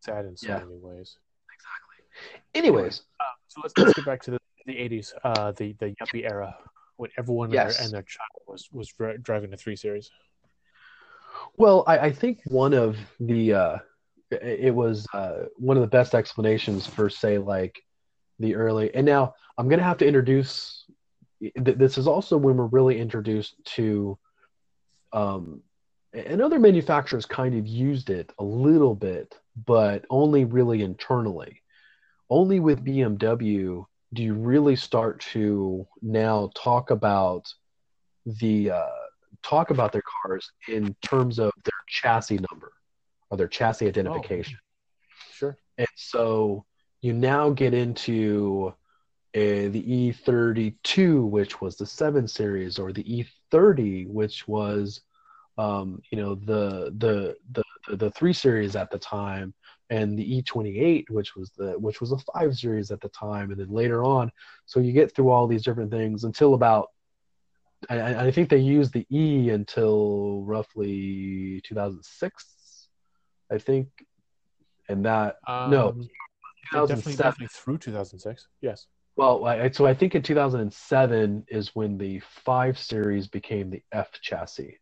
sad 0.00 0.24
in 0.24 0.36
so 0.36 0.48
yeah. 0.48 0.58
many 0.58 0.78
ways. 0.78 1.16
Exactly. 1.54 2.40
Anyways, 2.54 3.02
uh, 3.20 3.24
so 3.48 3.60
let's, 3.62 3.74
let's 3.78 3.94
get 3.94 4.04
back 4.04 4.22
to 4.22 4.32
the, 4.32 4.38
the 4.66 4.74
80s, 4.74 5.12
uh, 5.24 5.52
the 5.52 5.74
the 5.78 5.94
yuppie 6.00 6.24
era 6.24 6.56
when 6.96 7.10
everyone 7.18 7.50
yes. 7.50 7.64
and, 7.64 7.74
their, 7.74 7.84
and 7.84 7.92
their 7.94 8.02
child 8.02 8.42
was 8.46 8.68
was 8.72 8.92
driving 9.22 9.52
a 9.52 9.56
three 9.56 9.76
series? 9.76 10.10
Well, 11.56 11.84
I, 11.86 11.98
I 11.98 12.12
think 12.12 12.40
one 12.44 12.74
of 12.74 12.96
the 13.18 13.54
uh, 13.54 13.78
it 14.30 14.74
was 14.74 15.06
uh, 15.12 15.44
one 15.56 15.76
of 15.76 15.80
the 15.80 15.88
best 15.88 16.14
explanations 16.14 16.86
for 16.86 17.10
say 17.10 17.38
like 17.38 17.82
the 18.38 18.54
early 18.54 18.94
and 18.94 19.04
now 19.04 19.34
I'm 19.58 19.68
gonna 19.68 19.82
have 19.82 19.98
to 19.98 20.06
introduce. 20.06 20.86
This 21.54 21.98
is 21.98 22.06
also 22.06 22.38
when 22.38 22.56
we're 22.56 22.64
really 22.66 22.98
introduced 22.98 23.54
to, 23.76 24.18
um, 25.12 25.62
and 26.12 26.40
other 26.40 26.58
manufacturers 26.58 27.26
kind 27.26 27.54
of 27.54 27.66
used 27.66 28.10
it 28.10 28.32
a 28.38 28.44
little 28.44 28.94
bit, 28.94 29.38
but 29.66 30.06
only 30.08 30.44
really 30.44 30.82
internally. 30.82 31.62
Only 32.30 32.60
with 32.60 32.84
BMW 32.84 33.84
do 34.14 34.22
you 34.22 34.34
really 34.34 34.76
start 34.76 35.20
to 35.32 35.86
now 36.00 36.50
talk 36.54 36.90
about 36.90 37.52
the 38.24 38.70
uh, 38.70 38.86
talk 39.42 39.70
about 39.70 39.92
their 39.92 40.04
cars 40.22 40.50
in 40.68 40.94
terms 41.02 41.38
of 41.38 41.52
their 41.64 41.80
chassis 41.86 42.38
number 42.50 42.72
or 43.30 43.36
their 43.36 43.48
chassis 43.48 43.88
identification. 43.88 44.58
Oh, 44.60 45.32
sure. 45.32 45.56
And 45.78 45.88
so 45.94 46.64
you 47.00 47.12
now 47.12 47.50
get 47.50 47.74
into 47.74 48.74
uh, 49.34 49.70
the 49.70 50.12
E32, 50.16 51.28
which 51.28 51.60
was 51.60 51.76
the 51.76 51.86
7 51.86 52.26
series, 52.26 52.78
or 52.78 52.92
the 52.92 53.24
E30, 53.52 54.08
which 54.08 54.46
was, 54.48 55.02
um, 55.56 56.02
you 56.10 56.18
know, 56.18 56.34
the, 56.34 56.92
the, 56.98 57.36
the, 57.52 57.96
the 57.96 58.10
3 58.10 58.32
series 58.32 58.76
at 58.76 58.90
the 58.90 58.98
time, 58.98 59.54
and 59.88 60.18
the 60.18 60.42
E28, 60.42 61.10
which 61.10 61.34
was 61.34 61.50
the 61.50 61.72
which 61.78 62.00
was 62.00 62.12
a 62.12 62.18
5 62.18 62.56
series 62.56 62.92
at 62.92 63.00
the 63.00 63.08
time, 63.08 63.50
and 63.50 63.60
then 63.60 63.70
later 63.70 64.04
on. 64.04 64.30
So 64.66 64.78
you 64.78 64.92
get 64.92 65.14
through 65.14 65.30
all 65.30 65.48
these 65.48 65.64
different 65.64 65.90
things 65.90 66.22
until 66.22 66.54
about 66.54 66.90
I, 67.88 68.26
I, 68.26 68.30
think 68.30 68.48
they 68.48 68.58
used 68.58 68.92
the 68.92 69.06
E 69.10 69.50
until 69.50 70.42
roughly 70.42 71.60
2006, 71.64 72.44
I 73.50 73.58
think, 73.58 73.88
and 74.88 75.04
that 75.04 75.38
um, 75.46 75.70
no, 75.70 75.96
definitely, 76.72 77.16
definitely 77.16 77.48
through 77.48 77.78
2006. 77.78 78.48
Yes. 78.60 78.86
Well, 79.16 79.44
I, 79.44 79.70
so 79.70 79.86
I 79.86 79.94
think 79.94 80.14
in 80.14 80.22
2007 80.22 81.44
is 81.48 81.74
when 81.74 81.98
the 81.98 82.20
five 82.20 82.78
series 82.78 83.26
became 83.26 83.70
the 83.70 83.82
F 83.92 84.08
chassis. 84.22 84.78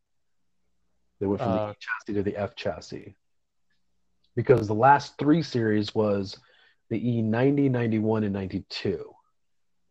They 1.19 1.27
went 1.27 1.41
from 1.41 1.51
uh, 1.51 1.67
the 1.67 1.73
E 1.73 1.75
chassis 1.81 2.15
to 2.15 2.23
the 2.23 2.37
F 2.37 2.55
chassis 2.55 3.17
because 4.37 4.69
the 4.69 4.75
last 4.75 5.19
three 5.19 5.43
series 5.43 5.95
was 5.95 6.39
the 6.91 7.01
E90, 7.01 7.71
91, 7.71 8.25
and 8.25 8.33
92. 8.33 9.13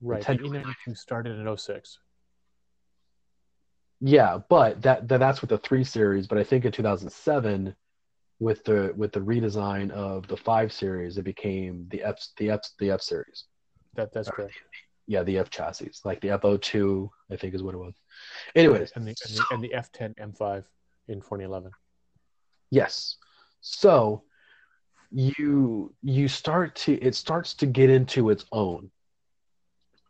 Right. 0.01 0.25
The 0.25 0.37
E92 0.37 0.97
started 0.97 1.37
in 1.37 1.57
06. 1.57 1.99
Yeah, 3.99 4.39
but 4.47 4.81
that, 4.83 5.07
that 5.07 5.19
that's 5.19 5.41
with 5.41 5.49
the 5.49 5.57
three 5.57 5.83
series. 5.83 6.27
But 6.27 6.37
I 6.37 6.43
think 6.43 6.65
in 6.65 6.71
2007, 6.71 7.75
with 8.39 8.63
the 8.63 8.93
with 8.95 9.11
the 9.11 9.19
redesign 9.19 9.91
of 9.91 10.27
the 10.27 10.37
five 10.37 10.71
series, 10.71 11.17
it 11.17 11.23
became 11.23 11.87
the 11.89 12.03
F 12.03 12.23
the 12.37 12.51
F 12.51 12.61
the 12.79 12.91
F 12.91 13.01
series. 13.01 13.45
That 13.95 14.13
that's 14.13 14.29
correct. 14.29 14.53
yeah, 15.07 15.23
the 15.23 15.39
F 15.39 15.49
chassis, 15.49 15.91
like 16.05 16.21
the 16.21 16.29
F02, 16.29 17.09
I 17.31 17.35
think 17.35 17.55
is 17.55 17.63
what 17.63 17.73
it 17.73 17.79
was. 17.79 17.95
Anyways, 18.55 18.91
and 18.95 19.07
the 19.07 19.15
and 19.25 19.35
the, 19.35 19.45
and 19.51 19.63
the 19.63 19.73
F10 19.75 20.15
M5 20.17 20.63
in 21.07 21.21
2011. 21.21 21.71
Yes. 22.69 23.15
So 23.61 24.23
you 25.11 25.93
you 26.03 26.27
start 26.27 26.75
to 26.75 26.93
it 27.01 27.15
starts 27.15 27.53
to 27.55 27.65
get 27.65 27.89
into 27.89 28.29
its 28.29 28.45
own. 28.51 28.91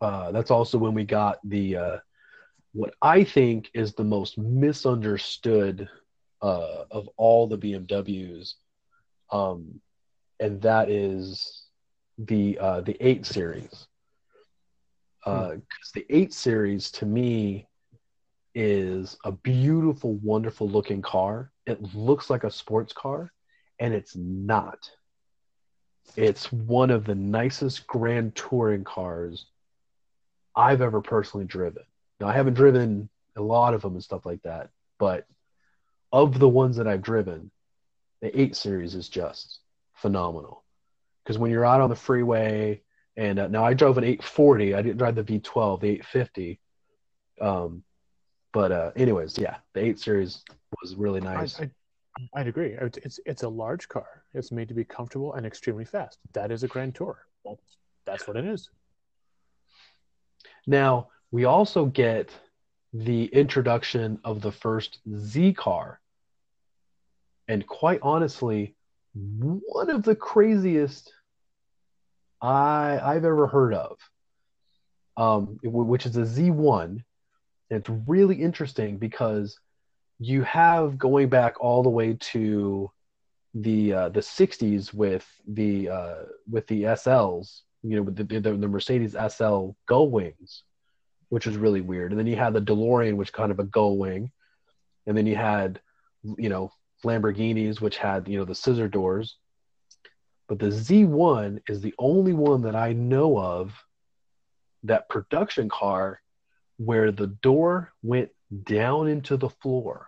Uh, 0.01 0.31
that's 0.31 0.51
also 0.51 0.77
when 0.77 0.93
we 0.93 1.03
got 1.03 1.37
the 1.43 1.77
uh, 1.77 1.97
what 2.73 2.93
I 3.01 3.23
think 3.23 3.69
is 3.73 3.93
the 3.93 4.03
most 4.03 4.37
misunderstood 4.37 5.87
uh, 6.41 6.83
of 6.91 7.09
all 7.17 7.47
the 7.47 7.57
BMWs, 7.57 8.53
um, 9.31 9.79
and 10.39 10.61
that 10.61 10.89
is 10.89 11.63
the 12.17 12.57
uh, 12.59 12.81
the 12.81 12.97
eight 12.99 13.25
series. 13.25 13.87
Because 15.25 15.51
uh, 15.55 15.93
the 15.95 16.05
eight 16.09 16.33
series 16.33 16.91
to 16.91 17.05
me 17.05 17.67
is 18.55 19.17
a 19.23 19.31
beautiful, 19.31 20.13
wonderful 20.15 20.67
looking 20.69 21.01
car. 21.01 21.51
It 21.65 21.81
looks 21.93 22.29
like 22.29 22.43
a 22.43 22.51
sports 22.51 22.93
car, 22.93 23.31
and 23.79 23.93
it's 23.93 24.15
not. 24.15 24.89
It's 26.15 26.51
one 26.51 26.89
of 26.89 27.05
the 27.05 27.15
nicest 27.15 27.85
grand 27.87 28.35
touring 28.35 28.83
cars 28.83 29.45
I've 30.55 30.81
ever 30.81 31.01
personally 31.01 31.45
driven. 31.45 31.83
Now 32.19 32.27
I 32.27 32.33
haven't 32.33 32.55
driven 32.55 33.09
a 33.35 33.41
lot 33.41 33.73
of 33.73 33.81
them 33.81 33.93
and 33.93 34.03
stuff 34.03 34.25
like 34.25 34.41
that, 34.43 34.69
but 34.97 35.25
of 36.11 36.39
the 36.39 36.49
ones 36.49 36.77
that 36.77 36.87
I've 36.87 37.01
driven, 37.01 37.51
the 38.21 38.39
8 38.39 38.55
series 38.55 38.95
is 38.95 39.09
just 39.09 39.59
phenomenal. 39.93 40.63
Because 41.23 41.37
when 41.37 41.51
you're 41.51 41.65
out 41.65 41.81
on 41.81 41.89
the 41.89 41.95
freeway, 41.95 42.81
and 43.15 43.39
uh, 43.39 43.47
now 43.47 43.65
I 43.65 43.73
drove 43.73 43.97
an 43.97 44.03
840, 44.03 44.75
I 44.75 44.81
didn't 44.81 44.97
drive 44.97 45.15
the 45.15 45.23
V12, 45.23 45.81
the 45.81 45.89
850. 45.89 46.59
Um, 47.41 47.83
but 48.53 48.71
uh, 48.71 48.91
anyways, 48.95 49.37
yeah, 49.37 49.57
the 49.73 49.81
8 49.81 49.99
series 49.99 50.43
was 50.81 50.95
really 50.95 51.19
nice. 51.19 51.59
I, 51.59 51.63
I, 51.63 52.41
I'd 52.41 52.47
agree. 52.47 52.75
It's 52.79 53.19
it's 53.25 53.43
a 53.43 53.49
large 53.49 53.87
car. 53.87 54.23
It's 54.33 54.51
made 54.51 54.67
to 54.69 54.73
be 54.73 54.83
comfortable 54.83 55.33
and 55.33 55.45
extremely 55.45 55.85
fast. 55.85 56.17
That 56.33 56.51
is 56.51 56.63
a 56.63 56.67
Grand 56.67 56.95
Tour. 56.95 57.19
That's, 57.45 57.77
that's 58.05 58.27
what 58.27 58.37
it 58.37 58.45
is. 58.45 58.69
Now, 60.65 61.09
we 61.31 61.45
also 61.45 61.85
get 61.85 62.31
the 62.93 63.25
introduction 63.25 64.19
of 64.23 64.41
the 64.41 64.51
first 64.51 64.99
Z 65.15 65.53
car. 65.53 65.99
And 67.47 67.65
quite 67.65 67.99
honestly, 68.01 68.75
one 69.13 69.89
of 69.89 70.03
the 70.03 70.15
craziest 70.15 71.11
I, 72.41 72.99
I've 73.01 73.25
ever 73.25 73.47
heard 73.47 73.73
of, 73.73 73.97
um, 75.15 75.59
which 75.63 76.05
is 76.05 76.17
a 76.17 76.21
Z1. 76.21 77.03
It's 77.69 77.89
really 77.89 78.35
interesting 78.35 78.97
because 78.97 79.59
you 80.19 80.43
have 80.43 80.97
going 80.97 81.29
back 81.29 81.59
all 81.59 81.83
the 81.83 81.89
way 81.89 82.17
to 82.19 82.91
the 83.53 83.93
uh, 83.93 84.09
the 84.09 84.19
60s 84.19 84.93
with 84.93 85.27
the 85.47 85.89
uh, 85.89 86.15
with 86.49 86.67
the 86.67 86.83
SLs, 86.83 87.61
you 87.83 87.95
know, 87.95 88.03
with 88.03 88.15
the, 88.15 88.23
the, 88.23 88.53
the 88.53 88.67
Mercedes 88.67 89.15
SL 89.29 89.69
Gull 89.87 90.09
Wings, 90.09 90.63
which 91.29 91.45
was 91.45 91.57
really 91.57 91.81
weird. 91.81 92.11
And 92.11 92.19
then 92.19 92.27
you 92.27 92.35
had 92.35 92.53
the 92.53 92.61
DeLorean, 92.61 93.15
which 93.15 93.33
kind 93.33 93.51
of 93.51 93.59
a 93.59 93.63
gull 93.63 93.97
wing, 93.97 94.31
and 95.05 95.17
then 95.17 95.25
you 95.25 95.35
had, 95.35 95.81
you 96.37 96.49
know, 96.49 96.71
Lamborghinis, 97.03 97.81
which 97.81 97.97
had 97.97 98.27
you 98.27 98.37
know 98.37 98.45
the 98.45 98.55
scissor 98.55 98.87
doors. 98.87 99.37
But 100.47 100.59
the 100.59 100.67
Z1 100.67 101.59
is 101.67 101.81
the 101.81 101.93
only 101.99 102.33
one 102.33 102.61
that 102.61 102.75
I 102.75 102.93
know 102.93 103.37
of 103.37 103.73
that 104.83 105.09
production 105.09 105.69
car 105.69 106.21
where 106.77 107.11
the 107.11 107.27
door 107.27 107.91
went 108.01 108.29
down 108.63 109.07
into 109.07 109.35
the 109.35 109.49
floor. 109.49 110.07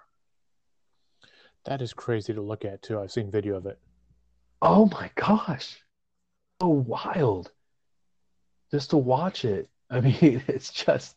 That 1.65 1.81
is 1.81 1.93
crazy 1.93 2.33
to 2.33 2.41
look 2.41 2.63
at 2.63 2.81
too. 2.81 2.99
I've 2.99 3.11
seen 3.11 3.29
video 3.29 3.57
of 3.57 3.65
it. 3.65 3.79
Oh 4.61 4.85
my 4.85 5.11
gosh. 5.15 5.81
So 6.61 6.69
wild. 6.69 7.51
Just 8.71 8.91
to 8.91 8.97
watch 8.97 9.45
it. 9.45 9.69
I 9.91 10.01
mean, 10.01 10.43
it's 10.47 10.71
just 10.71 11.15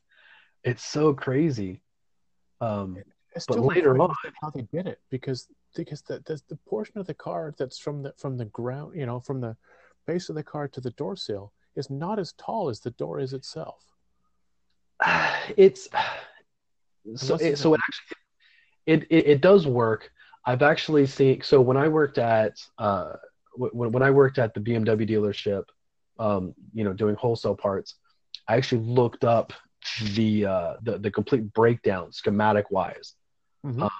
it's 0.65 0.85
so 0.85 1.13
crazy. 1.13 1.81
Um, 2.61 3.03
it's 3.35 3.47
but 3.47 3.61
later 3.61 3.99
on, 3.99 4.15
how 4.41 4.51
they 4.51 4.63
did 4.63 4.87
it 4.87 5.01
because 5.11 5.47
because 5.75 6.03
the, 6.03 6.23
the 6.27 6.41
the 6.49 6.57
portion 6.69 6.99
of 6.99 7.07
the 7.07 7.15
car 7.15 7.55
that's 7.59 7.79
from 7.79 8.03
the 8.03 8.15
from 8.17 8.37
the 8.37 8.47
ground, 8.47 8.95
you 8.95 9.07
know, 9.07 9.21
from 9.21 9.41
the 9.41 9.57
base 10.07 10.29
of 10.29 10.35
the 10.35 10.43
car 10.43 10.69
to 10.69 10.81
the 10.81 10.91
door 10.93 11.17
sill 11.17 11.53
is 11.77 11.91
not 11.91 12.19
as 12.19 12.33
tall 12.35 12.69
as 12.69 12.81
the 12.81 12.91
door 12.93 13.21
is 13.21 13.33
itself. 13.33 13.85
It's 15.57 15.89
so 17.17 17.35
it, 17.35 17.59
so 17.59 17.75
it 17.75 17.81
actually 17.81 18.17
it, 18.87 19.03
it, 19.11 19.27
it 19.27 19.41
does 19.41 19.67
work. 19.67 20.11
I've 20.47 20.63
actually 20.63 21.07
seen 21.07 21.43
so 21.43 21.61
when 21.61 21.77
I 21.77 21.89
worked 21.89 22.19
at 22.19 22.55
uh 22.79 23.15
when 23.57 23.91
when 23.93 24.03
I 24.03 24.11
worked 24.11 24.39
at 24.39 24.55
the 24.55 24.61
BMW 24.61 25.09
dealership, 25.09 25.65
um, 26.19 26.55
you 26.73 26.85
know, 26.85 26.93
doing 26.93 27.17
wholesale 27.17 27.57
parts, 27.57 27.97
I 28.49 28.57
actually 28.57 28.83
looked 28.83 29.25
up 29.25 29.53
the 30.15 30.47
uh, 30.47 30.75
the, 30.83 30.99
the 30.99 31.11
complete 31.11 31.53
breakdown 31.53 32.13
schematic 32.13 32.71
wise 32.71 33.15
mm-hmm. 33.65 33.83
um, 33.83 33.91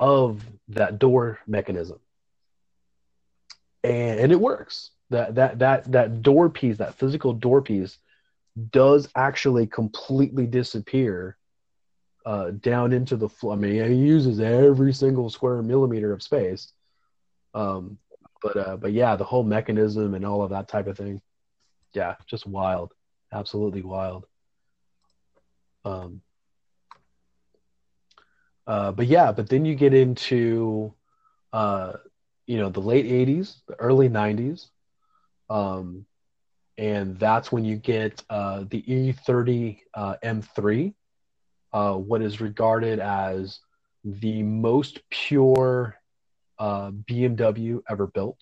of 0.00 0.44
that 0.68 0.98
door 0.98 1.40
mechanism, 1.46 1.98
and, 3.82 4.20
and 4.20 4.32
it 4.32 4.40
works. 4.40 4.90
That 5.10 5.34
that 5.36 5.58
that 5.58 5.92
that 5.92 6.22
door 6.22 6.48
piece, 6.48 6.78
that 6.78 6.94
physical 6.94 7.32
door 7.32 7.62
piece, 7.62 7.98
does 8.70 9.08
actually 9.14 9.66
completely 9.66 10.46
disappear 10.46 11.36
uh, 12.24 12.50
down 12.52 12.92
into 12.92 13.16
the 13.16 13.28
floor. 13.28 13.54
I 13.54 13.56
mean, 13.56 13.90
he 13.90 13.96
uses 13.96 14.40
every 14.40 14.92
single 14.92 15.30
square 15.30 15.62
millimeter 15.62 16.12
of 16.12 16.22
space. 16.22 16.72
Um, 17.52 17.98
but 18.42 18.56
uh, 18.56 18.76
but 18.76 18.92
yeah, 18.92 19.16
the 19.16 19.24
whole 19.24 19.44
mechanism 19.44 20.14
and 20.14 20.24
all 20.24 20.42
of 20.42 20.50
that 20.50 20.68
type 20.68 20.86
of 20.86 20.96
thing, 20.96 21.20
yeah, 21.92 22.16
just 22.26 22.46
wild 22.46 22.92
absolutely 23.34 23.82
wild. 23.82 24.26
Um, 25.84 26.22
uh, 28.66 28.92
but 28.92 29.06
yeah, 29.06 29.32
but 29.32 29.48
then 29.48 29.64
you 29.64 29.74
get 29.74 29.92
into, 29.92 30.94
uh, 31.52 31.94
you 32.46 32.58
know, 32.58 32.70
the 32.70 32.80
late 32.80 33.06
'80s, 33.06 33.56
the 33.68 33.74
early 33.80 34.08
'90s, 34.08 34.70
um, 35.50 36.06
and 36.78 37.18
that's 37.18 37.52
when 37.52 37.64
you 37.64 37.76
get 37.76 38.22
uh, 38.30 38.64
the 38.70 38.82
E30 38.82 39.80
uh, 39.94 40.16
M3, 40.22 40.94
uh, 41.72 41.94
what 41.94 42.22
is 42.22 42.40
regarded 42.40 43.00
as 43.00 43.60
the 44.04 44.42
most 44.42 45.00
pure 45.10 45.96
uh, 46.58 46.90
BMW 46.90 47.82
ever 47.88 48.06
built, 48.06 48.40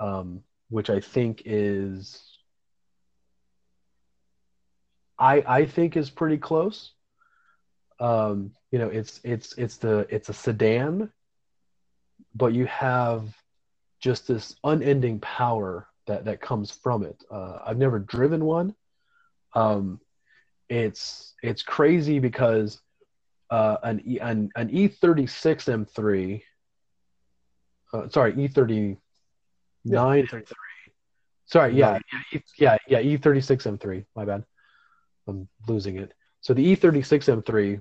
um, 0.00 0.42
which 0.70 0.90
I 0.90 1.00
think 1.00 1.42
is 1.44 2.33
I 5.18 5.44
I 5.46 5.66
think 5.66 5.96
is 5.96 6.10
pretty 6.10 6.38
close. 6.38 6.92
Um, 8.00 8.52
you 8.70 8.78
know, 8.78 8.88
it's 8.88 9.20
it's 9.24 9.54
it's 9.56 9.76
the 9.76 10.06
it's 10.10 10.28
a 10.28 10.34
sedan, 10.34 11.10
but 12.34 12.52
you 12.52 12.66
have 12.66 13.34
just 14.00 14.26
this 14.28 14.56
unending 14.64 15.20
power 15.20 15.88
that 16.06 16.24
that 16.24 16.40
comes 16.40 16.70
from 16.70 17.04
it. 17.04 17.22
Uh, 17.30 17.58
I've 17.64 17.78
never 17.78 17.98
driven 17.98 18.44
one. 18.44 18.74
Um, 19.54 20.00
it's 20.68 21.34
it's 21.42 21.62
crazy 21.62 22.18
because 22.18 22.80
uh, 23.50 23.76
an 23.82 24.02
E 24.04 24.18
an, 24.18 24.50
an 24.56 24.68
E36 24.70 25.86
M3, 25.86 26.42
uh, 27.92 28.08
sorry 28.08 28.32
E39 28.32 28.96
Yeah, 29.84 30.24
Sorry, 31.46 31.74
yeah, 31.74 31.98
yeah, 32.12 32.38
E- 32.38 32.42
yeah, 32.58 32.76
yeah, 32.88 33.02
E36 33.02 33.78
M3. 33.78 34.04
My 34.16 34.24
bad, 34.24 34.44
I'm 35.26 35.48
losing 35.68 35.98
it. 35.98 36.12
So 36.40 36.54
the 36.54 36.76
E36 36.76 37.42
M3, 37.42 37.80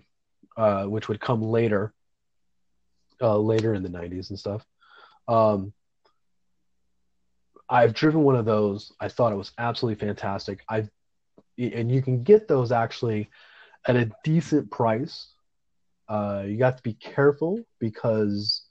uh, 0.55 0.85
which 0.87 1.09
would 1.09 1.19
come 1.19 1.41
later, 1.41 1.93
uh, 3.21 3.37
later 3.37 3.73
in 3.73 3.83
the 3.83 3.89
90s 3.89 4.29
and 4.29 4.39
stuff. 4.39 4.65
Um, 5.27 5.73
I've 7.69 7.93
driven 7.93 8.23
one 8.23 8.35
of 8.35 8.45
those. 8.45 8.91
I 8.99 9.07
thought 9.07 9.31
it 9.31 9.37
was 9.37 9.51
absolutely 9.57 10.05
fantastic. 10.05 10.63
I've 10.69 10.89
and 11.57 11.91
you 11.91 12.01
can 12.01 12.23
get 12.23 12.47
those 12.47 12.71
actually 12.71 13.29
at 13.87 13.95
a 13.95 14.11
decent 14.23 14.71
price. 14.71 15.27
Uh, 16.07 16.43
you 16.45 16.57
got 16.57 16.77
to 16.77 16.83
be 16.83 16.93
careful 16.93 17.59
because 17.79 18.63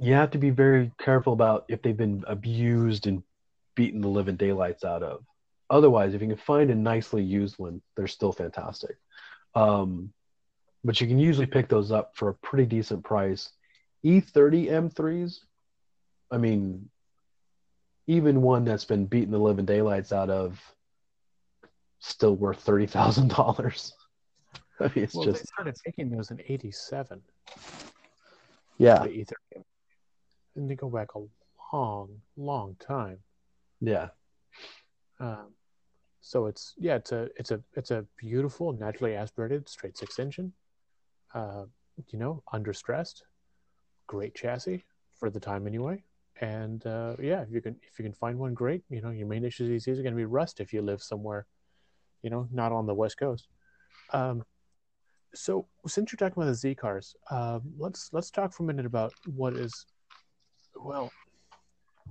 you 0.00 0.14
have 0.14 0.30
to 0.32 0.38
be 0.38 0.50
very 0.50 0.92
careful 0.98 1.32
about 1.32 1.64
if 1.68 1.82
they've 1.82 1.96
been 1.96 2.24
abused 2.26 3.06
and 3.06 3.22
beaten 3.74 4.00
the 4.00 4.08
living 4.08 4.36
daylights 4.36 4.84
out 4.84 5.02
of. 5.02 5.24
Otherwise, 5.72 6.12
if 6.12 6.20
you 6.20 6.28
can 6.28 6.36
find 6.36 6.70
a 6.70 6.74
nicely 6.74 7.22
used 7.22 7.58
one, 7.58 7.80
they're 7.96 8.06
still 8.06 8.30
fantastic. 8.30 8.96
Um, 9.54 10.12
but 10.84 11.00
you 11.00 11.06
can 11.06 11.18
usually 11.18 11.46
pick 11.46 11.68
those 11.68 11.90
up 11.90 12.12
for 12.14 12.28
a 12.28 12.34
pretty 12.34 12.66
decent 12.66 13.02
price. 13.02 13.50
E30 14.04 14.66
M3s, 14.70 15.38
I 16.30 16.36
mean, 16.36 16.90
even 18.06 18.42
one 18.42 18.64
that's 18.64 18.84
been 18.84 19.06
beating 19.06 19.30
the 19.30 19.38
living 19.38 19.64
daylights 19.64 20.12
out 20.12 20.28
of, 20.28 20.60
still 22.00 22.34
worth 22.34 22.60
thirty 22.60 22.86
thousand 22.86 23.28
dollars. 23.28 23.94
I 24.80 24.84
mean, 24.84 25.04
it's 25.04 25.14
well, 25.14 25.24
they 25.26 25.32
just 25.32 25.46
started 25.48 25.76
making 25.86 26.10
those 26.10 26.30
in 26.30 26.40
'87. 26.46 27.22
yeah, 28.78 28.98
The 29.04 29.08
E30, 29.08 29.62
and 30.56 30.70
they 30.70 30.74
go 30.74 30.90
back 30.90 31.14
a 31.14 31.20
long, 31.74 32.20
long 32.36 32.76
time. 32.80 33.18
yeah, 33.80 34.08
Um, 35.20 35.54
so 36.22 36.46
it's 36.46 36.74
yeah, 36.78 36.94
it's 36.94 37.10
a 37.10 37.28
it's 37.36 37.50
a 37.50 37.60
it's 37.74 37.90
a 37.90 38.06
beautiful, 38.16 38.72
naturally 38.72 39.16
aspirated 39.16 39.68
straight 39.68 39.98
six 39.98 40.20
engine. 40.20 40.52
Uh, 41.34 41.64
you 42.10 42.18
know, 42.18 42.42
under 42.52 42.72
stressed, 42.72 43.24
great 44.06 44.34
chassis 44.34 44.84
for 45.18 45.30
the 45.30 45.40
time 45.40 45.66
anyway. 45.66 46.02
And 46.40 46.86
uh, 46.86 47.16
yeah, 47.20 47.42
if 47.42 47.50
you 47.50 47.60
can 47.60 47.76
if 47.82 47.98
you 47.98 48.04
can 48.04 48.12
find 48.12 48.38
one, 48.38 48.54
great. 48.54 48.82
You 48.88 49.02
know, 49.02 49.10
your 49.10 49.26
main 49.26 49.44
issue 49.44 49.64
is 49.74 49.84
going 49.84 50.04
to 50.04 50.12
be 50.12 50.24
rust 50.24 50.60
if 50.60 50.72
you 50.72 50.80
live 50.80 51.02
somewhere, 51.02 51.46
you 52.22 52.30
know, 52.30 52.48
not 52.52 52.70
on 52.70 52.86
the 52.86 52.94
west 52.94 53.18
coast. 53.18 53.48
Um, 54.12 54.44
so 55.34 55.66
since 55.88 56.12
you're 56.12 56.18
talking 56.18 56.40
about 56.40 56.50
the 56.50 56.54
Z 56.54 56.76
cars, 56.76 57.16
um, 57.32 57.62
let's 57.76 58.10
let's 58.12 58.30
talk 58.30 58.52
for 58.52 58.62
a 58.62 58.66
minute 58.66 58.86
about 58.86 59.12
what 59.26 59.54
is, 59.54 59.86
well, 60.76 61.10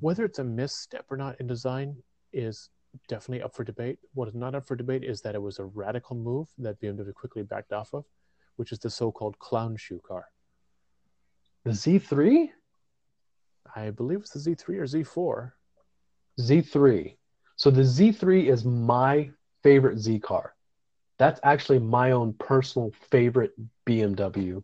whether 0.01 0.25
it's 0.25 0.39
a 0.39 0.43
misstep 0.43 1.05
or 1.09 1.15
not 1.15 1.39
in 1.39 1.47
design 1.47 1.95
is 2.33 2.69
definitely 3.07 3.43
up 3.43 3.55
for 3.55 3.63
debate. 3.63 3.99
What 4.13 4.27
is 4.27 4.35
not 4.35 4.55
up 4.55 4.65
for 4.65 4.75
debate 4.75 5.03
is 5.03 5.21
that 5.21 5.35
it 5.35 5.41
was 5.41 5.59
a 5.59 5.65
radical 5.65 6.15
move 6.15 6.47
that 6.57 6.79
BMW 6.79 7.13
quickly 7.13 7.43
backed 7.43 7.73
off 7.73 7.93
of, 7.93 8.05
which 8.55 8.71
is 8.71 8.79
the 8.79 8.89
so-called 8.89 9.37
clown 9.39 9.75
shoe 9.77 10.01
car. 10.05 10.25
the 11.63 11.71
Z3, 11.71 12.49
I 13.75 13.91
believe 13.91 14.19
it's 14.19 14.31
the 14.31 14.39
Z3 14.39 14.77
or 14.77 14.85
Z4. 14.85 15.51
Z3. 16.39 17.17
So 17.55 17.69
the 17.69 17.83
Z3 17.83 18.47
is 18.49 18.65
my 18.65 19.29
favorite 19.63 19.99
Z 19.99 20.19
car. 20.19 20.55
That's 21.19 21.39
actually 21.43 21.79
my 21.79 22.11
own 22.11 22.33
personal 22.33 22.91
favorite 23.11 23.53
BMW 23.87 24.63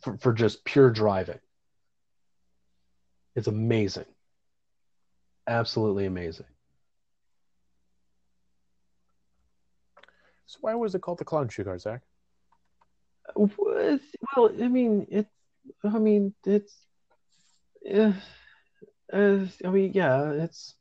for, 0.00 0.16
for 0.16 0.32
just 0.32 0.64
pure 0.64 0.90
driving. 0.90 1.38
It's 3.34 3.48
amazing. 3.48 4.06
Absolutely 5.46 6.06
amazing. 6.06 6.46
So 10.46 10.58
why 10.60 10.74
was 10.74 10.94
it 10.94 11.02
called 11.02 11.18
the 11.18 11.24
clown 11.24 11.48
shoe 11.48 11.64
car, 11.64 11.78
Zach? 11.78 12.02
Well, 13.34 13.98
I 14.38 14.68
mean, 14.68 15.06
it's. 15.10 15.30
I 15.82 15.98
mean, 15.98 16.34
it's. 16.44 16.74
Uh, 17.92 18.12
uh, 19.12 19.46
I 19.64 19.68
mean, 19.68 19.92
yeah, 19.92 20.30
it's. 20.30 20.74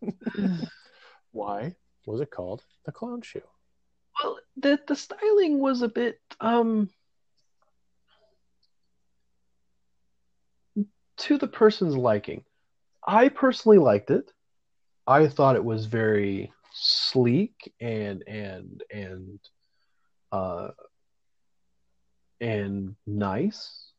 Why 1.32 1.76
was 2.06 2.20
it 2.20 2.30
called 2.30 2.62
the 2.84 2.92
clown 2.92 3.20
shoe? 3.22 3.42
Well, 4.22 4.38
the 4.56 4.80
the 4.86 4.96
styling 4.96 5.58
was 5.58 5.82
a 5.82 5.88
bit 5.88 6.18
um 6.40 6.88
to 11.18 11.38
the 11.38 11.46
person's 11.46 11.96
liking. 11.96 12.44
I 13.06 13.28
personally 13.28 13.78
liked 13.78 14.10
it. 14.10 14.32
I 15.06 15.28
thought 15.28 15.56
it 15.56 15.64
was 15.64 15.86
very 15.86 16.52
sleek 16.78 17.72
and 17.80 18.22
and 18.26 18.82
and 18.92 19.40
uh 20.30 20.68
and 22.40 22.96
nice. 23.06 23.92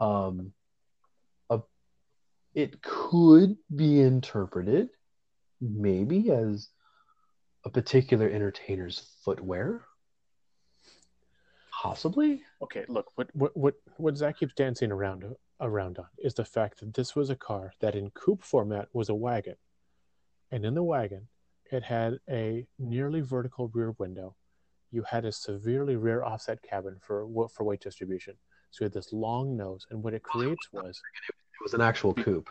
Um 0.00 0.52
a, 1.50 1.60
it 2.54 2.80
could 2.82 3.56
be 3.74 4.00
interpreted 4.00 4.90
maybe 5.60 6.30
as 6.30 6.68
a 7.64 7.70
particular 7.70 8.28
entertainer's 8.28 9.16
footwear. 9.24 9.84
Possibly. 11.82 12.42
Okay, 12.62 12.84
look, 12.88 13.06
what 13.16 13.28
what 13.34 13.56
what 13.56 13.74
what 13.96 14.16
Zach 14.16 14.38
keeps 14.38 14.54
dancing 14.54 14.92
around 14.92 15.24
around 15.60 15.98
on 15.98 16.06
is 16.18 16.34
the 16.34 16.44
fact 16.44 16.78
that 16.80 16.94
this 16.94 17.16
was 17.16 17.30
a 17.30 17.36
car 17.36 17.72
that 17.80 17.96
in 17.96 18.10
coupe 18.10 18.44
format 18.44 18.88
was 18.92 19.08
a 19.08 19.14
wagon, 19.14 19.56
and 20.52 20.64
in 20.64 20.74
the 20.74 20.82
wagon, 20.82 21.26
it 21.72 21.82
had 21.82 22.18
a 22.28 22.66
nearly 22.78 23.20
vertical 23.20 23.68
rear 23.68 23.92
window. 23.98 24.36
You 24.90 25.02
had 25.04 25.24
a 25.24 25.32
severely 25.32 25.96
rear 25.96 26.22
offset 26.22 26.62
cabin 26.62 26.98
for 27.00 27.26
for 27.48 27.64
weight 27.64 27.80
distribution. 27.80 28.34
So 28.70 28.84
you 28.84 28.86
had 28.86 28.92
this 28.92 29.12
long 29.12 29.56
nose, 29.56 29.86
and 29.90 30.02
what 30.02 30.14
it 30.14 30.22
oh, 30.26 30.30
creates 30.30 30.68
was 30.72 31.02
It 31.28 31.62
was 31.62 31.74
an 31.74 31.80
actual 31.80 32.12
coupe. 32.14 32.50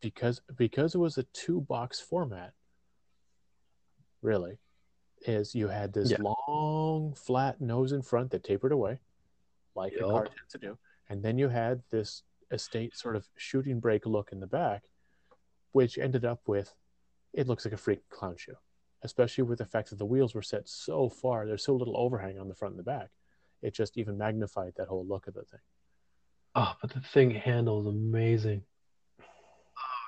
because 0.00 0.40
because 0.56 0.94
it 0.94 0.98
was 0.98 1.18
a 1.18 1.24
two 1.34 1.60
box 1.60 2.00
format 2.00 2.54
really 4.22 4.58
is 5.26 5.54
you 5.54 5.68
had 5.68 5.92
this 5.92 6.10
Yeah. 6.10 6.18
long 6.22 7.14
flat 7.14 7.60
nose 7.60 7.92
in 7.92 8.02
front 8.02 8.30
that 8.30 8.44
tapered 8.44 8.72
away 8.72 9.00
like 9.74 9.92
a 9.94 10.00
car 10.00 10.26
tends 10.26 10.52
to 10.52 10.58
do 10.58 10.78
and 11.08 11.22
then 11.24 11.38
you 11.38 11.48
had 11.48 11.82
this 11.90 12.22
estate 12.50 12.96
sort 12.96 13.16
of 13.16 13.28
shooting 13.36 13.80
brake 13.80 14.06
look 14.06 14.32
in 14.32 14.40
the 14.40 14.46
back 14.46 14.84
which 15.72 15.98
ended 15.98 16.24
up 16.24 16.40
with 16.46 16.74
it 17.34 17.46
looks 17.46 17.64
like 17.64 17.74
a 17.74 17.76
freak 17.78 18.00
clown 18.10 18.36
shoe 18.36 18.54
especially 19.04 19.44
with 19.44 19.58
the 19.58 19.64
fact 19.64 19.90
that 19.90 19.96
the 19.98 20.04
wheels 20.04 20.34
were 20.34 20.42
set 20.42 20.68
so 20.68 21.08
far 21.08 21.46
there's 21.46 21.64
so 21.64 21.74
little 21.74 21.96
overhang 21.96 22.38
on 22.38 22.48
the 22.48 22.54
front 22.54 22.72
and 22.72 22.78
the 22.78 22.82
back 22.84 23.10
it 23.62 23.74
just 23.74 23.96
even 23.96 24.16
magnified 24.18 24.72
that 24.76 24.88
whole 24.88 25.06
look 25.06 25.26
of 25.26 25.34
the 25.34 25.42
thing 25.44 25.60
Oh, 26.54 26.74
but 26.80 26.90
the 26.92 27.00
thing 27.00 27.30
handles 27.30 27.86
amazing. 27.86 28.62
Oh, 29.20 29.24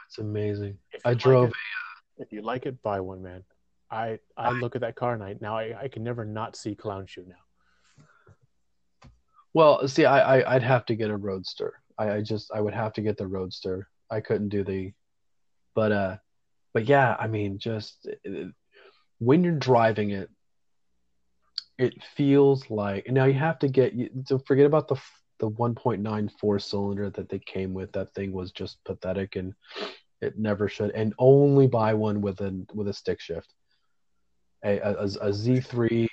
it's 0.08 0.18
amazing. 0.18 0.78
I 1.04 1.10
like 1.10 1.18
drove. 1.18 1.48
it- 1.50 1.54
if 2.18 2.32
you 2.32 2.42
like 2.42 2.66
it 2.66 2.82
buy 2.82 3.00
one 3.00 3.22
man 3.22 3.42
i 3.90 4.18
i 4.36 4.50
look 4.50 4.74
at 4.74 4.80
that 4.82 4.94
car 4.96 5.14
and 5.14 5.22
i 5.22 5.34
now 5.40 5.56
i, 5.56 5.74
I 5.84 5.88
can 5.88 6.02
never 6.04 6.24
not 6.24 6.54
see 6.56 6.74
clown 6.74 7.06
shoe 7.06 7.24
now 7.28 7.36
Well, 9.52 9.86
see, 9.88 10.04
I, 10.04 10.38
I 10.40 10.54
I'd 10.54 10.62
have 10.62 10.84
to 10.86 10.94
get 10.94 11.10
a 11.10 11.16
Roadster. 11.16 11.82
I, 11.98 12.10
I 12.16 12.20
just 12.22 12.50
I 12.54 12.60
would 12.60 12.74
have 12.74 12.92
to 12.94 13.00
get 13.02 13.16
the 13.16 13.26
Roadster. 13.26 13.88
I 14.10 14.20
couldn't 14.20 14.48
do 14.50 14.62
the, 14.62 14.92
but 15.74 15.90
uh, 15.92 16.16
but 16.72 16.86
yeah, 16.86 17.16
I 17.18 17.26
mean, 17.26 17.58
just 17.58 18.08
when 19.18 19.44
you're 19.44 19.52
driving 19.52 20.10
it, 20.10 20.30
it 21.78 22.02
feels 22.14 22.68
like 22.70 23.10
now 23.10 23.24
you 23.24 23.34
have 23.34 23.58
to 23.60 23.68
get 23.68 23.94
you 23.94 24.10
to 24.28 24.38
forget 24.40 24.66
about 24.66 24.88
the 24.88 24.96
the 25.38 25.50
1.9 25.50 26.30
four 26.38 26.58
cylinder 26.58 27.10
that 27.10 27.28
they 27.30 27.38
came 27.38 27.72
with. 27.72 27.90
That 27.92 28.14
thing 28.14 28.32
was 28.32 28.52
just 28.52 28.84
pathetic 28.84 29.36
and 29.36 29.54
it 30.20 30.38
never 30.38 30.68
should. 30.68 30.90
And 30.90 31.14
only 31.18 31.66
buy 31.66 31.94
one 31.94 32.20
with 32.20 32.40
a 32.40 32.64
with 32.74 32.88
a 32.88 32.92
stick 32.92 33.20
shift. 33.20 33.52
A 34.64 34.78
a, 34.78 34.92
a 34.92 35.04
a 35.04 35.30
Z3 35.30 36.06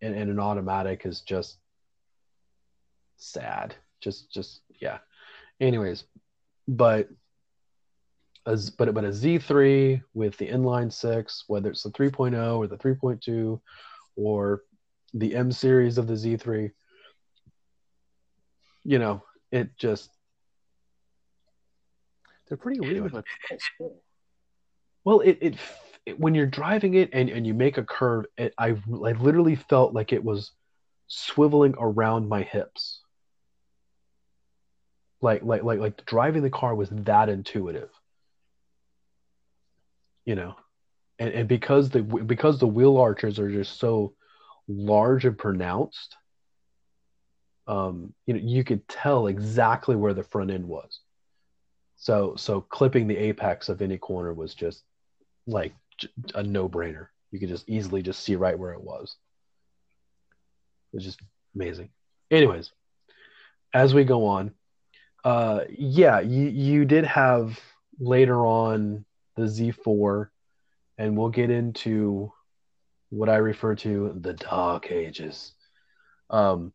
and, 0.00 0.14
and 0.14 0.30
an 0.30 0.38
automatic 0.38 1.04
is 1.04 1.20
just 1.20 1.58
sad. 3.16 3.74
Just 4.00 4.32
just 4.32 4.60
yeah. 4.80 4.98
Anyways, 5.60 6.04
but 6.68 7.08
as 8.46 8.70
but 8.70 8.92
but 8.94 9.04
a 9.04 9.08
Z3 9.08 10.02
with 10.14 10.36
the 10.38 10.48
inline 10.48 10.92
six, 10.92 11.44
whether 11.46 11.70
it's 11.70 11.82
the 11.82 11.90
3.0 11.90 12.58
or 12.58 12.66
the 12.66 12.76
3.2 12.76 13.60
or 14.16 14.62
the 15.14 15.34
M 15.34 15.52
series 15.52 15.98
of 15.98 16.06
the 16.06 16.14
Z3, 16.14 16.70
you 18.84 18.98
know, 18.98 19.22
it 19.50 19.76
just 19.76 20.10
They're 22.50 22.56
pretty 22.56 22.80
real, 22.80 23.08
but 23.08 23.24
well, 25.04 25.20
it, 25.20 25.38
it 25.40 25.54
it 26.04 26.18
when 26.18 26.34
you're 26.34 26.46
driving 26.46 26.94
it 26.94 27.10
and 27.12 27.30
and 27.30 27.46
you 27.46 27.54
make 27.54 27.78
a 27.78 27.84
curve, 27.84 28.26
it 28.36 28.52
I 28.58 28.70
I 28.70 29.12
literally 29.12 29.54
felt 29.54 29.94
like 29.94 30.12
it 30.12 30.24
was 30.24 30.50
swiveling 31.08 31.74
around 31.78 32.28
my 32.28 32.42
hips. 32.42 33.02
Like 35.20 35.44
like 35.44 35.62
like 35.62 35.78
like 35.78 36.04
driving 36.06 36.42
the 36.42 36.50
car 36.50 36.74
was 36.74 36.88
that 36.90 37.28
intuitive. 37.28 37.90
You 40.24 40.34
know, 40.34 40.56
and 41.18 41.32
and 41.32 41.48
because 41.48 41.90
the 41.90 42.02
because 42.02 42.58
the 42.58 42.66
wheel 42.66 42.98
arches 42.98 43.38
are 43.38 43.50
just 43.50 43.78
so 43.78 44.14
large 44.68 45.24
and 45.24 45.36
pronounced, 45.36 46.16
um, 47.66 48.14
you 48.26 48.34
know, 48.34 48.40
you 48.42 48.64
could 48.64 48.86
tell 48.88 49.26
exactly 49.26 49.96
where 49.96 50.14
the 50.14 50.22
front 50.22 50.50
end 50.50 50.66
was. 50.66 51.00
So 51.96 52.34
so 52.36 52.60
clipping 52.60 53.06
the 53.06 53.16
apex 53.16 53.68
of 53.68 53.82
any 53.82 53.98
corner 53.98 54.32
was 54.32 54.54
just 54.54 54.82
like 55.46 55.74
a 56.34 56.42
no-brainer. 56.42 57.08
You 57.30 57.38
could 57.38 57.48
just 57.48 57.68
easily 57.68 58.02
just 58.02 58.20
see 58.20 58.36
right 58.36 58.58
where 58.58 58.72
it 58.72 58.82
was. 58.82 59.16
It's 60.92 61.04
just 61.04 61.20
amazing. 61.54 61.90
Anyways, 62.30 62.72
as 63.74 63.94
we 63.94 64.04
go 64.04 64.26
on, 64.26 64.52
uh, 65.24 65.60
yeah, 65.68 66.20
you 66.20 66.48
you 66.48 66.84
did 66.84 67.04
have 67.04 67.58
later 67.98 68.46
on 68.46 69.04
the 69.40 69.72
Z4, 69.72 70.28
and 70.98 71.16
we'll 71.16 71.30
get 71.30 71.50
into 71.50 72.32
what 73.10 73.28
I 73.28 73.36
refer 73.36 73.74
to 73.76 74.16
the 74.20 74.34
dark 74.34 74.90
ages. 74.90 75.52
Um, 76.30 76.72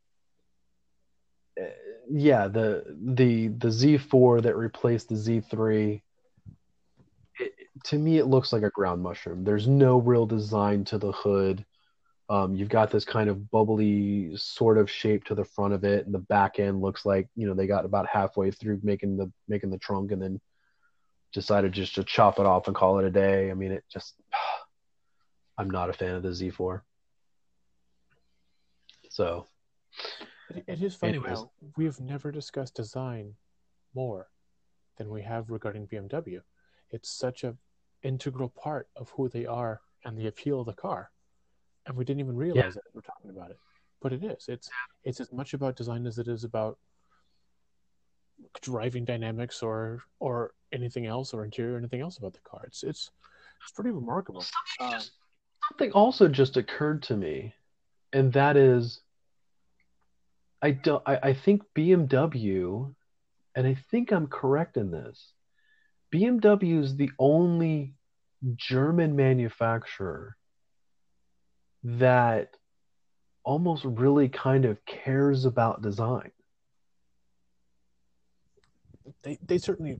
yeah, 2.09 2.47
the 2.47 2.83
the 3.01 3.47
the 3.47 3.69
Z4 3.69 4.43
that 4.43 4.55
replaced 4.55 5.09
the 5.09 5.15
Z3. 5.15 6.01
It, 7.39 7.53
to 7.85 7.97
me, 7.97 8.17
it 8.17 8.25
looks 8.25 8.53
like 8.53 8.63
a 8.63 8.69
ground 8.69 9.01
mushroom. 9.01 9.43
There's 9.43 9.67
no 9.67 9.97
real 9.99 10.25
design 10.25 10.85
to 10.85 10.97
the 10.97 11.11
hood. 11.11 11.65
Um, 12.27 12.55
you've 12.55 12.69
got 12.69 12.89
this 12.89 13.05
kind 13.05 13.29
of 13.29 13.51
bubbly 13.51 14.35
sort 14.35 14.77
of 14.77 14.89
shape 14.89 15.25
to 15.25 15.35
the 15.35 15.45
front 15.45 15.73
of 15.73 15.83
it, 15.83 16.05
and 16.05 16.13
the 16.13 16.19
back 16.19 16.59
end 16.59 16.81
looks 16.81 17.05
like 17.05 17.27
you 17.35 17.47
know 17.47 17.53
they 17.53 17.67
got 17.67 17.85
about 17.85 18.07
halfway 18.07 18.51
through 18.51 18.79
making 18.83 19.17
the 19.17 19.31
making 19.47 19.69
the 19.69 19.77
trunk, 19.77 20.11
and 20.11 20.21
then 20.21 20.41
decided 21.35 21.73
just 21.73 21.93
to 21.95 22.03
chop 22.03 22.39
it 22.39 22.45
off 22.47 22.67
and 22.67 22.75
call 22.75 22.97
it 22.97 23.05
a 23.05 23.11
day. 23.11 23.51
I 23.51 23.53
mean, 23.53 23.71
it 23.71 23.83
just 23.91 24.15
I'm 25.57 25.69
not 25.69 25.89
a 25.91 25.93
fan 25.93 26.15
of 26.15 26.23
the 26.23 26.29
Z4. 26.29 26.81
So 29.09 29.45
It, 30.67 30.81
is 30.81 30.95
funny 30.95 31.11
Anyways. 31.11 31.37
how 31.37 31.51
we 31.77 31.85
have 31.85 31.99
never 31.99 32.31
discussed 32.31 32.75
design 32.75 33.33
more 33.93 34.27
than 34.97 35.09
we 35.09 35.21
have 35.21 35.49
regarding 35.49 35.87
BMW. 35.87 36.39
It's 36.89 37.09
such 37.09 37.43
a 37.43 37.55
integral 38.03 38.49
part 38.49 38.87
of 38.95 39.09
who 39.11 39.29
they 39.29 39.45
are 39.45 39.81
and 40.05 40.17
the 40.17 40.27
appeal 40.27 40.59
of 40.59 40.67
the 40.67 40.73
car, 40.73 41.11
and 41.85 41.95
we 41.97 42.05
didn't 42.05 42.19
even 42.19 42.35
realize 42.35 42.75
it. 42.75 42.83
We're 42.93 43.01
talking 43.01 43.31
about 43.31 43.51
it, 43.51 43.59
but 44.01 44.13
it 44.13 44.23
is. 44.23 44.45
It's 44.47 44.69
it's 45.03 45.19
as 45.19 45.31
much 45.31 45.53
about 45.53 45.75
design 45.75 46.05
as 46.05 46.17
it 46.17 46.27
is 46.27 46.43
about 46.43 46.77
driving 48.61 49.05
dynamics 49.05 49.61
or 49.61 50.03
or 50.19 50.53
anything 50.71 51.05
else 51.05 51.33
or 51.33 51.43
interior 51.43 51.75
or 51.75 51.77
anything 51.77 52.01
else 52.01 52.17
about 52.17 52.33
the 52.33 52.39
car. 52.39 52.61
It's 52.65 52.83
it's 52.83 53.11
it's 53.61 53.71
pretty 53.71 53.91
remarkable. 53.91 54.45
Uh, 54.79 55.01
something 55.69 55.91
also 55.91 56.27
just 56.27 56.57
occurred 56.57 57.03
to 57.03 57.15
me, 57.15 57.53
and 58.13 58.31
that 58.33 58.57
is, 58.57 59.01
I 60.61 60.71
don't. 60.71 61.03
I, 61.05 61.19
I 61.23 61.33
think 61.33 61.63
BMW, 61.75 62.93
and 63.55 63.67
I 63.67 63.75
think 63.91 64.11
I'm 64.11 64.27
correct 64.27 64.77
in 64.77 64.91
this. 64.91 65.31
BMW 66.13 66.81
is 66.81 66.95
the 66.95 67.11
only 67.19 67.95
German 68.55 69.15
manufacturer 69.15 70.37
that 71.83 72.55
almost 73.43 73.85
really 73.85 74.29
kind 74.29 74.65
of 74.65 74.83
cares 74.85 75.45
about 75.45 75.81
design. 75.81 76.31
They 79.23 79.37
they 79.45 79.57
certainly 79.57 79.99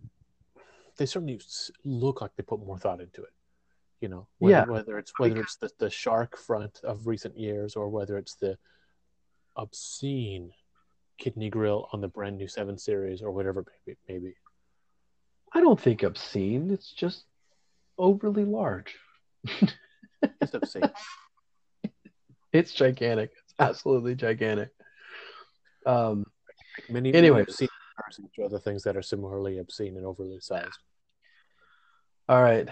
they 0.97 1.05
certainly 1.05 1.39
look 1.83 2.21
like 2.21 2.31
they 2.35 2.43
put 2.43 2.65
more 2.65 2.77
thought 2.77 3.01
into 3.01 3.21
it. 3.23 3.33
You 4.01 4.09
know, 4.09 4.27
whether, 4.39 4.51
Yeah. 4.55 4.65
whether 4.65 4.97
it's 4.97 5.13
whether 5.17 5.39
it's 5.41 5.55
the, 5.57 5.69
the 5.79 5.89
shark 5.89 6.37
front 6.37 6.79
of 6.83 7.07
recent 7.07 7.37
years 7.37 7.75
or 7.75 7.89
whether 7.89 8.17
it's 8.17 8.35
the 8.35 8.57
obscene 9.55 10.51
kidney 11.17 11.49
grill 11.49 11.87
on 11.93 12.01
the 12.01 12.07
brand 12.07 12.37
new 12.37 12.47
seven 12.47 12.77
series 12.77 13.21
or 13.21 13.31
whatever 13.31 13.61
it 13.61 13.67
may 13.87 13.93
be. 13.93 13.97
Maybe. 14.07 14.35
I 15.53 15.61
don't 15.61 15.79
think 15.79 16.03
obscene. 16.03 16.69
It's 16.71 16.91
just 16.91 17.25
overly 17.97 18.45
large. 18.45 18.95
It's 20.41 20.53
obscene. 20.53 20.81
It's 22.53 22.71
gigantic. 22.73 23.31
It's 23.43 23.53
absolutely 23.59 24.15
gigantic. 24.15 24.69
Um, 25.85 26.25
Many, 26.89 27.13
Anyway. 27.13 27.41
obscene 27.41 27.67
cars 27.95 28.19
and 28.19 28.29
other 28.45 28.59
things 28.59 28.83
that 28.83 28.97
are 28.97 29.01
similarly 29.01 29.57
obscene 29.57 29.97
and 29.97 30.05
overly 30.05 30.39
sized. 30.39 30.79
all 32.29 32.41
right. 32.41 32.67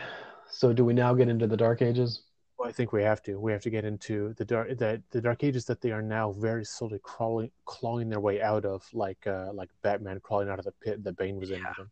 So, 0.49 0.73
do 0.73 0.85
we 0.85 0.93
now 0.93 1.13
get 1.13 1.29
into 1.29 1.47
the 1.47 1.57
Dark 1.57 1.81
Ages? 1.81 2.23
Well, 2.57 2.69
I 2.69 2.71
think 2.71 2.93
we 2.93 3.01
have 3.03 3.21
to. 3.23 3.39
We 3.39 3.51
have 3.51 3.61
to 3.63 3.69
get 3.69 3.85
into 3.85 4.33
the 4.37 4.45
dark 4.45 4.77
the, 4.77 5.01
the 5.11 5.21
dark 5.21 5.43
ages 5.43 5.65
that 5.65 5.81
they 5.81 5.91
are 5.91 6.01
now 6.01 6.31
very 6.31 6.63
slowly 6.63 6.99
crawling 7.01 7.51
clawing 7.65 8.09
their 8.09 8.19
way 8.19 8.41
out 8.41 8.65
of, 8.65 8.87
like 8.93 9.25
uh, 9.25 9.51
like 9.53 9.69
Batman 9.81 10.19
crawling 10.21 10.49
out 10.49 10.59
of 10.59 10.65
the 10.65 10.71
pit 10.71 11.03
that 11.03 11.17
Bane 11.17 11.39
was 11.39 11.51
in 11.51 11.59
with 11.59 11.77
him. 11.77 11.91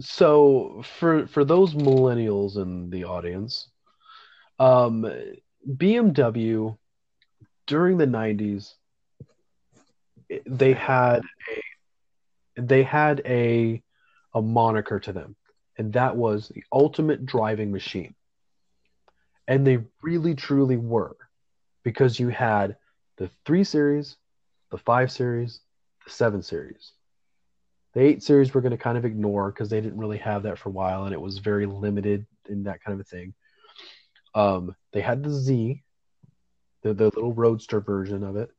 So, 0.00 0.82
for 0.98 1.26
for 1.26 1.44
those 1.44 1.74
millennials 1.74 2.56
in 2.56 2.90
the 2.90 3.04
audience, 3.04 3.68
um, 4.58 5.06
BMW 5.66 6.76
during 7.66 7.96
the 7.96 8.06
'90s, 8.06 8.74
they 10.46 10.72
had 10.72 11.20
a 11.20 11.62
they 12.68 12.82
had 12.82 13.22
a 13.24 13.82
a 14.34 14.42
moniker 14.42 15.00
to 15.00 15.12
them, 15.12 15.36
and 15.76 15.92
that 15.94 16.16
was 16.16 16.48
the 16.48 16.64
ultimate 16.72 17.26
driving 17.26 17.72
machine. 17.72 18.14
And 19.48 19.66
they 19.66 19.80
really 20.02 20.34
truly 20.34 20.76
were, 20.76 21.16
because 21.82 22.20
you 22.20 22.28
had 22.28 22.76
the 23.16 23.30
three 23.44 23.64
series, 23.64 24.16
the 24.70 24.78
five 24.78 25.10
series, 25.10 25.60
the 26.04 26.10
seven 26.10 26.42
series. 26.42 26.92
The 27.94 28.02
eight 28.02 28.22
series 28.22 28.54
we're 28.54 28.60
going 28.60 28.70
to 28.70 28.78
kind 28.78 28.96
of 28.96 29.04
ignore 29.04 29.50
because 29.50 29.68
they 29.68 29.80
didn't 29.80 29.98
really 29.98 30.18
have 30.18 30.44
that 30.44 30.58
for 30.58 30.68
a 30.68 30.72
while, 30.72 31.04
and 31.04 31.12
it 31.12 31.20
was 31.20 31.38
very 31.38 31.66
limited 31.66 32.26
in 32.48 32.64
that 32.64 32.82
kind 32.84 32.94
of 32.94 33.00
a 33.00 33.08
thing. 33.08 33.34
Um, 34.34 34.76
they 34.92 35.00
had 35.00 35.24
the 35.24 35.30
Z, 35.30 35.82
the 36.82 36.94
the 36.94 37.06
little 37.06 37.32
roadster 37.32 37.80
version 37.80 38.22
of 38.22 38.36
it, 38.36 38.50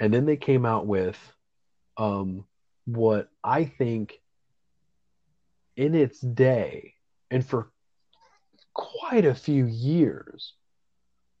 and 0.00 0.12
then 0.12 0.24
they 0.24 0.38
came 0.38 0.64
out 0.64 0.86
with 0.86 1.18
um, 1.98 2.46
what 2.86 3.28
I 3.42 3.64
think 3.64 4.20
in 5.76 5.94
its 5.94 6.20
day 6.20 6.94
and 7.30 7.44
for 7.44 7.70
quite 8.72 9.24
a 9.24 9.34
few 9.34 9.66
years, 9.66 10.54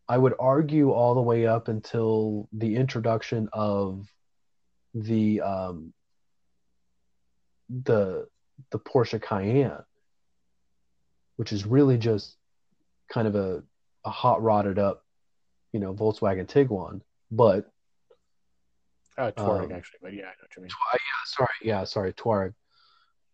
I 0.08 0.18
would 0.18 0.34
argue 0.38 0.90
all 0.90 1.14
the 1.14 1.22
way 1.22 1.46
up 1.46 1.68
until 1.68 2.48
the 2.52 2.76
introduction 2.76 3.48
of 3.52 4.06
the 4.94 5.40
um, 5.40 5.92
the 7.68 8.28
the 8.70 8.78
Porsche 8.78 9.20
Cayenne, 9.20 9.84
which 11.36 11.52
is 11.52 11.66
really 11.66 11.98
just 11.98 12.36
kind 13.10 13.26
of 13.26 13.34
a, 13.34 13.62
a 14.04 14.10
hot 14.10 14.42
rodded 14.42 14.78
up, 14.78 15.04
you 15.72 15.80
know, 15.80 15.94
Volkswagen 15.94 16.46
Tiguan. 16.46 17.00
But 17.30 17.70
Uh, 19.16 19.30
Touareg, 19.32 19.66
Um, 19.66 19.72
actually, 19.72 19.98
but 20.02 20.12
yeah, 20.12 20.24
I 20.24 20.26
know 20.26 20.32
what 20.40 20.56
you 20.56 20.62
mean. 20.62 20.70
Yeah, 20.92 20.98
sorry, 21.26 21.48
yeah, 21.62 21.84
sorry, 21.84 22.12
Tuareg. 22.12 22.54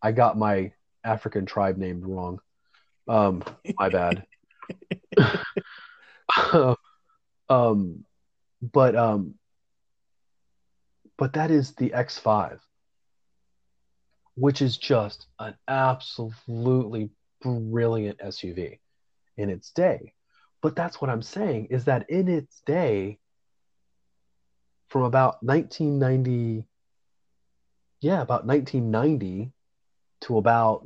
I 0.01 0.11
got 0.11 0.37
my 0.37 0.73
African 1.03 1.45
tribe 1.45 1.77
named 1.77 2.05
wrong. 2.05 2.39
Um, 3.07 3.43
my 3.79 3.89
bad. 3.89 4.25
um, 7.49 8.05
but 8.61 8.95
um, 8.95 9.35
but 11.17 11.33
that 11.33 11.51
is 11.51 11.73
the 11.75 11.89
X5, 11.89 12.59
which 14.35 14.61
is 14.61 14.77
just 14.77 15.27
an 15.39 15.55
absolutely 15.67 17.09
brilliant 17.41 18.19
SUV 18.19 18.79
in 19.37 19.49
its 19.49 19.71
day. 19.71 20.13
But 20.61 20.75
that's 20.75 21.01
what 21.01 21.09
I'm 21.09 21.23
saying 21.23 21.67
is 21.71 21.85
that 21.85 22.09
in 22.09 22.27
its 22.27 22.61
day, 22.65 23.19
from 24.91 25.03
about 25.03 25.41
1990, 25.41 26.65
yeah, 28.01 28.21
about 28.21 28.45
1990 28.45 29.53
to 30.21 30.37
about 30.37 30.85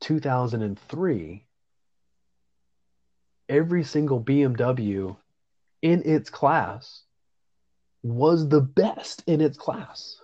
2003, 0.00 1.44
every 3.48 3.82
single 3.82 4.20
BMW 4.20 5.16
in 5.82 6.02
its 6.04 6.30
class 6.30 7.02
was 8.04 8.48
the 8.48 8.60
best 8.60 9.24
in 9.26 9.40
its 9.40 9.58
class. 9.58 10.20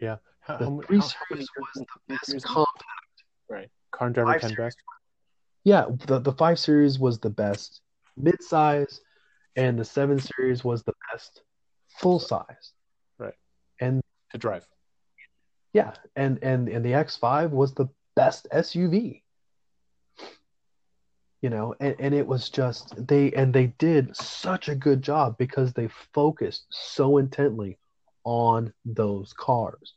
Yeah. 0.00 0.18
How, 0.38 0.56
The 0.58 0.64
how, 0.66 0.80
three 0.86 0.98
how- 1.00 1.10
series 1.28 1.48
was 1.58 1.68
the 1.74 1.86
best 2.14 2.44
compact. 2.44 2.76
Right. 3.50 3.68
Car 3.90 4.10
Driver 4.10 4.32
Five 4.34 4.40
10 4.40 4.50
series. 4.50 4.74
best. 4.74 4.76
Yeah, 5.64 5.86
the, 6.06 6.20
the 6.20 6.32
five 6.32 6.60
series 6.60 7.00
was 7.00 7.18
the 7.18 7.30
best 7.30 7.80
mid-size, 8.16 9.00
and 9.56 9.78
the 9.78 9.84
seven 9.84 10.18
series 10.18 10.64
was 10.64 10.82
the 10.82 10.94
best 11.10 11.42
full 11.88 12.18
size. 12.18 12.72
Right. 13.18 13.34
And 13.80 14.02
to 14.30 14.38
drive. 14.38 14.66
Yeah, 15.72 15.92
and 16.16 16.38
and 16.42 16.68
and 16.68 16.84
the 16.84 16.92
X5 16.92 17.50
was 17.50 17.74
the 17.74 17.88
best 18.14 18.46
SUV. 18.52 19.22
You 21.40 21.50
know, 21.50 21.74
and, 21.80 21.96
and 21.98 22.14
it 22.14 22.26
was 22.26 22.50
just 22.50 22.94
they 23.06 23.32
and 23.32 23.52
they 23.52 23.68
did 23.78 24.14
such 24.16 24.68
a 24.68 24.74
good 24.74 25.02
job 25.02 25.36
because 25.38 25.72
they 25.72 25.88
focused 26.14 26.66
so 26.70 27.18
intently 27.18 27.78
on 28.24 28.72
those 28.84 29.32
cars 29.32 29.94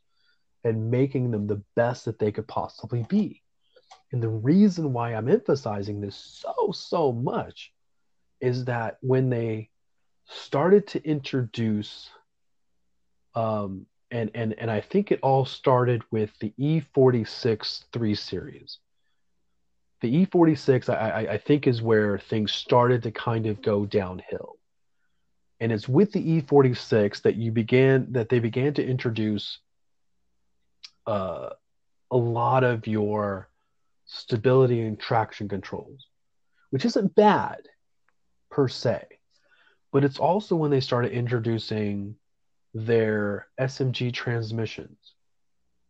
and 0.63 0.89
making 0.89 1.29
them 1.29 1.45
the 1.45 1.61
best 1.75 2.05
that 2.05 2.17
they 2.17 2.31
could 2.31 2.47
possibly 2.47 3.05
be. 3.07 3.43
And 4.11 4.23
the 4.23 4.29
reason 4.29 4.93
why 4.93 5.13
I'm 5.13 5.29
emphasizing 5.29 6.01
this 6.01 6.15
so 6.15 6.71
so 6.71 7.11
much 7.11 7.71
is 8.41 8.65
that 8.65 8.97
when 9.01 9.29
they 9.29 9.69
started 10.27 10.88
to 10.88 11.03
introduce 11.07 12.09
um 13.36 13.86
and 14.11 14.31
and 14.33 14.53
and 14.57 14.71
I 14.71 14.81
think 14.81 15.11
it 15.11 15.19
all 15.21 15.45
started 15.45 16.03
with 16.11 16.31
the 16.39 16.53
E46 16.59 17.86
3 17.91 18.15
series. 18.15 18.77
The 20.01 20.25
E46 20.25 20.89
I, 20.89 21.33
I 21.33 21.38
think 21.38 21.67
is 21.67 21.81
where 21.81 22.19
things 22.19 22.51
started 22.51 23.03
to 23.03 23.11
kind 23.11 23.45
of 23.47 23.61
go 23.61 23.86
downhill. 23.86 24.57
And 25.59 25.71
it's 25.71 25.88
with 25.88 26.11
the 26.11 26.41
E46 26.41 27.23
that 27.23 27.36
you 27.36 27.51
began 27.51 28.11
that 28.11 28.29
they 28.29 28.39
began 28.39 28.73
to 28.75 28.86
introduce 28.86 29.59
uh, 31.07 31.49
a 32.11 32.17
lot 32.17 32.63
of 32.63 32.88
your 32.88 33.49
stability 34.05 34.81
and 34.81 34.99
traction 34.99 35.47
controls, 35.47 36.07
which 36.69 36.86
isn't 36.86 37.15
bad 37.15 37.67
per 38.55 38.69
se, 38.69 39.05
but 39.91 40.05
it's 40.05 40.17
also 40.17 40.55
when 40.55 40.71
they 40.71 40.79
started 40.79 41.11
introducing 41.11 42.15
their 42.73 43.47
SMG 43.59 44.13
transmissions, 44.13 44.97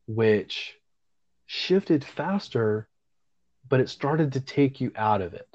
which 0.08 0.76
shifted 1.46 2.04
faster, 2.04 2.90
but 3.70 3.80
it 3.80 3.88
started 3.88 4.34
to 4.34 4.42
take 4.42 4.82
you 4.82 4.92
out 4.96 5.22
of 5.22 5.36
it. 5.36 5.48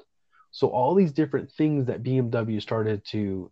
So 0.51 0.69
all 0.69 0.95
these 0.95 1.11
different 1.11 1.51
things 1.51 1.87
that 1.87 2.01
BMW 2.01 2.61
started 2.61 3.03
to 3.07 3.51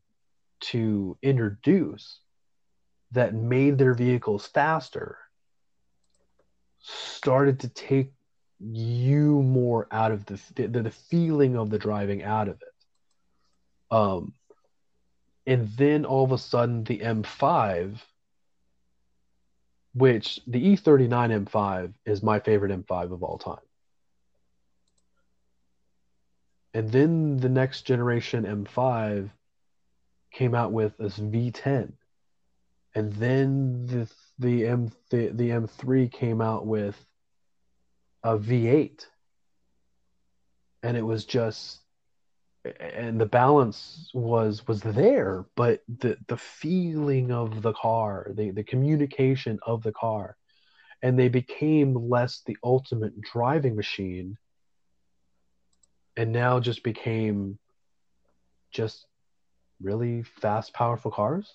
to 0.62 1.18
introduce 1.22 2.20
that 3.12 3.34
made 3.34 3.78
their 3.78 3.94
vehicles 3.94 4.48
faster 4.48 5.18
started 6.80 7.60
to 7.62 7.70
take 7.70 8.14
you 8.60 9.42
more 9.42 9.88
out 9.92 10.14
of 10.14 10.26
the 10.28 10.40
the, 10.56 10.68
the 10.68 10.92
feeling 10.92 11.58
of 11.58 11.70
the 11.70 11.80
driving 11.80 12.24
out 12.24 12.48
of 12.48 12.62
it. 12.62 12.69
Um, 13.92 14.34
and 15.46 15.68
then 15.70 16.06
all 16.06 16.24
of 16.24 16.32
a 16.32 16.38
sudden 16.38 16.84
the 16.84 17.00
M5, 17.00 17.98
which 19.94 20.40
the 20.46 20.76
E39 20.76 21.46
M5 21.46 21.94
is 22.06 22.22
my 22.22 22.40
favorite 22.40 22.72
M5 22.72 23.12
of 23.12 23.24
all 23.24 23.38
time. 23.38 23.58
And 26.74 26.92
then 26.92 27.38
the 27.38 27.50
next 27.50 27.82
generation 27.82 28.46
M5 28.46 29.32
came 30.32 30.54
out 30.54 30.72
with 30.72 30.98
this 30.98 31.18
V10. 31.18 31.94
And 32.96 33.14
then 33.14 33.86
the 33.86 34.10
the 34.38 34.68
M 34.68 34.92
the, 35.10 35.28
the 35.28 35.50
M3 35.50 36.12
came 36.12 36.42
out 36.42 36.66
with 36.66 36.96
a 38.24 38.38
V8. 38.38 39.06
And 40.84 40.96
it 40.96 41.02
was 41.02 41.26
just 41.26 41.79
and 42.80 43.20
the 43.20 43.26
balance 43.26 44.10
was 44.14 44.68
was 44.68 44.82
there, 44.82 45.46
but 45.56 45.82
the 45.88 46.18
the 46.28 46.38
feeling 46.38 47.32
of 47.32 47.62
the 47.62 47.74
car, 47.74 48.32
the 48.34 48.52
the 48.52 48.64
communication 48.64 49.60
of 49.66 49.84
the 49.84 49.92
car, 49.92 50.38
and 51.02 51.18
they 51.18 51.30
became 51.30 52.10
less 52.10 52.42
the 52.46 52.58
ultimate 52.64 53.20
driving 53.22 53.76
machine, 53.76 54.38
and 56.18 56.32
now 56.32 56.60
just 56.60 56.84
became 56.84 57.58
just 58.72 59.06
really 59.82 60.24
fast, 60.24 60.74
powerful 60.74 61.12
cars. 61.12 61.52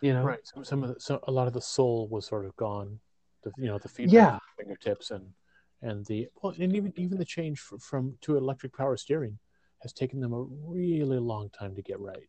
You 0.00 0.12
know, 0.12 0.24
Right. 0.24 0.40
Some, 0.44 0.64
some 0.64 0.82
of 0.82 0.94
the, 0.94 1.00
so 1.00 1.20
a 1.26 1.32
lot 1.32 1.46
of 1.46 1.54
the 1.54 1.62
soul 1.62 2.08
was 2.08 2.26
sort 2.26 2.44
of 2.44 2.54
gone. 2.56 3.00
The, 3.42 3.52
you 3.56 3.66
know, 3.66 3.78
the 3.78 3.88
feedback 3.88 4.14
Yeah. 4.14 4.38
fingertips 4.58 5.10
and 5.10 5.32
and 5.84 6.04
the 6.06 6.28
well, 6.42 6.54
and 6.58 6.74
even 6.74 6.92
even 6.96 7.18
the 7.18 7.24
change 7.24 7.60
from, 7.60 7.78
from 7.78 8.14
to 8.22 8.36
electric 8.36 8.76
power 8.76 8.96
steering 8.96 9.38
has 9.82 9.92
taken 9.92 10.18
them 10.18 10.32
a 10.32 10.42
really 10.42 11.18
long 11.18 11.50
time 11.50 11.74
to 11.76 11.82
get 11.82 12.00
right. 12.00 12.28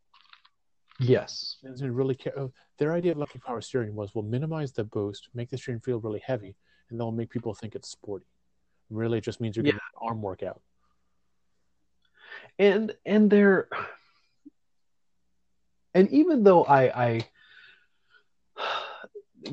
Yes. 1.00 1.58
And 1.64 1.78
they 1.78 1.90
really 1.90 2.16
care. 2.16 2.38
oh, 2.38 2.52
Their 2.78 2.94
idea 2.94 3.12
of 3.12 3.18
electric 3.18 3.44
power 3.44 3.62
steering 3.62 3.96
was 3.96 4.14
we'll 4.14 4.24
minimize 4.26 4.72
the 4.74 4.84
boost, 4.84 5.30
make 5.34 5.50
the 5.50 5.58
steering 5.58 5.80
feel 5.82 6.00
really 6.00 6.22
heavy, 6.26 6.56
and 6.90 7.00
then 7.00 7.06
we'll 7.06 7.12
make 7.16 7.30
people 7.30 7.54
think 7.54 7.76
it's 7.76 7.90
sporty. 7.90 8.26
Really, 8.90 9.18
it 9.18 9.24
just 9.24 9.42
means 9.42 9.56
you're 9.56 9.66
Yeah. 9.66 9.72
getting 9.72 9.82
an 10.02 10.08
arm 10.10 10.22
workout. 10.22 10.62
and 12.60 12.96
and 13.06 13.30
they're 13.30 13.68
and 15.94 16.10
even 16.12 16.44
though 16.44 16.64
I 16.66 16.82
I 17.06 17.28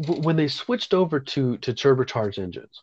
when 0.08 0.36
they 0.36 0.48
switched 0.48 0.94
over 0.94 1.20
to 1.20 1.56
to 1.58 1.72
turbocharged 1.72 2.38
engines, 2.38 2.82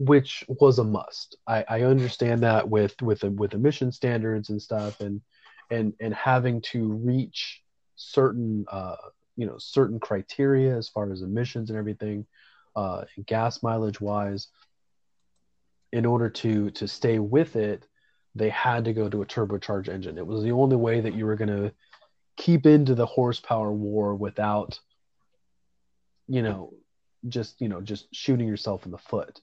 which 0.00 0.44
was 0.48 0.78
a 0.78 0.84
must. 0.84 1.36
I, 1.46 1.62
I 1.68 1.82
understand 1.82 2.40
that 2.40 2.66
with 2.66 3.00
with 3.02 3.22
with 3.22 3.52
emission 3.52 3.92
standards 3.92 4.48
and 4.48 4.60
stuff, 4.60 5.00
and 5.00 5.20
and 5.70 5.92
and 6.00 6.14
having 6.14 6.62
to 6.72 6.88
reach 6.88 7.62
certain 7.96 8.64
uh, 8.72 8.96
you 9.36 9.46
know 9.46 9.56
certain 9.58 10.00
criteria 10.00 10.74
as 10.74 10.88
far 10.88 11.12
as 11.12 11.20
emissions 11.20 11.68
and 11.68 11.78
everything, 11.78 12.26
uh, 12.74 13.04
gas 13.26 13.62
mileage 13.62 14.00
wise. 14.00 14.48
In 15.92 16.06
order 16.06 16.30
to 16.30 16.70
to 16.70 16.88
stay 16.88 17.18
with 17.18 17.56
it, 17.56 17.86
they 18.34 18.48
had 18.48 18.86
to 18.86 18.94
go 18.94 19.10
to 19.10 19.20
a 19.20 19.26
turbocharged 19.26 19.90
engine. 19.90 20.16
It 20.16 20.26
was 20.26 20.42
the 20.42 20.52
only 20.52 20.76
way 20.76 21.00
that 21.00 21.14
you 21.14 21.26
were 21.26 21.36
going 21.36 21.48
to 21.48 21.74
keep 22.38 22.64
into 22.64 22.94
the 22.94 23.04
horsepower 23.04 23.70
war 23.70 24.14
without, 24.14 24.80
you 26.26 26.40
know, 26.40 26.72
just 27.28 27.60
you 27.60 27.68
know 27.68 27.82
just 27.82 28.06
shooting 28.14 28.48
yourself 28.48 28.86
in 28.86 28.92
the 28.92 28.98
foot. 28.98 29.42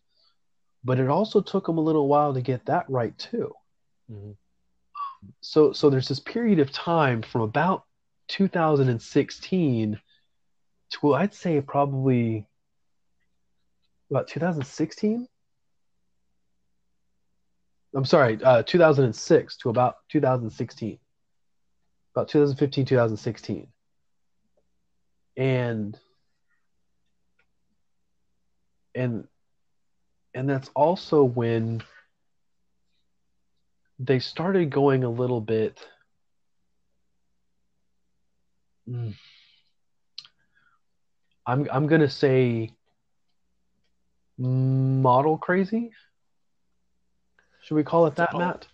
But 0.88 1.01
it 1.01 1.09
also 1.09 1.41
took 1.41 1.65
them 1.65 1.77
a 1.77 1.81
little 1.81 2.07
while 2.07 2.33
to 2.33 2.39
get 2.39 2.65
that 2.67 2.89
right 2.89 3.15
too. 3.17 3.53
Mhm. 4.09 4.38
So 5.41 5.73
so 5.73 5.89
there's 5.89 6.07
this 6.07 6.21
period 6.21 6.59
of 6.59 6.71
time 6.71 7.21
from 7.21 7.41
about 7.41 7.83
2016 8.29 9.99
to 10.91 11.13
I'd 11.13 11.33
say 11.33 11.59
probably 11.59 12.47
about 14.09 14.29
2016. 14.29 15.27
I'm 17.93 18.05
sorry, 18.05 18.41
uh, 18.41 18.63
2006 18.63 19.57
to 19.57 19.69
about 19.69 19.95
2016, 20.07 20.99
about 22.15 22.29
2015, 22.29 22.85
2016, 22.85 23.73
and 25.35 25.99
and 28.95 29.27
and 30.38 30.47
that's 30.47 30.69
also 30.75 31.23
when 31.23 31.81
they 33.97 34.19
started 34.19 34.69
going 34.69 35.03
a 35.03 35.09
little 35.09 35.41
bit. 35.41 35.83
Mm, 38.88 39.15
I'm 41.47 41.67
I'm 41.71 41.88
gonna 41.88 42.09
say 42.09 42.69
model 44.38 45.39
crazy. 45.39 45.91
Should 47.63 47.73
we 47.73 47.83
call 47.83 48.05
it 48.05 48.15
that, 48.17 48.29
Oh. 48.35 48.38
Matt? 48.38 48.67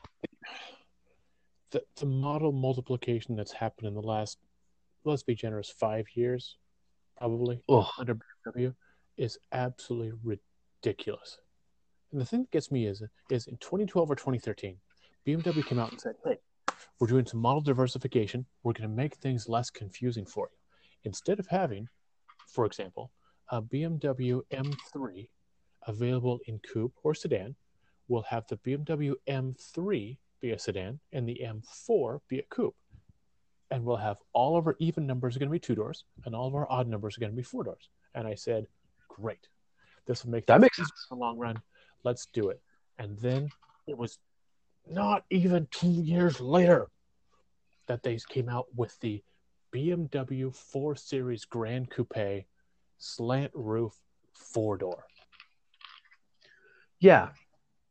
The, 1.71 1.81
the 1.95 2.05
model 2.05 2.51
multiplication 2.51 3.37
that's 3.37 3.53
happened 3.53 3.87
in 3.87 3.93
the 3.93 4.01
last, 4.01 4.37
let's 5.05 5.23
be 5.23 5.33
generous, 5.33 5.69
five 5.69 6.05
years, 6.13 6.57
probably. 7.17 7.63
Oh, 7.69 7.89
under 7.97 8.15
BMW 8.15 8.75
is 9.15 9.39
absolutely 9.53 10.11
ridiculous. 10.83 11.37
And 12.13 12.21
the 12.21 12.25
thing 12.25 12.41
that 12.41 12.51
gets 12.51 12.71
me 12.71 12.85
is 12.85 13.03
is 13.29 13.47
in 13.47 13.57
2012 13.57 14.09
or 14.09 14.15
2013, 14.15 14.77
BMW 15.27 15.65
came 15.65 15.79
out 15.79 15.91
and 15.91 15.99
said, 15.99 16.15
"Hey, 16.23 16.37
we're 16.99 17.07
doing 17.07 17.25
some 17.25 17.39
model 17.41 17.61
diversification. 17.61 18.45
We're 18.63 18.73
going 18.73 18.89
to 18.89 18.95
make 18.95 19.15
things 19.15 19.49
less 19.49 19.69
confusing 19.69 20.25
for 20.25 20.49
you. 20.51 20.57
Instead 21.05 21.39
of 21.39 21.47
having, 21.47 21.89
for 22.47 22.65
example, 22.65 23.11
a 23.49 23.61
BMW 23.61 24.41
M3 24.51 25.27
available 25.87 26.39
in 26.47 26.59
coupe 26.59 26.93
or 27.03 27.13
sedan. 27.13 27.55
We'll 28.07 28.23
have 28.23 28.45
the 28.47 28.57
BMW 28.57 29.13
M3 29.27 30.17
be 30.41 30.51
a 30.51 30.59
sedan 30.59 30.99
and 31.11 31.27
the 31.27 31.41
M4 31.43 32.19
be 32.27 32.39
a 32.39 32.43
coupe. 32.43 32.75
And 33.71 33.83
we'll 33.83 33.97
have 33.97 34.17
all 34.33 34.57
of 34.57 34.67
our 34.67 34.75
even 34.79 35.07
numbers 35.07 35.35
are 35.35 35.39
going 35.39 35.49
to 35.49 35.53
be 35.53 35.59
two 35.59 35.75
doors 35.75 36.05
and 36.25 36.35
all 36.35 36.47
of 36.47 36.55
our 36.55 36.71
odd 36.71 36.87
numbers 36.87 37.17
are 37.17 37.21
going 37.21 37.31
to 37.31 37.35
be 37.35 37.43
four 37.43 37.63
doors. 37.63 37.89
And 38.13 38.27
I 38.27 38.35
said, 38.35 38.67
great. 39.07 39.47
This 40.05 40.23
will 40.23 40.31
make 40.31 40.45
That 40.47 40.61
makes 40.61 40.77
easier 40.77 40.87
in 41.11 41.17
the 41.17 41.21
long 41.23 41.37
run. 41.37 41.61
Let's 42.03 42.27
do 42.27 42.49
it. 42.49 42.61
And 42.97 43.17
then 43.19 43.49
it 43.87 43.97
was 43.97 44.17
not 44.89 45.23
even 45.29 45.67
two 45.71 45.91
years 45.91 46.39
later 46.39 46.87
that 47.87 48.03
they 48.03 48.17
came 48.29 48.49
out 48.49 48.67
with 48.75 48.97
the 48.99 49.23
BMW 49.73 50.53
4 50.53 50.95
Series 50.95 51.45
Grand 51.45 51.89
Coupe 51.89 52.45
slant 52.97 53.51
roof 53.53 53.93
four 54.33 54.77
door. 54.77 55.05
Yeah. 56.99 57.29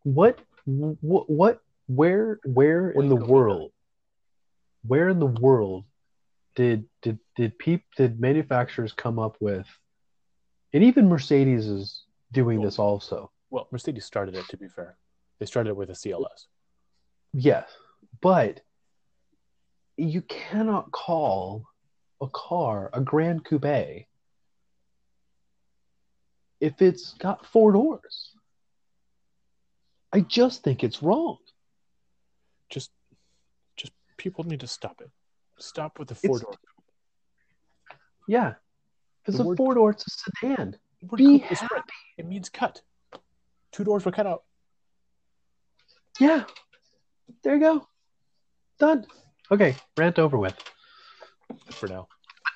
What 0.04 0.38
what 0.64 1.28
what 1.28 1.60
where 1.86 2.38
where 2.44 2.90
in 2.90 3.08
the 3.08 3.16
world 3.16 3.72
where 4.86 5.08
in 5.08 5.18
the 5.18 5.26
world 5.26 5.84
did 6.54 6.84
did 7.02 7.18
did 7.36 7.58
peop 7.58 7.82
did 7.96 8.20
manufacturers 8.20 8.92
come 8.92 9.18
up 9.18 9.36
with 9.40 9.66
and 10.72 10.82
even 10.84 11.08
Mercedes 11.08 11.66
is 11.66 12.04
doing 12.32 12.62
this 12.62 12.78
also. 12.78 13.30
Well, 13.52 13.68
Mercedes 13.70 14.06
started 14.06 14.34
it, 14.34 14.46
to 14.48 14.56
be 14.56 14.66
fair. 14.66 14.96
They 15.38 15.44
started 15.44 15.70
it 15.70 15.76
with 15.76 15.90
a 15.90 15.92
CLS. 15.92 16.46
Yes. 17.34 17.68
But 18.22 18.62
you 19.98 20.22
cannot 20.22 20.90
call 20.90 21.66
a 22.22 22.28
car 22.28 22.88
a 22.94 23.02
Grand 23.02 23.44
Coupe 23.44 24.06
if 26.60 26.80
it's 26.80 27.12
got 27.18 27.44
four 27.44 27.72
doors. 27.72 28.30
I 30.14 30.20
just 30.20 30.62
think 30.62 30.82
it's 30.82 31.02
wrong. 31.02 31.36
Just, 32.70 32.90
just 33.76 33.92
people 34.16 34.44
need 34.44 34.60
to 34.60 34.66
stop 34.66 35.02
it. 35.02 35.10
Stop 35.58 35.98
with 35.98 36.08
the 36.08 36.14
four 36.14 36.38
door. 36.38 36.54
Yeah. 38.26 38.54
If 39.26 39.34
it's 39.34 39.36
The 39.36 39.50
a 39.50 39.56
four 39.56 39.74
door, 39.74 39.90
it's 39.90 40.06
a 40.06 40.40
sedan. 40.40 40.78
Be 41.16 41.44
is 41.50 41.62
It 42.16 42.26
means 42.26 42.48
cut. 42.48 42.80
Two 43.72 43.84
doors 43.84 44.04
were 44.04 44.12
cut 44.12 44.26
out. 44.26 44.42
Yeah. 46.20 46.44
There 47.42 47.54
you 47.54 47.60
go. 47.60 47.86
Done. 48.78 49.06
Okay, 49.50 49.76
rant 49.96 50.18
over 50.18 50.38
with. 50.38 50.56
For 51.70 51.86
now, 51.86 52.08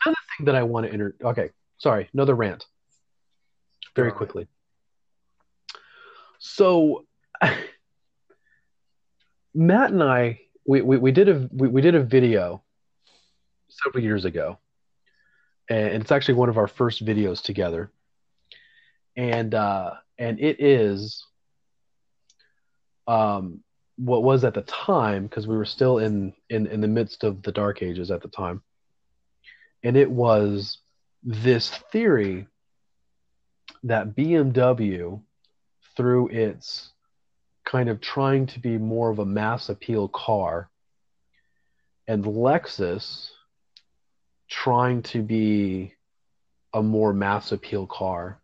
Another 0.04 0.16
Thing 0.36 0.46
that 0.46 0.54
I 0.54 0.62
want 0.62 0.86
to 0.86 0.92
enter. 0.92 1.14
Okay, 1.22 1.50
sorry, 1.78 2.08
another 2.14 2.34
rant. 2.34 2.64
Very 3.94 4.10
Go 4.10 4.12
on. 4.12 4.18
quickly. 4.18 4.48
So, 6.38 7.06
Matt 9.54 9.90
and 9.90 10.02
I, 10.02 10.40
we, 10.66 10.82
we, 10.82 10.96
we 10.98 11.12
did 11.12 11.28
a 11.28 11.48
we, 11.52 11.68
we 11.68 11.80
did 11.80 11.94
a 11.94 12.02
video 12.02 12.62
several 13.68 14.02
years 14.02 14.24
ago, 14.24 14.58
and 15.68 16.02
it's 16.02 16.12
actually 16.12 16.34
one 16.34 16.48
of 16.48 16.58
our 16.58 16.68
first 16.68 17.04
videos 17.04 17.42
together. 17.42 17.90
And 19.16 19.54
uh, 19.54 19.94
and 20.18 20.40
it 20.40 20.60
is 20.60 21.24
um, 23.06 23.60
what 23.96 24.22
was 24.22 24.44
at 24.44 24.54
the 24.54 24.62
time 24.62 25.26
because 25.26 25.46
we 25.46 25.56
were 25.56 25.64
still 25.64 25.98
in, 25.98 26.32
in 26.50 26.66
in 26.66 26.80
the 26.80 26.88
midst 26.88 27.24
of 27.24 27.42
the 27.42 27.52
dark 27.52 27.82
ages 27.82 28.10
at 28.10 28.22
the 28.22 28.28
time, 28.28 28.62
and 29.82 29.96
it 29.96 30.10
was 30.10 30.78
this 31.22 31.70
theory 31.92 32.46
that 33.84 34.14
BMW, 34.14 35.20
through 35.96 36.28
its 36.28 36.92
kind 37.64 37.88
of 37.88 38.00
trying 38.00 38.46
to 38.46 38.60
be 38.60 38.78
more 38.78 39.10
of 39.10 39.18
a 39.18 39.26
mass 39.26 39.68
appeal 39.68 40.08
car, 40.08 40.70
and 42.06 42.24
Lexus 42.24 43.30
trying 44.48 45.02
to 45.02 45.22
be 45.22 45.92
a 46.72 46.82
more 46.82 47.12
mass 47.12 47.52
appeal 47.52 47.86
car, 47.86 48.40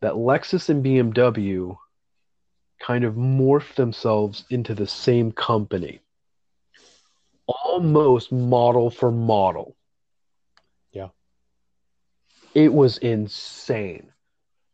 that 0.00 0.14
Lexus 0.14 0.68
and 0.68 0.84
BMW 0.84 1.76
kind 2.80 3.04
of 3.04 3.14
morphed 3.14 3.74
themselves 3.74 4.44
into 4.50 4.74
the 4.74 4.86
same 4.86 5.32
company, 5.32 6.00
almost 7.46 8.32
model 8.32 8.90
for 8.90 9.10
model. 9.10 9.76
Yeah. 10.92 11.08
It 12.54 12.72
was 12.72 12.98
insane. 12.98 14.10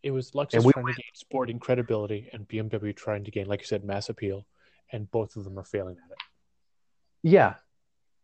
it 0.03 0.13
was 0.13 0.31
Lexus 0.31 0.65
we 0.65 0.73
trying 0.73 0.87
to 0.87 0.93
gain 0.93 1.15
sporting 1.15 1.59
credibility 1.59 2.31
and 2.33 2.47
BMW 2.47 2.95
trying 2.95 3.25
to 3.25 3.31
gain, 3.33 3.47
like 3.47 3.61
you 3.61 3.67
said, 3.67 3.85
mass 3.85 4.09
appeal, 4.09 4.47
and 4.93 5.11
both 5.11 5.35
of 5.35 5.43
them 5.43 5.59
are 5.59 5.65
failing 5.65 5.97
at 5.97 6.13
it. 6.13 6.19
Yeah. 7.25 7.55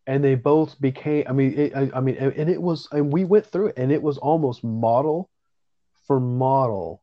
And 0.06 0.22
they 0.22 0.36
both 0.36 0.80
became, 0.80 1.24
I 1.28 1.32
mean, 1.32 1.58
it, 1.58 1.76
I, 1.76 1.90
I 1.94 2.00
mean, 2.00 2.16
and 2.16 2.48
it 2.48 2.62
was, 2.62 2.86
and 2.92 3.12
we 3.12 3.24
went 3.24 3.46
through 3.46 3.68
it, 3.68 3.78
and 3.78 3.90
it 3.90 4.02
was 4.02 4.18
almost 4.18 4.62
model 4.62 5.28
for 6.06 6.20
model. 6.20 7.02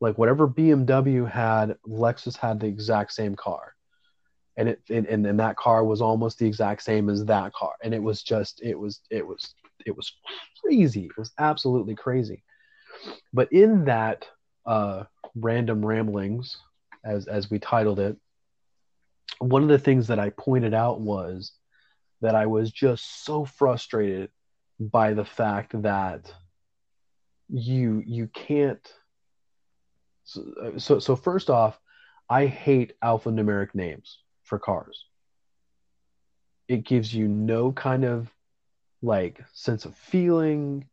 Like 0.00 0.16
whatever 0.16 0.46
BMW 0.46 1.28
had, 1.28 1.76
Lexus 1.86 2.36
had 2.36 2.60
the 2.60 2.66
exact 2.66 3.12
same 3.12 3.34
car. 3.34 3.74
And 4.56 4.70
it, 4.70 4.80
and, 4.90 5.06
and, 5.06 5.26
and 5.26 5.40
that 5.40 5.56
car 5.56 5.84
was 5.84 6.00
almost 6.00 6.38
the 6.38 6.46
exact 6.46 6.82
same 6.82 7.08
as 7.08 7.24
that 7.24 7.52
car. 7.52 7.72
And 7.82 7.94
it 7.94 8.02
was 8.02 8.22
just, 8.22 8.60
it 8.62 8.78
was, 8.78 9.00
it 9.10 9.26
was, 9.26 9.54
it 9.86 9.96
was 9.96 10.12
crazy. 10.64 11.06
It 11.06 11.16
was 11.16 11.32
absolutely 11.38 11.94
crazy. 11.94 12.42
But 13.32 13.52
in 13.52 13.84
that 13.84 14.26
uh, 14.66 15.04
random 15.34 15.84
ramblings, 15.84 16.56
as, 17.04 17.26
as 17.26 17.50
we 17.50 17.58
titled 17.58 18.00
it, 18.00 18.16
one 19.38 19.62
of 19.62 19.68
the 19.68 19.78
things 19.78 20.08
that 20.08 20.18
I 20.18 20.30
pointed 20.30 20.74
out 20.74 21.00
was 21.00 21.52
that 22.20 22.34
I 22.34 22.46
was 22.46 22.72
just 22.72 23.24
so 23.24 23.44
frustrated 23.44 24.30
by 24.80 25.14
the 25.14 25.24
fact 25.24 25.80
that 25.82 26.32
you 27.48 28.02
you 28.06 28.26
can't 28.28 28.92
so 30.24 30.74
so, 30.76 30.98
so 30.98 31.16
first 31.16 31.48
off 31.50 31.78
I 32.28 32.46
hate 32.46 32.92
alphanumeric 33.02 33.74
names 33.74 34.18
for 34.42 34.58
cars. 34.58 35.06
It 36.68 36.84
gives 36.84 37.12
you 37.14 37.26
no 37.26 37.72
kind 37.72 38.04
of 38.04 38.30
like 39.00 39.42
sense 39.54 39.86
of 39.86 39.94
feeling, 39.94 40.86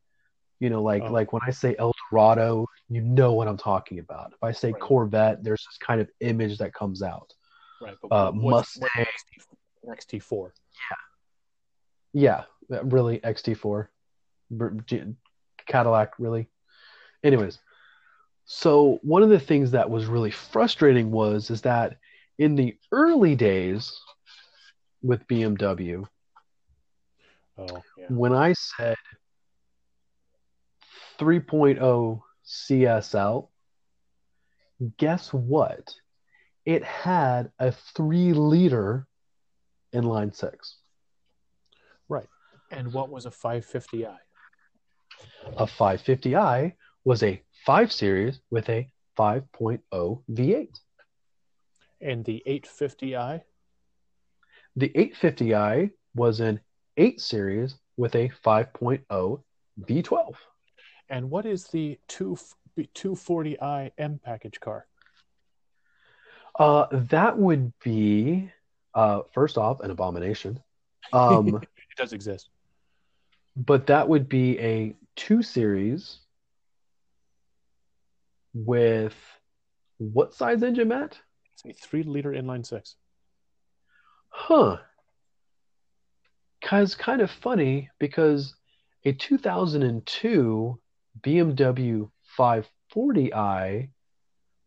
you 0.62 0.70
know, 0.70 0.82
like 0.82 1.04
Oh. 1.04 1.12
like 1.12 1.34
when 1.34 1.42
I 1.46 1.52
say 1.52 1.76
El 1.78 1.92
Dorado, 2.10 2.66
you 2.88 3.02
know 3.02 3.34
what 3.34 3.50
I'm 3.50 3.58
talking 3.58 4.00
about. 4.00 4.32
If 4.34 4.44
I 4.44 4.52
say 4.54 4.72
Right. 4.72 4.82
Corvette, 4.82 5.44
there's 5.44 5.66
this 5.70 5.78
kind 5.86 6.00
of 6.00 6.10
image 6.22 6.58
that 6.60 6.74
comes 6.74 7.02
out. 7.02 7.34
Right. 7.82 7.98
But 8.02 8.12
Uh, 8.12 8.32
Mustang. 8.32 8.42
what's 8.42 8.78
XT, 8.78 10.20
XT4. 10.22 10.52
Yeah, 12.14 12.44
yeah 12.70 12.80
really 12.84 13.20
XT4, 13.20 13.90
Br- 14.52 14.80
G- 14.86 15.16
Cadillac, 15.66 16.14
really. 16.20 16.48
Anyways, 17.24 17.60
so 18.46 19.00
one 19.02 19.24
of 19.24 19.30
the 19.30 19.40
things 19.40 19.72
that 19.72 19.90
was 19.90 20.06
really 20.06 20.32
frustrating 20.32 21.12
was 21.12 21.50
is 21.50 21.62
that 21.62 21.98
in 22.38 22.56
the 22.56 22.78
early 22.92 23.36
days 23.36 24.00
with 25.02 25.28
BMW, 25.28 26.06
Oh, 27.58 27.82
yeah. 27.98 28.08
when 28.10 28.34
I 28.34 28.54
said 28.54 28.98
3.0 31.18 32.22
CSL, 32.46 33.48
guess 34.98 35.34
what? 35.34 35.96
It 36.66 36.84
had 36.84 37.52
a 37.60 37.72
three 37.72 38.34
liter 38.34 39.08
inline 39.94 40.36
six. 40.36 40.78
Right. 42.10 42.28
And 42.72 42.92
what 42.92 43.10
was 43.10 43.26
a 43.26 43.30
550i? 43.32 44.18
A 45.58 45.66
550i 45.66 46.74
was 47.04 47.24
a 47.24 47.42
5 47.66 47.92
Series 47.92 48.40
with 48.50 48.68
a 48.70 48.90
5.0 49.18 49.80
V8. 50.32 50.80
And 52.02 52.26
the 52.26 52.44
850i? 52.48 53.42
The 54.76 54.90
850i 54.90 55.92
was 56.16 56.40
an 56.40 56.60
8 56.98 57.22
Series 57.22 57.76
with 57.98 58.16
a 58.16 58.30
5.0 58.44 59.42
V12. 59.82 60.36
And 61.10 61.30
what 61.30 61.46
is 61.46 61.66
the 61.68 61.98
2, 62.08 62.38
240i 62.80 63.92
M 63.98 64.20
package 64.24 64.60
car? 64.60 64.88
Uh, 66.58 66.88
that 66.92 67.38
would 67.38 67.72
be, 67.84 68.50
uh, 68.94 69.22
first 69.34 69.58
off, 69.58 69.80
an 69.82 69.92
abomination. 69.92 70.60
Um, 71.14 71.62
It 71.92 71.98
does 71.98 72.12
exist. 72.14 72.50
but 73.56 73.88
that 73.88 74.10
would 74.10 74.28
be 74.28 74.60
a 74.60 74.96
2 75.16 75.42
Series 75.44 76.20
with 78.54 79.16
what 79.98 80.34
size 80.34 80.64
engine, 80.64 80.88
Matt? 80.88 81.20
It's 81.54 81.66
a 81.66 81.88
3 81.88 82.04
liter 82.04 82.32
inline 82.32 82.66
6. 82.66 82.96
Huh. 84.30 84.78
Cause 86.64 86.96
kind 86.96 87.22
of 87.22 87.30
funny 87.30 87.90
because 88.00 88.56
a 89.06 89.14
2002 89.14 90.80
BMW 91.22 92.10
540i 92.38 93.90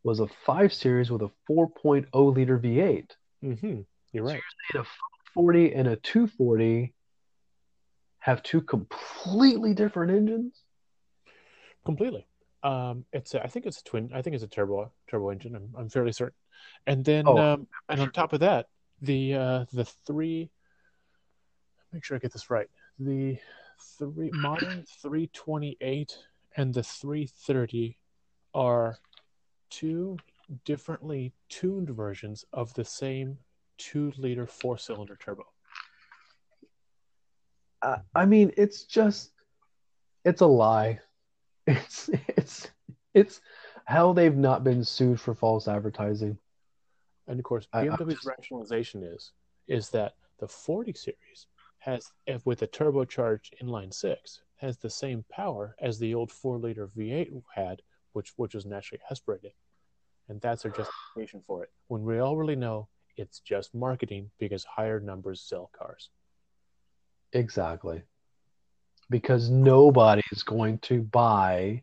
was 0.05 0.20
a 0.20 0.28
5 0.46 0.72
series 0.72 1.11
with 1.11 1.22
a 1.22 1.30
4.0 1.51 2.34
liter 2.34 2.59
V8. 2.59 3.11
Mm-hmm. 3.44 3.80
You're 4.12 4.24
right. 4.24 4.40
A 4.74 4.84
540 5.34 5.74
and 5.74 5.88
a 5.88 5.96
240 5.96 6.94
have 8.29 8.43
two 8.43 8.61
completely 8.61 9.72
different 9.72 10.12
engines. 10.12 10.62
Completely. 11.87 12.26
Um, 12.62 13.07
it's 13.11 13.33
a, 13.35 13.43
I 13.43 13.47
think 13.47 13.64
it's 13.64 13.81
a 13.81 13.85
twin. 13.85 14.11
I 14.14 14.20
think 14.20 14.35
it's 14.35 14.45
a 14.45 14.49
turbo 14.49 14.93
turbo 15.09 15.31
engine. 15.31 15.55
I'm, 15.57 15.70
I'm 15.76 15.89
fairly 15.89 16.12
certain. 16.12 16.35
And 16.87 17.05
then 17.05 17.24
Oh, 17.26 17.39
um, 17.39 17.66
and 17.89 18.01
on 18.01 18.11
top 18.11 18.35
of 18.35 18.41
that, 18.41 18.66
the 19.01 19.35
uh, 19.35 19.64
the 19.72 19.85
three. 19.85 20.51
Make 21.93 22.05
sure 22.05 22.16
I 22.16 22.20
get 22.20 22.35
this 22.35 22.51
right. 22.51 22.68
The 22.99 23.39
three 23.99 24.31
modern 24.35 24.85
328 25.03 26.18
and 26.57 26.74
the 26.74 26.83
330 26.83 27.97
are 28.53 28.99
two 29.70 30.18
differently 30.66 31.33
tuned 31.49 31.89
versions 31.89 32.45
of 32.53 32.74
the 32.74 32.85
same 32.85 33.39
two 33.79 34.12
liter 34.18 34.47
four 34.47 34.76
cylinder 34.76 35.16
turbo. 35.16 35.47
I, 37.83 37.99
I 38.14 38.26
mean, 38.26 38.53
it's 38.57 38.85
just, 38.85 39.33
it's 40.24 40.41
a 40.41 40.47
lie. 40.47 41.01
It's, 41.70 42.09
it's, 42.29 42.70
it's 43.12 43.41
how 43.85 44.14
they've 44.14 44.35
not 44.37 44.64
been 44.64 44.83
sued 44.83 45.20
for 45.20 45.35
false 45.35 45.68
advertising. 45.68 46.39
And 47.26 47.39
of 47.39 47.45
course, 47.45 47.66
BMW's 47.74 48.14
just- 48.14 48.26
rationalization 48.26 49.03
is 49.03 49.33
is 49.66 49.91
that 49.91 50.14
the 50.39 50.49
40 50.49 50.95
series 50.95 51.47
has, 51.81 52.11
if 52.26 52.45
with 52.47 52.62
a 52.62 52.66
turbocharged 52.66 53.53
inline 53.62 53.93
six, 53.93 54.41
has 54.57 54.79
the 54.79 54.89
same 54.89 55.24
power 55.31 55.76
as 55.81 55.99
the 55.99 56.14
old 56.14 56.33
four 56.33 56.59
liter 56.59 56.89
V8 56.97 57.43
had, 57.55 57.83
which 58.14 58.33
which 58.37 58.55
was 58.55 58.64
naturally 58.64 59.01
aspirated, 59.11 59.53
and 60.29 60.41
that's 60.41 60.62
their 60.62 60.72
justification 60.72 61.43
for 61.47 61.64
it. 61.64 61.70
When 61.89 62.03
we 62.03 62.18
all 62.18 62.37
really 62.37 62.57
know 62.57 62.89
it's 63.18 63.41
just 63.41 63.74
marketing 63.74 64.31
because 64.39 64.64
higher 64.64 65.01
numbers 65.01 65.43
sell 65.43 65.70
cars. 65.76 66.09
Exactly. 67.33 68.03
Because 69.11 69.51
nobody 69.51 70.22
is 70.33 70.43
going 70.43 70.79
to 70.81 71.03
buy 71.03 71.83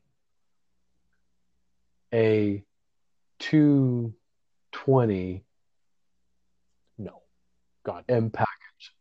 a 2.13 2.63
220 3.39 5.43
No, 6.97 7.21
God, 7.83 8.05
M 8.07 8.29
package. 8.29 8.93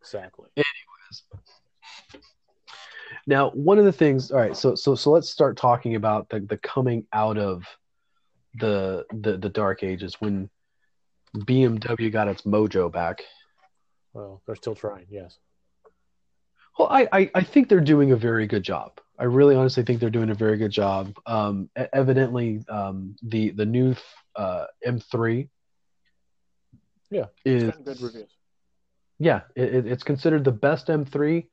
exactly. 0.00 0.50
Anyways 0.56 0.76
now, 3.26 3.50
one 3.50 3.78
of 3.78 3.84
the 3.84 3.92
things, 3.92 4.30
all 4.30 4.38
right, 4.38 4.56
so 4.56 4.74
so 4.74 4.94
so 4.94 5.10
let's 5.10 5.28
start 5.28 5.56
talking 5.56 5.96
about 5.96 6.28
the 6.28 6.40
the 6.40 6.56
coming 6.58 7.06
out 7.12 7.38
of 7.38 7.64
the 8.58 9.04
the 9.12 9.36
the 9.36 9.48
dark 9.48 9.82
ages 9.82 10.16
when 10.20 10.48
BMW 11.36 12.12
got 12.12 12.28
its 12.28 12.42
mojo 12.42 12.90
back. 12.90 13.22
Well, 14.16 14.40
they're 14.46 14.56
still 14.56 14.74
trying. 14.74 15.04
Yes. 15.10 15.36
Well, 16.78 16.88
I, 16.90 17.06
I, 17.12 17.30
I 17.34 17.42
think 17.42 17.68
they're 17.68 17.80
doing 17.80 18.12
a 18.12 18.16
very 18.16 18.46
good 18.46 18.62
job. 18.62 18.98
I 19.18 19.24
really 19.24 19.54
honestly 19.54 19.82
think 19.82 20.00
they're 20.00 20.08
doing 20.08 20.30
a 20.30 20.34
very 20.34 20.56
good 20.56 20.70
job. 20.70 21.14
Um, 21.26 21.68
evidently, 21.92 22.64
um, 22.70 23.16
the 23.22 23.50
the 23.50 23.66
new 23.66 23.94
uh, 24.34 24.64
M3 24.86 25.48
Yeah, 27.10 27.26
is 27.44 27.74
good 27.84 28.00
reviews. 28.00 28.30
yeah 29.18 29.42
it, 29.54 29.74
it- 29.74 29.86
it's 29.86 30.02
considered 30.02 30.44
the 30.44 30.52
best 30.52 30.86
M3 30.88 31.46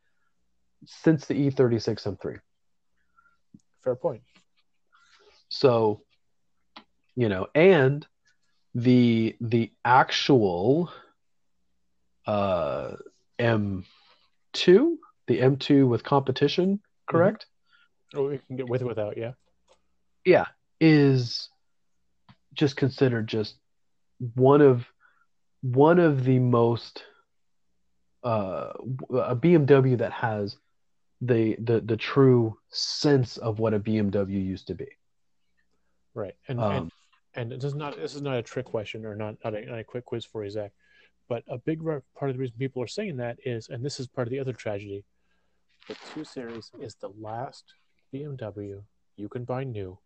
since 0.86 1.26
the 1.26 1.36
E 1.36 1.52
E36 1.52 2.18
M3. 2.18 2.40
Fair 3.84 3.96
point. 3.96 4.22
So, 5.50 6.02
you 7.16 7.28
know, 7.30 7.48
and 7.56 8.06
the 8.76 9.36
the 9.42 9.72
actual 9.86 10.92
uh, 12.26 12.92
M2, 13.40 13.84
the 14.56 15.40
M2 15.40 15.88
with 15.88 16.04
competition, 16.04 16.80
correct? 17.08 17.46
Oh, 18.16 18.28
we 18.28 18.40
can 18.40 18.58
get 18.58 18.70
with 18.70 18.82
or 18.82 18.88
without. 18.88 19.18
Yeah. 19.18 19.34
yeah, 20.26 20.46
is 20.80 21.50
just 22.54 22.76
considered 22.78 23.28
just 23.28 23.56
one 24.36 24.62
of 24.62 24.86
one 25.62 26.00
of 26.00 26.24
the 26.24 26.40
most 26.40 27.04
uh, 28.24 28.74
a 29.10 29.36
BMW 29.36 29.98
that 29.98 30.12
has 30.12 30.58
the 31.22 31.56
the 31.60 31.82
the 31.82 31.98
true 31.98 32.58
sense 32.70 33.38
of 33.38 33.60
what 33.60 33.74
a 33.74 33.80
BMW 33.80 34.46
used 34.46 34.68
to 34.68 34.76
be. 34.76 34.88
Right. 36.14 36.36
And 36.48 36.60
Um, 36.60 36.72
and 36.72 36.92
and 37.36 37.54
it 37.54 37.60
does 37.60 37.76
not 37.76 37.96
this 37.96 38.16
is 38.16 38.22
not 38.22 38.38
a 38.38 38.44
trick 38.44 38.66
question 38.66 39.06
or 39.06 39.16
not 39.16 39.36
not 39.44 39.56
a, 39.56 39.66
not 39.66 39.80
a 39.80 39.84
quick 39.84 40.06
quiz 40.06 40.26
for 40.26 40.44
you, 40.44 40.52
Zach. 40.52 40.72
But 41.30 41.44
a 41.48 41.58
big 41.58 41.84
part 41.84 42.30
of 42.30 42.36
the 42.36 42.40
reason 42.40 42.56
people 42.58 42.84
are 42.84 42.88
saying 42.88 43.18
that 43.18 43.38
is, 43.46 43.70
and 43.70 43.84
this 43.84 44.00
is 44.00 44.08
part 44.08 44.28
of 44.28 44.32
the 44.32 44.40
other 44.40 44.54
tragedy, 44.54 45.04
the 45.88 45.96
two 46.14 46.24
series 46.24 46.72
is 46.80 46.96
the 46.96 47.12
last 47.20 47.74
BMW 48.14 48.82
you 49.16 49.30
can 49.30 49.44
buy 49.44 49.64
new 49.64 49.98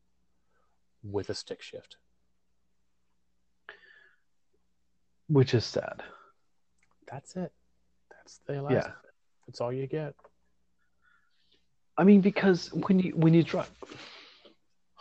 with 1.03 1.29
a 1.29 1.33
stick 1.33 1.61
shift. 1.61 1.97
which 5.27 5.53
is 5.53 5.65
sad. 5.65 6.03
That's 7.09 7.35
it. 7.35 7.51
That's 8.09 8.39
the 8.47 8.61
last. 8.61 8.73
Yeah. 8.73 8.91
That's 9.45 9.61
all 9.61 9.71
you 9.71 9.87
get. 9.87 10.13
I 11.97 12.03
mean, 12.03 12.21
because 12.21 12.71
when 12.73 12.99
you 12.99 13.11
when 13.11 13.33
you 13.33 13.43
drive, 13.43 13.71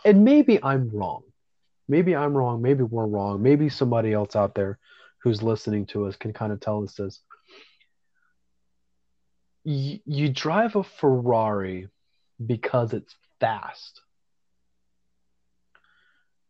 and 0.05 0.23
maybe 0.23 0.61
I'm 0.63 0.89
wrong, 0.89 1.23
maybe 1.87 2.15
I'm 2.15 2.35
wrong, 2.35 2.61
maybe 2.61 2.83
we're 2.83 3.05
wrong, 3.05 3.41
maybe 3.41 3.69
somebody 3.69 4.13
else 4.13 4.35
out 4.35 4.55
there 4.55 4.79
who's 5.23 5.43
listening 5.43 5.85
to 5.87 6.05
us 6.05 6.15
can 6.15 6.33
kind 6.33 6.51
of 6.51 6.59
tell 6.59 6.83
us 6.83 6.93
this. 6.95 7.21
You, 9.63 10.29
drive 10.29 10.75
a 10.75 10.83
Ferrari 10.83 11.89
because 12.43 12.93
it's 12.93 13.13
fast. 13.39 14.01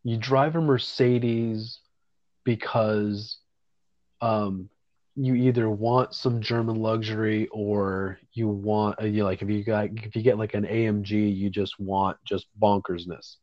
You 0.04 0.18
drive 0.18 0.56
a 0.56 0.62
Mercedes 0.62 1.80
because 2.44 3.40
um, 4.22 4.70
you 5.16 5.34
either 5.34 5.68
want 5.68 6.14
some 6.14 6.42
German 6.42 6.76
luxury 6.76 7.48
or 7.52 8.20
you 8.34 8.48
want 8.48 9.02
uh, 9.02 9.06
you 9.06 9.24
like 9.24 9.42
if 9.42 9.50
you 9.50 9.64
got 9.64 9.90
if 9.92 10.16
you 10.16 10.22
get 10.22 10.38
like 10.38 10.54
an 10.54 10.64
AMG, 10.64 11.36
you 11.36 11.50
just 11.50 11.80
want 11.80 12.18
just 12.24 12.46
bonkersness. 12.62 13.38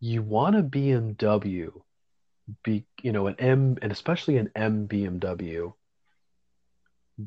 You 0.00 0.22
want 0.22 0.56
a 0.56 0.62
BMW, 0.62 1.70
be 2.62 2.84
you 3.02 3.12
know 3.12 3.26
an 3.26 3.36
M 3.38 3.76
and 3.82 3.92
especially 3.92 4.36
an 4.36 4.50
M 4.54 4.86
BMW 4.86 5.72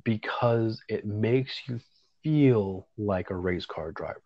because 0.03 0.81
it 0.89 1.05
makes 1.05 1.61
you 1.67 1.79
feel 2.23 2.87
like 2.97 3.29
a 3.29 3.35
race 3.35 3.65
car 3.65 3.91
driver. 3.91 4.21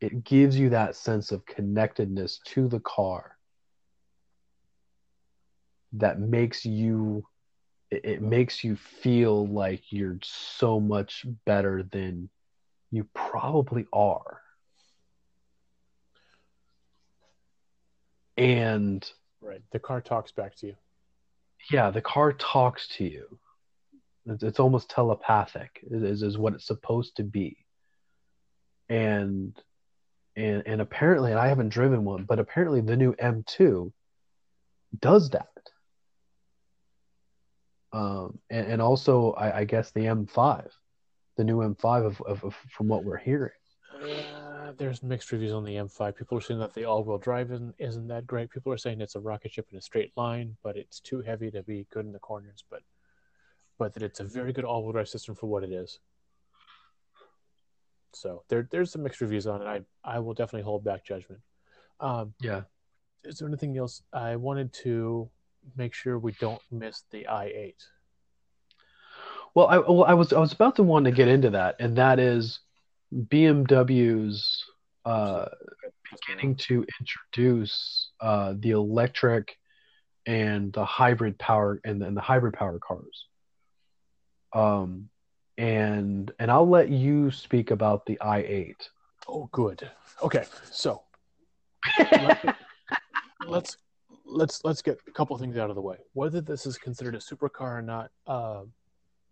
It 0.00 0.24
gives 0.24 0.58
you 0.58 0.70
that 0.70 0.96
sense 0.96 1.30
of 1.30 1.44
connectedness 1.44 2.40
to 2.46 2.68
the 2.68 2.80
car 2.80 3.36
that 5.92 6.20
makes 6.20 6.64
you 6.64 7.24
it, 7.90 8.22
makes 8.22 8.62
you 8.62 8.76
feel 8.76 9.46
like 9.46 9.82
you're 9.90 10.18
so 10.22 10.78
much 10.78 11.26
better 11.44 11.82
than 11.82 12.30
you 12.92 13.06
probably 13.14 13.86
are 13.92 14.39
and 18.36 19.10
Right. 19.42 19.62
The 19.72 19.78
car 19.78 20.00
talks 20.02 20.32
back 20.32 20.54
to 20.56 20.66
you. 20.66 20.76
yeah 21.70 21.90
the 21.90 22.02
car 22.02 22.32
talks 22.32 22.88
to 22.96 23.04
you 23.04 23.38
it's, 24.26 24.42
it's 24.42 24.60
almost 24.60 24.90
telepathic 24.90 25.80
is, 25.90 26.22
is 26.22 26.36
what 26.38 26.52
it's 26.54 26.66
supposed 26.66 27.16
to 27.16 27.22
be 27.22 27.56
and 28.88 29.54
and 30.36 30.62
and 30.66 30.80
apparently 30.80 31.30
and 31.30 31.40
i 31.40 31.48
haven't 31.48 31.70
driven 31.70 32.04
one 32.04 32.24
but 32.24 32.38
apparently 32.38 32.80
the 32.80 32.96
new 32.96 33.14
m2 33.14 33.92
does 35.00 35.30
that 35.30 35.48
um 37.92 38.38
and, 38.50 38.66
and 38.72 38.82
also 38.82 39.32
I, 39.32 39.58
I 39.60 39.64
guess 39.64 39.90
the 39.92 40.04
m5 40.06 40.70
the 41.36 41.44
new 41.44 41.58
m5 41.58 42.06
of, 42.06 42.20
of, 42.22 42.44
of 42.44 42.54
from 42.76 42.88
what 42.88 43.04
we're 43.04 43.16
hearing 43.16 43.52
Uh, 44.70 44.74
there's 44.78 45.02
mixed 45.02 45.32
reviews 45.32 45.52
on 45.52 45.64
the 45.64 45.74
M5. 45.74 46.16
People 46.16 46.38
are 46.38 46.40
saying 46.40 46.60
that 46.60 46.74
the 46.74 46.84
all-wheel 46.84 47.18
drive 47.18 47.50
isn't, 47.50 47.74
isn't 47.78 48.08
that 48.08 48.26
great. 48.26 48.50
People 48.50 48.72
are 48.72 48.78
saying 48.78 49.00
it's 49.00 49.16
a 49.16 49.20
rocket 49.20 49.52
ship 49.52 49.66
in 49.72 49.78
a 49.78 49.80
straight 49.80 50.12
line, 50.16 50.56
but 50.62 50.76
it's 50.76 51.00
too 51.00 51.20
heavy 51.20 51.50
to 51.50 51.62
be 51.62 51.86
good 51.92 52.06
in 52.06 52.12
the 52.12 52.18
corners. 52.18 52.64
But 52.70 52.82
but 53.78 53.94
that 53.94 54.02
it's 54.02 54.20
a 54.20 54.24
very 54.24 54.52
good 54.52 54.64
all-wheel 54.64 54.92
drive 54.92 55.08
system 55.08 55.34
for 55.34 55.46
what 55.46 55.64
it 55.64 55.72
is. 55.72 55.98
So 58.12 58.44
there 58.48 58.68
there's 58.70 58.92
some 58.92 59.02
mixed 59.02 59.20
reviews 59.20 59.46
on 59.46 59.62
it. 59.62 59.66
I 59.66 59.80
I 60.04 60.18
will 60.18 60.34
definitely 60.34 60.64
hold 60.64 60.84
back 60.84 61.04
judgment. 61.04 61.40
Um, 61.98 62.34
yeah 62.40 62.62
is 63.24 63.38
there 63.38 63.48
anything 63.48 63.76
else? 63.76 64.02
I 64.12 64.36
wanted 64.36 64.72
to 64.84 65.28
make 65.76 65.94
sure 65.94 66.18
we 66.18 66.32
don't 66.32 66.62
miss 66.70 67.04
the 67.10 67.26
i8. 67.30 67.74
Well, 69.54 69.66
I 69.66 69.78
well, 69.78 70.04
I 70.04 70.14
was 70.14 70.32
I 70.32 70.38
was 70.38 70.52
about 70.52 70.76
to 70.76 70.82
want 70.82 71.06
to 71.06 71.10
get 71.10 71.28
into 71.28 71.50
that, 71.50 71.76
and 71.80 71.96
that 71.96 72.18
is 72.18 72.60
BMW's 73.14 74.64
uh, 75.04 75.46
beginning 76.10 76.56
to 76.56 76.84
introduce 77.00 78.10
uh, 78.20 78.54
the 78.58 78.70
electric 78.70 79.56
and 80.26 80.72
the 80.72 80.84
hybrid 80.84 81.38
power 81.38 81.80
and, 81.84 82.02
and 82.02 82.16
the 82.16 82.20
hybrid 82.20 82.54
power 82.54 82.78
cars. 82.78 83.26
Um, 84.52 85.08
and 85.58 86.32
and 86.38 86.50
I'll 86.50 86.68
let 86.68 86.88
you 86.88 87.30
speak 87.30 87.70
about 87.70 88.06
the 88.06 88.18
i8. 88.22 88.74
Oh, 89.28 89.48
good. 89.52 89.88
Okay, 90.22 90.44
so 90.70 91.02
let's 91.98 92.44
let's 93.46 93.76
let's 94.24 94.64
let's 94.64 94.82
get 94.82 94.98
a 95.06 95.10
couple 95.12 95.36
things 95.38 95.56
out 95.56 95.70
of 95.70 95.76
the 95.76 95.82
way. 95.82 95.96
Whether 96.14 96.40
this 96.40 96.66
is 96.66 96.78
considered 96.78 97.14
a 97.14 97.18
supercar 97.18 97.78
or 97.78 97.82
not, 97.82 98.10
uh, 98.26 98.62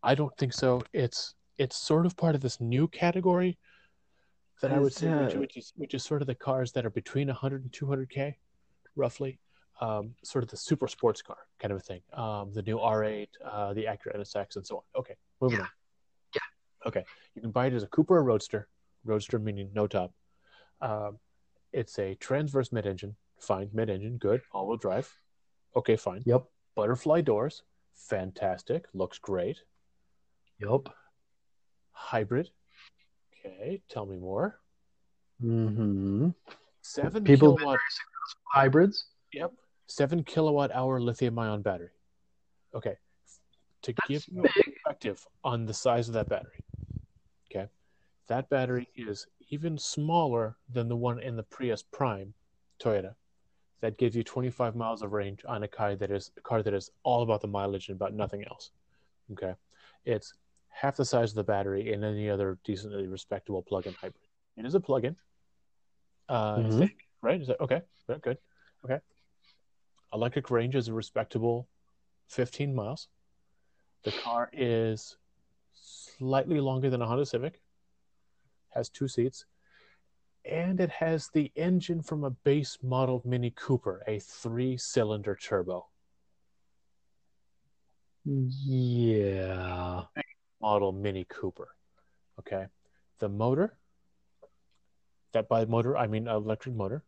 I 0.03 0.15
don't 0.15 0.37
think 0.37 0.53
so. 0.53 0.83
It's 0.93 1.35
it's 1.57 1.77
sort 1.77 2.07
of 2.07 2.17
part 2.17 2.35
of 2.35 2.41
this 2.41 2.61
new 2.61 2.89
category 2.89 3.59
that 4.61 4.73
I 4.73 4.79
would 4.79 4.93
say, 4.93 5.09
which, 5.13 5.35
which, 5.35 5.57
is 5.57 5.73
which 5.77 5.95
is 5.95 6.05
sort 6.05 6.21
of 6.23 6.27
the 6.27 6.35
cars 6.35 6.73
that 6.73 6.85
are 6.85 6.91
between 6.91 7.29
100 7.29 7.63
and 7.63 7.73
200k, 7.73 8.35
roughly. 8.97 9.39
Um, 9.81 10.15
sort 10.25 10.43
of 10.43 10.51
the 10.51 10.57
super 10.57 10.89
sports 10.89 11.23
car 11.23 11.37
kind 11.61 11.71
of 11.71 11.79
a 11.79 11.81
thing. 11.81 12.01
Um, 12.13 12.53
the 12.53 12.63
new 12.63 12.79
R8, 12.79 13.29
uh, 13.45 13.75
the 13.75 13.85
Acura 13.85 14.17
NSX, 14.17 14.57
and 14.57 14.67
so 14.67 14.79
on. 14.79 14.83
Okay, 14.97 15.15
moving 15.41 15.59
Yeah. 15.59 15.65
on. 15.65 15.71
Yeah. 16.35 16.41
Okay, 16.89 17.05
you 17.37 17.43
can 17.43 17.53
buy 17.53 17.67
it 17.67 17.73
as 17.75 17.85
a 17.85 17.87
Cooper 17.87 18.17
or 18.17 18.25
Roadster. 18.25 18.69
Roadster 19.05 19.39
meaning 19.39 19.71
no 19.73 19.87
top. 19.87 20.13
Um, 20.81 21.21
it's 21.73 21.97
a 22.01 22.17
transverse 22.17 22.73
mid-engine. 22.73 23.15
Fine, 23.39 23.71
mid-engine, 23.73 24.19
good. 24.19 24.43
All-wheel 24.53 24.79
drive. 24.79 25.15
Okay, 25.77 25.95
fine. 25.95 26.23
Yep. 26.27 26.45
Butterfly 26.75 27.21
doors. 27.21 27.63
Fantastic. 27.95 28.87
Looks 28.95 29.19
great. 29.19 29.59
Yep. 30.59 30.89
Hybrid. 31.93 32.51
Okay, 33.49 33.81
tell 33.89 34.07
me 34.07 34.17
more. 34.17 34.59
Mm-hmm. 35.43 36.31
Seven 36.83 37.25
People 37.25 37.57
kilowatt. 37.57 37.79
hybrids. 38.53 39.07
Yep. 39.33 39.53
Seven 39.87 40.23
kilowatt 40.25 40.71
hour 40.75 41.01
lithium 41.01 41.39
ion 41.39 41.63
battery. 41.63 41.91
Okay. 42.75 42.97
To 43.83 43.95
give 44.07 44.25
you 44.29 44.43
big. 44.43 44.53
perspective 44.53 45.25
on 45.45 45.65
the 45.65 45.75
size 45.75 46.09
of 46.09 46.15
that 46.15 46.29
battery. 46.29 46.65
Okay. 47.51 47.69
That 48.27 48.51
battery 48.51 48.89
is 48.97 49.27
even 49.51 49.79
smaller 49.79 50.57
than 50.73 50.89
the 50.89 50.97
one 50.97 51.21
in 51.21 51.37
the 51.37 51.43
Prius 51.45 51.83
Prime 51.83 52.35
Toyota. 52.83 53.15
That 53.81 53.97
gives 53.97 54.17
you 54.17 54.25
25 54.25 54.75
miles 54.75 55.03
of 55.03 55.13
range 55.13 55.41
on 55.47 55.63
a 55.63 55.69
car 55.69 55.95
that 55.97 56.11
is 56.11 56.33
a 56.37 56.41
car 56.41 56.63
that 56.63 56.75
is 56.75 56.91
all 57.05 57.23
about 57.23 57.41
the 57.41 57.47
mileage 57.49 57.89
and 57.89 57.97
about 57.97 58.13
nothing 58.13 58.45
else. 58.45 58.73
Okay. 59.33 59.55
It's 60.05 60.35
half 60.81 60.97
the 60.97 61.05
size 61.05 61.31
of 61.31 61.35
the 61.35 61.43
battery 61.45 61.93
in 61.93 62.05
any 62.05 62.31
other 62.31 62.57
decently 62.63 63.09
respectable 63.09 63.63
plug-in 63.63 63.95
hybrid. 63.95 64.23
It 64.57 64.65
is 64.65 64.77
a 64.77 64.81
plug-in. 64.81 65.17
Uh, 66.29 66.63
I 66.65 66.69
Mhm. 66.69 66.79
think, 66.79 67.09
right? 67.21 67.41
Is 67.41 67.49
that 67.49 67.59
okay? 67.61 67.83
Good, 68.07 68.23
good. 68.23 68.39
Okay. 68.85 69.01
Electric 70.13 70.51
range 70.51 70.77
is 70.77 70.87
a 70.87 70.95
respectable 70.95 71.69
15 72.29 72.75
miles. 72.75 73.09
The 74.05 74.13
car 74.13 74.51
is 74.53 75.17
slightly 75.75 76.61
longer 76.61 76.91
than 76.91 77.03
a 77.03 77.07
Honda 77.07 77.27
Civic, 77.27 77.61
has 78.69 78.89
two 78.89 79.09
seats, 79.09 79.47
and 80.45 80.79
it 80.81 80.91
has 80.91 81.29
the 81.31 81.51
engine 81.57 82.03
from 82.03 82.23
a 82.23 82.31
base 82.31 82.81
model 82.83 83.21
Mini 83.25 83.51
Cooper, 83.51 84.05
a 84.07 84.21
three 84.21 84.77
cylinder 84.77 85.35
turbo 85.35 85.89
Yeah. 88.25 90.05
Model 90.61 90.93
Mini 90.93 91.25
Cooper. 91.29 91.69
Okay. 92.39 92.67
The 93.19 93.29
motor, 93.29 93.77
that 95.33 95.49
by 95.49 95.65
motor, 95.65 95.97
I 95.97 96.07
mean 96.07 96.29
electric 96.29 96.75
motor, 96.75 97.03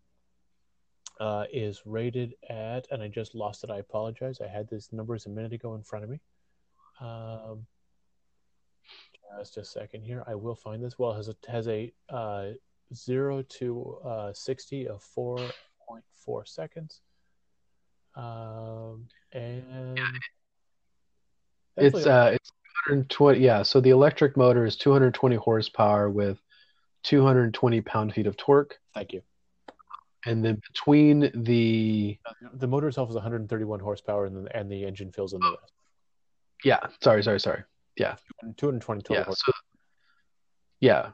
uh, 1.21 1.45
is 1.53 1.83
rated 1.85 2.35
at, 2.49 2.87
and 2.91 3.03
I 3.03 3.09
just 3.09 3.35
lost 3.35 3.63
it. 3.63 3.71
I 3.71 3.79
apologize. 3.79 4.41
I 4.41 4.49
had 4.49 4.69
these 4.69 4.89
numbers 4.93 5.27
a 5.27 5.31
minute 5.31 5.53
ago 5.53 5.75
in 5.75 5.83
front 5.83 6.05
of 6.05 6.11
me. 6.11 6.21
Um, 7.01 7.67
just 9.39 9.57
a 9.57 9.65
second 9.65 10.03
here. 10.03 10.25
I 10.27 10.35
will 10.35 10.55
find 10.55 10.83
this. 10.83 10.99
Well, 10.99 11.15
has 11.15 11.29
a, 11.29 11.37
has 11.49 11.69
a 11.69 11.93
uh, 12.09 12.49
0 12.95 13.43
to 13.43 13.99
uh, 14.05 14.33
60 14.33 14.89
of 14.89 15.05
4.4 15.17 16.49
seconds. 16.49 17.01
Um, 18.17 19.07
and 19.33 20.01
It's 21.81 22.05
Definitely- 22.05 22.11
uh 22.13 22.27
it's 22.37 22.51
220 22.87 23.41
yeah, 23.41 23.63
so 23.63 23.81
the 23.81 23.91
electric 23.91 24.37
motor 24.37 24.65
is 24.65 24.77
220 24.77 25.37
horsepower 25.37 26.09
with 26.11 26.39
220 27.05 27.81
pound 27.83 28.15
feet 28.15 28.27
of 28.27 28.37
torque. 28.37 28.79
thank 28.95 29.13
you. 29.13 29.23
And 30.27 30.45
then 30.45 30.61
between 30.73 31.31
the 31.35 32.19
The 32.53 32.67
motor 32.67 32.89
itself 32.89 33.09
is 33.09 33.15
131 33.15 33.81
horsepower, 33.81 34.27
and 34.27 34.37
the, 34.47 34.57
and 34.57 34.71
the 34.71 34.85
engine 34.85 35.11
fills 35.13 35.33
in 35.33 35.41
the 35.41 35.51
rest. 35.61 35.73
yeah, 36.65 36.81
sorry, 37.03 37.23
sorry, 37.23 37.41
sorry. 37.41 37.63
Yeah. 37.97 38.17
220 38.57 39.01
total 39.03 39.17
Yeah, 39.17 39.25
horsepower. 39.25 39.55
so 39.55 39.63
yeah. 40.81 41.11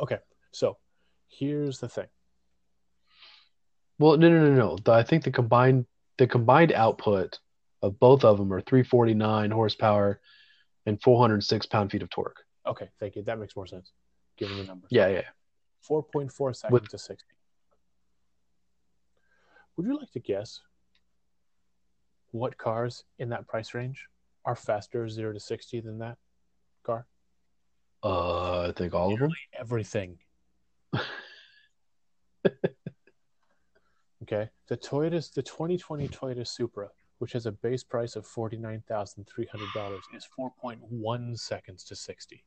Okay, 0.00 0.18
so 0.52 0.76
here's 1.28 1.80
the 1.80 1.88
thing. 1.88 2.06
Well, 3.98 4.16
no, 4.18 4.28
no, 4.28 4.48
no, 4.50 4.54
no. 4.54 4.76
The, 4.84 4.92
I 4.92 5.02
think 5.02 5.24
the 5.24 5.30
combined 5.32 5.86
the 6.18 6.26
combined 6.26 6.72
output 6.72 7.38
of 7.86 7.98
both 8.00 8.24
of 8.24 8.38
them 8.38 8.52
are 8.52 8.60
349 8.60 9.50
horsepower 9.50 10.20
and 10.84 11.00
406 11.00 11.66
pound 11.66 11.90
feet 11.90 12.02
of 12.02 12.10
torque. 12.10 12.44
Okay, 12.66 12.88
thank 13.00 13.16
you. 13.16 13.22
That 13.22 13.38
makes 13.38 13.56
more 13.56 13.66
sense, 13.66 13.92
Give 14.36 14.48
given 14.48 14.64
the 14.64 14.68
number. 14.68 14.86
Yeah, 14.90 15.08
yeah. 15.08 15.22
4.4 15.88 16.56
seconds 16.56 16.72
With- 16.72 16.88
to 16.88 16.98
60. 16.98 17.24
Would 19.76 19.86
you 19.86 19.98
like 19.98 20.10
to 20.12 20.20
guess 20.20 20.60
what 22.30 22.56
cars 22.56 23.04
in 23.18 23.28
that 23.28 23.46
price 23.46 23.74
range 23.74 24.06
are 24.44 24.56
faster 24.56 25.06
0 25.08 25.34
to 25.34 25.40
60 25.40 25.80
than 25.80 25.98
that 25.98 26.16
car? 26.82 27.06
Uh, 28.02 28.68
I 28.68 28.72
think 28.72 28.94
all 28.94 29.12
of 29.12 29.18
them. 29.18 29.32
Everything. 29.52 30.18
okay, 34.22 34.48
the 34.68 34.76
Toyota's 34.76 35.30
the 35.30 35.42
2020 35.42 36.08
Toyota 36.08 36.46
Supra, 36.46 36.88
which 37.18 37.32
has 37.32 37.46
a 37.46 37.52
base 37.52 37.82
price 37.82 38.16
of 38.16 38.26
$49,300, 38.26 40.00
is 40.14 40.28
4.1 40.38 41.38
seconds 41.38 41.84
to 41.84 41.96
60. 41.96 42.44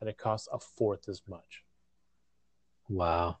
And 0.00 0.10
it 0.10 0.18
costs 0.18 0.48
a 0.52 0.58
fourth 0.58 1.08
as 1.08 1.22
much. 1.26 1.64
Wow. 2.88 3.38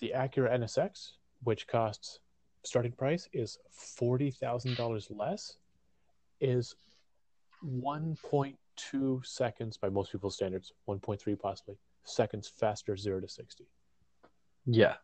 The 0.00 0.12
Acura 0.14 0.52
NSX, 0.58 1.12
which 1.42 1.66
costs 1.66 2.20
starting 2.64 2.92
price 2.92 3.28
is 3.32 3.58
forty 3.70 4.30
thousand 4.30 4.76
dollars 4.76 5.08
less, 5.10 5.58
is 6.40 6.74
one 7.60 8.16
point 8.22 8.56
two 8.76 9.20
seconds 9.24 9.76
by 9.76 9.88
most 9.88 10.12
people's 10.12 10.36
standards, 10.36 10.72
one 10.84 11.00
point 11.00 11.20
three 11.20 11.34
possibly 11.34 11.76
seconds 12.04 12.48
faster 12.48 12.96
zero 12.96 13.20
to 13.20 13.28
sixty. 13.28 13.66
Yeah. 14.66 14.94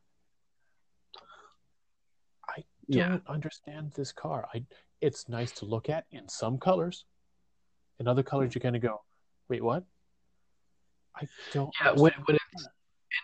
Yeah. 2.89 3.09
don't 3.09 3.27
understand 3.29 3.93
this 3.93 4.13
car. 4.13 4.47
I 4.55 4.65
it's 5.01 5.29
nice 5.29 5.53
to 5.53 5.65
look 5.67 5.89
at 5.89 6.07
in 6.11 6.29
some 6.29 6.59
colors. 6.59 7.05
In 7.99 8.09
other 8.09 8.23
colors 8.23 8.55
you 8.55 8.61
kind 8.61 8.77
of 8.77 8.83
go, 8.83 9.03
wait, 9.49 9.63
what? 9.63 9.85
I 11.17 11.29
don't 11.53 11.71
Yeah, 11.81 11.93
when, 11.93 12.13
when 12.25 12.37
it's 12.53 12.69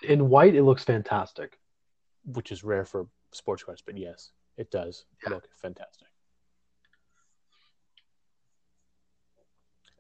in, 0.05 0.11
in 0.11 0.29
white, 0.29 0.55
it 0.55 0.63
looks 0.63 0.85
fantastic. 0.85 1.59
which 2.25 2.53
is 2.53 2.63
rare 2.63 2.85
for 2.85 3.07
sports 3.33 3.63
cars, 3.63 3.83
but 3.85 3.97
yes, 3.97 4.31
it 4.57 4.71
does 4.71 5.07
Yeah. 5.25 5.31
look 5.31 5.49
fantastic. 5.57 6.09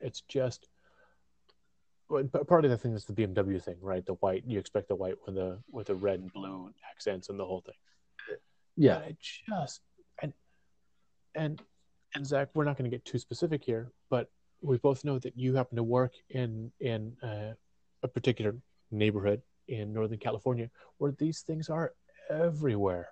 It's 0.00 0.20
just 0.22 0.68
part 2.11 2.64
of 2.64 2.70
the 2.70 2.76
thing 2.78 2.94
is 2.94 3.04
the 3.04 3.12
BMW 3.12 3.62
thing, 3.62 3.76
right? 3.80 4.04
The 4.04 4.14
white 4.14 4.44
you 4.46 4.58
expect 4.58 4.88
the 4.88 4.96
white 4.96 5.16
with 5.26 5.34
the 5.36 5.62
with 5.70 5.86
the 5.88 5.94
red 5.94 6.20
and 6.20 6.32
blue 6.32 6.72
accents 6.90 7.28
and 7.28 7.38
the 7.38 7.44
whole 7.46 7.61
thing. 7.61 7.74
Yeah. 8.76 8.94
But 8.94 9.04
I 9.04 9.16
just 9.20 9.80
and 10.22 10.32
and 11.34 11.62
and 12.14 12.26
Zach, 12.26 12.48
we're 12.54 12.64
not 12.64 12.76
going 12.76 12.90
to 12.90 12.94
get 12.94 13.04
too 13.04 13.18
specific 13.18 13.64
here, 13.64 13.92
but 14.08 14.30
we 14.62 14.78
both 14.78 15.04
know 15.04 15.18
that 15.18 15.36
you 15.36 15.54
happen 15.54 15.76
to 15.76 15.82
work 15.82 16.12
in 16.30 16.70
in 16.80 17.16
uh, 17.22 17.52
a 18.02 18.08
particular 18.08 18.54
neighborhood 18.90 19.42
in 19.68 19.92
Northern 19.92 20.18
California 20.18 20.68
where 20.98 21.12
these 21.12 21.40
things 21.40 21.68
are 21.68 21.94
everywhere. 22.28 23.08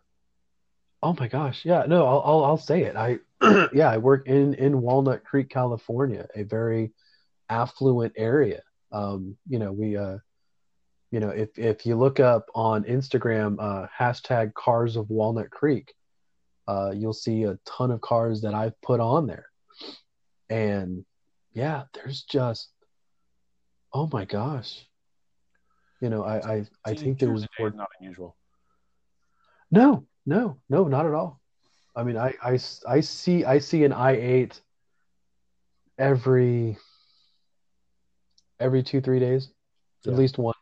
Oh 1.03 1.15
my 1.19 1.29
gosh. 1.29 1.65
Yeah. 1.65 1.85
No, 1.87 2.07
I'll 2.07 2.23
I'll, 2.25 2.45
I'll 2.45 2.57
say 2.57 2.83
it. 2.83 2.97
I 2.97 3.19
yeah, 3.73 3.91
I 3.91 3.99
work 3.99 4.27
in 4.27 4.55
in 4.55 4.81
Walnut 4.81 5.25
Creek, 5.25 5.49
California, 5.49 6.27
a 6.35 6.43
very 6.43 6.93
affluent 7.49 8.15
area. 8.17 8.63
Um, 8.91 9.37
you 9.49 9.59
know, 9.59 9.73
we 9.73 9.97
uh 9.97 10.19
you 11.11 11.21
know, 11.21 11.31
if 11.31 11.59
if 11.59 11.87
you 11.87 11.97
look 11.97 12.21
up 12.21 12.47
on 12.55 12.85
Instagram 12.85 13.57
uh 13.59 13.87
hashtag 13.99 14.55
cars 14.55 14.97
of 14.97 15.09
Walnut 15.11 15.51
Creek, 15.51 15.95
uh 16.67 16.93
you'll 16.95 17.13
see 17.15 17.45
a 17.45 17.59
ton 17.65 17.91
of 17.91 18.01
cars 18.01 18.43
that 18.43 18.55
I've 18.55 18.79
put 18.83 19.01
on 19.01 19.27
there. 19.27 19.47
And 20.51 21.05
yeah, 21.53 21.85
there's 21.95 22.23
just 22.23 22.69
oh 23.93 24.09
my 24.13 24.25
gosh. 24.25 24.85
You 26.01 26.11
know, 26.11 26.25
I 26.25 26.37
I, 26.39 26.67
I 26.85 26.95
think 26.95 27.19
there's 27.19 27.47
more 27.59 27.71
not 27.71 27.89
unusual. 28.01 28.37
No, 29.71 30.07
no, 30.27 30.59
no, 30.69 30.89
not 30.89 31.07
at 31.07 31.13
all. 31.15 31.41
I 31.97 32.05
mean, 32.05 32.17
I, 32.17 32.33
I, 32.43 32.59
I 32.89 33.01
see 33.01 33.45
I 33.45 33.59
see 33.59 33.85
an 33.85 33.93
i8 33.93 34.61
every 35.99 36.79
every 38.61 38.83
two 38.83 39.01
three 39.01 39.19
days, 39.19 39.51
Yeah. 40.05 40.13
at 40.13 40.19
least 40.19 40.39
one. 40.39 40.55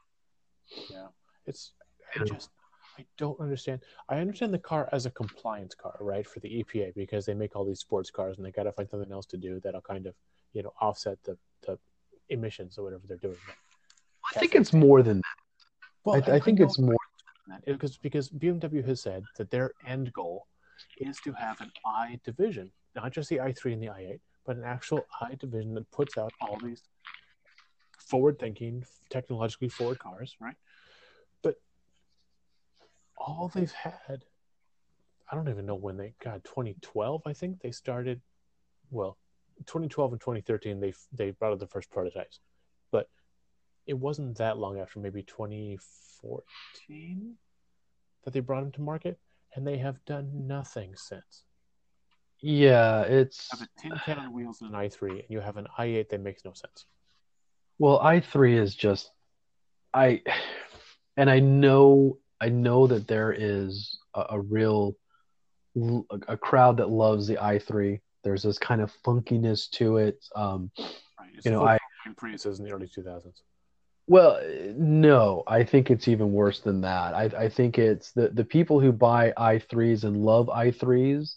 It's 1.46 1.72
I 2.18 2.24
just 2.24 2.50
I 2.98 3.04
don't 3.18 3.38
understand. 3.40 3.80
I 4.08 4.18
understand 4.18 4.54
the 4.54 4.58
car 4.58 4.88
as 4.92 5.06
a 5.06 5.10
compliance 5.10 5.74
car, 5.74 5.96
right, 6.00 6.26
for 6.26 6.40
the 6.40 6.48
EPA 6.48 6.94
because 6.94 7.26
they 7.26 7.34
make 7.34 7.54
all 7.54 7.64
these 7.64 7.80
sports 7.80 8.10
cars 8.10 8.36
and 8.36 8.46
they 8.46 8.50
got 8.50 8.64
to 8.64 8.72
find 8.72 8.88
something 8.88 9.12
else 9.12 9.26
to 9.26 9.36
do 9.36 9.60
that'll 9.60 9.82
kind 9.82 10.06
of 10.06 10.14
you 10.52 10.62
know 10.62 10.72
offset 10.80 11.18
the 11.24 11.36
the 11.66 11.78
emissions 12.30 12.78
or 12.78 12.84
whatever 12.84 13.02
they're 13.06 13.16
doing. 13.18 13.36
I 14.34 14.38
think 14.38 14.54
it's 14.54 14.72
more 14.72 15.02
than 15.02 15.18
that. 15.18 15.24
Well, 16.04 16.22
I, 16.26 16.36
I 16.36 16.40
think 16.40 16.60
know 16.60 16.66
it's 16.66 16.78
more. 16.78 16.96
that 17.48 17.64
because 17.64 17.96
because 17.98 18.28
BMW 18.30 18.84
has 18.86 19.00
said 19.00 19.24
that 19.36 19.50
their 19.50 19.72
end 19.86 20.12
goal 20.12 20.46
is 20.98 21.18
to 21.24 21.32
have 21.32 21.60
an 21.60 21.70
i 21.84 22.18
division, 22.24 22.70
not 22.94 23.12
just 23.12 23.28
the 23.28 23.36
i3 23.36 23.74
and 23.74 23.82
the 23.82 23.88
i8, 23.88 24.20
but 24.46 24.56
an 24.56 24.64
actual 24.64 25.06
i 25.20 25.34
division 25.34 25.74
that 25.74 25.90
puts 25.90 26.16
out 26.18 26.32
all 26.40 26.58
these 26.62 26.82
forward-thinking, 27.98 28.84
technologically 29.10 29.68
forward 29.68 29.98
cars, 29.98 30.36
right? 30.40 30.54
All 33.26 33.50
they've 33.52 33.72
had, 33.72 34.24
I 35.30 35.34
don't 35.34 35.48
even 35.48 35.66
know 35.66 35.74
when 35.74 35.96
they 35.96 36.14
got 36.22 36.44
2012. 36.44 37.22
I 37.26 37.32
think 37.32 37.60
they 37.60 37.72
started. 37.72 38.20
Well, 38.90 39.18
2012 39.66 40.12
and 40.12 40.20
2013, 40.20 40.78
they 40.80 40.94
they 41.12 41.30
brought 41.32 41.52
out 41.52 41.58
the 41.58 41.66
first 41.66 41.90
prototypes, 41.90 42.38
but 42.92 43.08
it 43.86 43.94
wasn't 43.94 44.38
that 44.38 44.58
long 44.58 44.78
after 44.78 45.00
maybe 45.00 45.24
2014 45.24 47.34
that 48.24 48.32
they 48.32 48.40
brought 48.40 48.60
them 48.60 48.72
to 48.72 48.80
market, 48.80 49.18
and 49.54 49.66
they 49.66 49.78
have 49.78 50.04
done 50.04 50.46
nothing 50.46 50.94
since. 50.94 51.44
Yeah, 52.40 53.02
it's 53.02 53.48
have 53.50 53.62
a 53.62 53.68
tin 53.80 53.92
can 54.04 54.18
on 54.18 54.32
wheels 54.32 54.60
and 54.60 54.74
an 54.74 54.80
i3, 54.80 55.10
and 55.10 55.22
you 55.28 55.40
have 55.40 55.56
an 55.56 55.66
i8 55.78 56.08
that 56.10 56.20
makes 56.20 56.44
no 56.44 56.52
sense. 56.52 56.84
well, 57.78 57.98
i3 58.00 58.60
is 58.60 58.74
just 58.74 59.10
I, 59.94 60.22
and 61.16 61.30
I 61.30 61.40
know 61.40 62.18
I 62.40 62.48
know 62.48 62.86
that 62.86 63.08
there 63.08 63.32
is 63.32 63.98
a, 64.14 64.26
a 64.30 64.40
real 64.40 64.96
a 66.28 66.36
crowd 66.36 66.78
that 66.78 66.88
loves 66.88 67.26
the 67.26 67.36
i3. 67.36 68.00
There's 68.24 68.42
this 68.42 68.58
kind 68.58 68.80
of 68.80 68.92
funkiness 69.04 69.70
to 69.72 69.98
it. 69.98 70.24
Um, 70.34 70.70
Right? 71.18 71.30
It's 71.36 71.44
You 71.44 71.52
know, 71.52 71.64
I- 71.64 71.78
Priuses 72.14 72.58
in 72.58 72.64
the 72.64 72.70
early 72.70 72.86
2000s. 72.86 73.42
Well, 74.06 74.40
no, 74.76 75.42
I 75.48 75.64
think 75.64 75.90
it's 75.90 76.06
even 76.06 76.32
worse 76.32 76.60
than 76.60 76.80
that. 76.82 77.14
I, 77.14 77.24
I 77.24 77.48
think 77.48 77.78
it's 77.78 78.12
the, 78.12 78.28
the 78.28 78.44
people 78.44 78.78
who 78.78 78.92
buy 78.92 79.32
i3s 79.36 80.04
and 80.04 80.18
love 80.24 80.46
i3s 80.46 81.34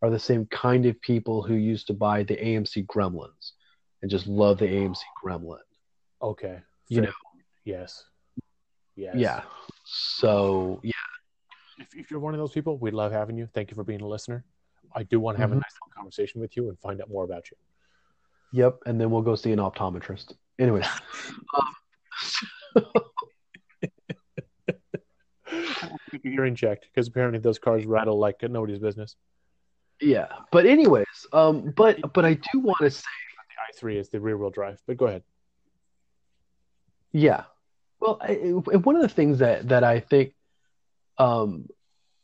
are 0.00 0.10
the 0.10 0.18
same 0.18 0.46
kind 0.46 0.86
of 0.86 1.00
people 1.00 1.42
who 1.42 1.54
used 1.54 1.88
to 1.88 1.92
buy 1.92 2.22
the 2.22 2.36
AMC 2.36 2.86
Gremlins 2.86 3.52
and 4.00 4.10
just 4.10 4.28
love 4.28 4.58
the 4.58 4.66
AMC 4.66 4.98
Gremlin. 5.24 5.58
Okay. 6.22 6.60
You 6.88 6.98
fair 6.98 7.06
know. 7.06 7.12
Yes. 7.64 8.04
Yes. 8.94 9.14
Yeah. 9.16 9.40
So, 9.94 10.80
yeah. 10.82 10.92
If, 11.78 11.88
if 11.94 12.10
you're 12.10 12.18
one 12.20 12.32
of 12.32 12.38
those 12.38 12.52
people, 12.52 12.78
we 12.78 12.90
love 12.90 13.12
having 13.12 13.36
you. 13.36 13.46
Thank 13.52 13.70
you 13.70 13.74
for 13.74 13.84
being 13.84 14.00
a 14.00 14.06
listener. 14.06 14.42
I 14.94 15.02
do 15.02 15.20
want 15.20 15.36
to 15.36 15.40
have 15.42 15.52
a 15.52 15.54
Mhm. 15.54 15.58
nice 15.58 15.74
little 15.84 15.94
conversation 15.94 16.40
with 16.40 16.56
you 16.56 16.68
and 16.70 16.78
find 16.78 17.00
out 17.02 17.10
more 17.10 17.24
about 17.24 17.50
you. 17.50 17.56
Yep. 18.52 18.78
And 18.86 18.98
then 19.00 19.10
we'll 19.10 19.20
go 19.22 19.34
see 19.34 19.52
an 19.52 19.58
optometrist. 19.58 20.34
Anyways. 20.58 20.86
Keep 26.10 26.24
your 26.24 26.32
hearing 26.32 26.54
checked 26.54 26.86
because 26.92 27.08
apparently 27.08 27.38
those 27.38 27.58
cars 27.58 27.84
rattle 27.84 28.18
like 28.18 28.42
nobody's 28.42 28.78
business. 28.78 29.16
yeah. 30.00 30.28
But 30.50 30.66
anyways, 30.66 31.06
um, 31.32 31.72
but 31.76 31.98
but 32.14 32.24
I 32.24 32.34
do 32.52 32.60
want 32.60 32.78
to 32.80 32.90
say 32.90 33.02
The 33.82 33.86
i3 33.86 33.96
is 33.98 34.08
the 34.08 34.20
rear 34.20 34.36
wheel 34.38 34.50
drive, 34.50 34.80
but 34.86 34.96
go 34.96 35.06
ahead. 35.06 35.22
Yeah. 37.12 37.44
Well, 38.02 38.18
I, 38.20 38.32
one 38.34 38.96
of 38.96 39.02
the 39.02 39.08
things 39.08 39.38
that 39.38 39.68
that 39.68 39.84
I 39.84 40.00
think 40.00 40.34
um, 41.18 41.68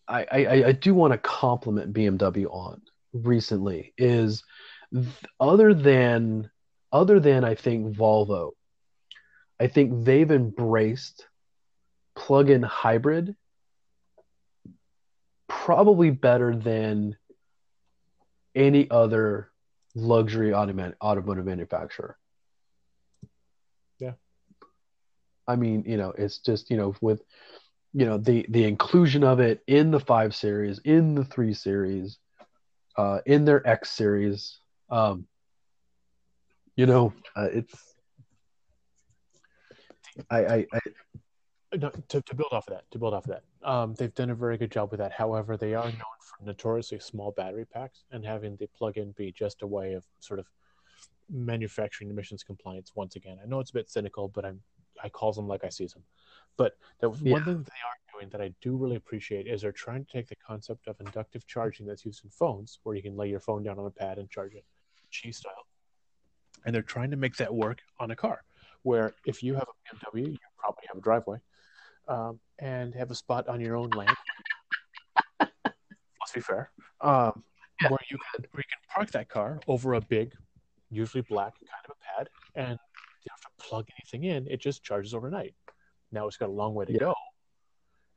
I, 0.09 0.27
I 0.29 0.65
I 0.67 0.73
do 0.73 0.93
want 0.93 1.13
to 1.13 1.19
compliment 1.19 1.93
BMW 1.93 2.47
on 2.47 2.83
recently 3.13 3.95
is 3.97 4.43
th- 4.93 5.07
other 5.39 5.75
than 5.75 6.51
other 6.91 7.21
than 7.21 7.45
I 7.45 7.55
think 7.55 7.97
Volvo, 7.97 8.55
I 9.61 9.69
think 9.69 10.05
they've 10.05 10.29
embraced 10.29 11.25
plug-in 12.17 12.65
hybrid 12.65 13.37
probably 15.47 16.11
better 16.11 16.57
than 16.57 17.17
any 18.57 18.91
other 18.91 19.53
luxury 19.95 20.53
automotive 20.53 21.45
manufacturer. 21.45 22.18
I 25.49 25.57
mean, 25.57 25.83
you 25.87 25.97
know, 25.97 26.13
it's 26.17 26.39
just, 26.39 26.71
you 26.71 26.77
know, 26.77 26.95
with, 27.01 27.23
you 27.95 28.07
know, 28.07 28.19
the 28.19 28.47
the 28.51 28.65
inclusion 28.65 29.25
of 29.25 29.41
it 29.41 29.63
in 29.67 29.91
the 29.91 29.99
five 30.01 30.35
series, 30.35 30.79
in 30.85 31.15
the 31.15 31.25
three 31.25 31.55
series, 31.55 32.19
uh, 32.97 33.19
in 33.27 33.45
their 33.45 33.67
X 33.67 33.91
series, 33.91 34.59
um, 34.91 35.27
you 36.77 36.87
know, 36.87 37.13
uh, 37.35 37.49
it's. 37.53 37.75
I, 40.31 40.39
I, 40.45 40.67
I 40.73 40.81
No, 41.77 41.91
to, 41.91 42.21
to 42.23 42.35
build 42.35 42.53
off 42.53 42.67
of 42.69 42.75
that, 42.75 42.91
to 42.93 42.99
build 42.99 43.15
off 43.15 43.27
of 43.29 43.35
that, 43.35 43.69
um, 43.69 43.95
they've 43.95 44.15
done 44.15 44.31
a 44.31 44.35
very 44.35 44.57
good 44.57 44.71
job 44.71 44.91
with 44.91 45.01
that. 45.01 45.13
However, 45.13 45.57
they 45.57 45.75
are 45.75 45.85
known 45.85 46.19
for 46.21 46.45
notoriously 46.45 46.99
small 46.99 47.31
battery 47.33 47.67
packs 47.67 48.05
and 48.11 48.25
having 48.25 48.57
the 48.57 48.69
plug-in 48.69 49.13
be 49.13 49.33
just 49.33 49.63
a 49.63 49.67
way 49.67 49.93
of 49.93 50.05
sort 50.21 50.41
of 50.41 50.47
manufacturing 51.31 52.11
emissions 52.11 52.43
compliance. 52.43 52.93
Once 52.95 53.17
again, 53.17 53.39
I 53.43 53.47
know 53.47 53.61
it's 53.61 53.71
a 53.71 53.75
bit 53.75 53.91
cynical, 53.91 54.29
but 54.29 54.45
I'm 54.47 54.61
I 55.03 55.09
calls 55.09 55.37
them 55.37 55.49
like 55.49 55.65
I 55.65 55.69
sees 55.69 55.93
them. 55.93 56.05
But 56.57 56.79
the 57.01 57.11
Yeah. 57.11 57.33
one 57.33 57.45
thing 57.45 57.59
that 57.59 57.67
they 57.67 57.83
are 57.87 58.19
doing 58.19 58.29
that 58.31 58.41
I 58.41 58.49
do 58.61 58.77
really 58.77 58.97
appreciate 58.97 59.47
is 59.47 59.63
they're 59.63 59.73
trying 59.73 60.05
to 60.05 60.13
take 60.13 60.29
the 60.29 60.37
concept 60.37 60.89
of 60.89 61.01
inductive 61.01 61.47
charging 61.47 61.87
that's 61.87 62.05
used 62.05 62.25
in 62.25 62.31
phones, 62.31 62.81
where 62.83 62.97
you 62.97 63.03
can 63.03 63.17
lay 63.17 63.29
your 63.29 63.41
phone 63.41 63.63
down 63.63 63.79
on 63.79 63.87
a 63.87 63.91
pad 63.91 64.19
and 64.19 64.29
charge 64.29 64.55
it, 64.55 64.65
Qi 65.13 65.35
style, 65.35 65.67
and 66.65 66.75
they're 66.75 66.83
trying 66.83 67.11
to 67.11 67.17
make 67.17 67.37
that 67.37 67.55
work 67.55 67.81
on 68.01 68.11
a 68.11 68.17
car. 68.17 68.43
Where 68.83 69.15
if 69.25 69.43
you 69.43 69.55
have 69.55 69.67
a 69.69 69.95
BMW, 69.95 70.33
you 70.33 70.39
probably 70.57 70.85
have 70.89 70.99
a 70.99 71.01
driveway 71.01 71.39
um, 72.09 72.41
and 72.59 72.95
have 72.95 73.11
a 73.11 73.15
spot 73.15 73.49
on 73.49 73.61
your 73.61 73.77
own 73.77 73.91
land. 73.91 74.15
Let's 76.21 76.33
be 76.33 76.41
fair. 76.41 76.71
Um, 77.01 77.45
Yeah. 77.81 77.91
Where 77.91 78.01
you 78.11 78.19
can 78.19 78.45
where 78.51 78.61
you 78.61 78.65
can 78.69 78.81
park 78.93 79.13
that 79.13 79.29
car 79.29 79.61
over 79.69 79.95
a 79.95 80.01
big, 80.01 80.35
usually 80.91 81.23
black 81.23 81.55
kind 81.55 81.85
of 81.85 81.93
a 81.93 82.19
pad, 82.19 82.29
and 82.57 82.79
you 83.23 83.31
don't 83.31 83.45
have 83.45 83.57
to 83.57 83.69
plug 83.69 83.87
anything 84.01 84.25
in. 84.25 84.47
It 84.49 84.61
just 84.61 84.83
charges 84.83 85.15
overnight. 85.15 85.55
Now 86.13 86.27
it's 86.27 86.37
got 86.37 86.49
a 86.49 86.53
long 86.53 86.75
way 86.75 86.85
to 86.87 86.93
Yeah. 86.93 86.99
go, 86.99 87.15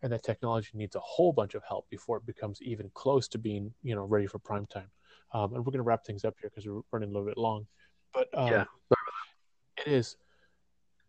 and 0.02 0.12
that 0.12 0.24
technology 0.24 0.70
needs 0.74 0.95
a 0.95 0.99
whole 0.99 1.34
bunch 1.34 1.56
of 1.56 1.64
help 1.68 1.89
before 1.89 2.18
it 2.18 2.26
becomes 2.26 2.62
even 2.62 2.89
close 2.93 3.28
to 3.30 3.38
being 3.38 3.74
you 3.84 3.95
know 3.95 4.06
ready 4.06 4.28
for 4.28 4.39
prime 4.39 4.66
time. 4.68 4.89
Um, 5.34 5.54
and 5.54 5.66
we're 5.66 5.72
going 5.72 5.78
to 5.78 5.84
wrap 5.84 6.06
things 6.06 6.26
up 6.26 6.36
here 6.39 6.49
because 6.49 6.68
we're 6.68 6.82
running 6.91 7.10
a 7.10 7.14
little 7.14 7.28
bit 7.28 7.38
long. 7.38 7.68
But 8.14 8.28
um, 8.38 8.52
Yeah. 8.52 8.64
it 9.78 9.88
is 9.91 10.18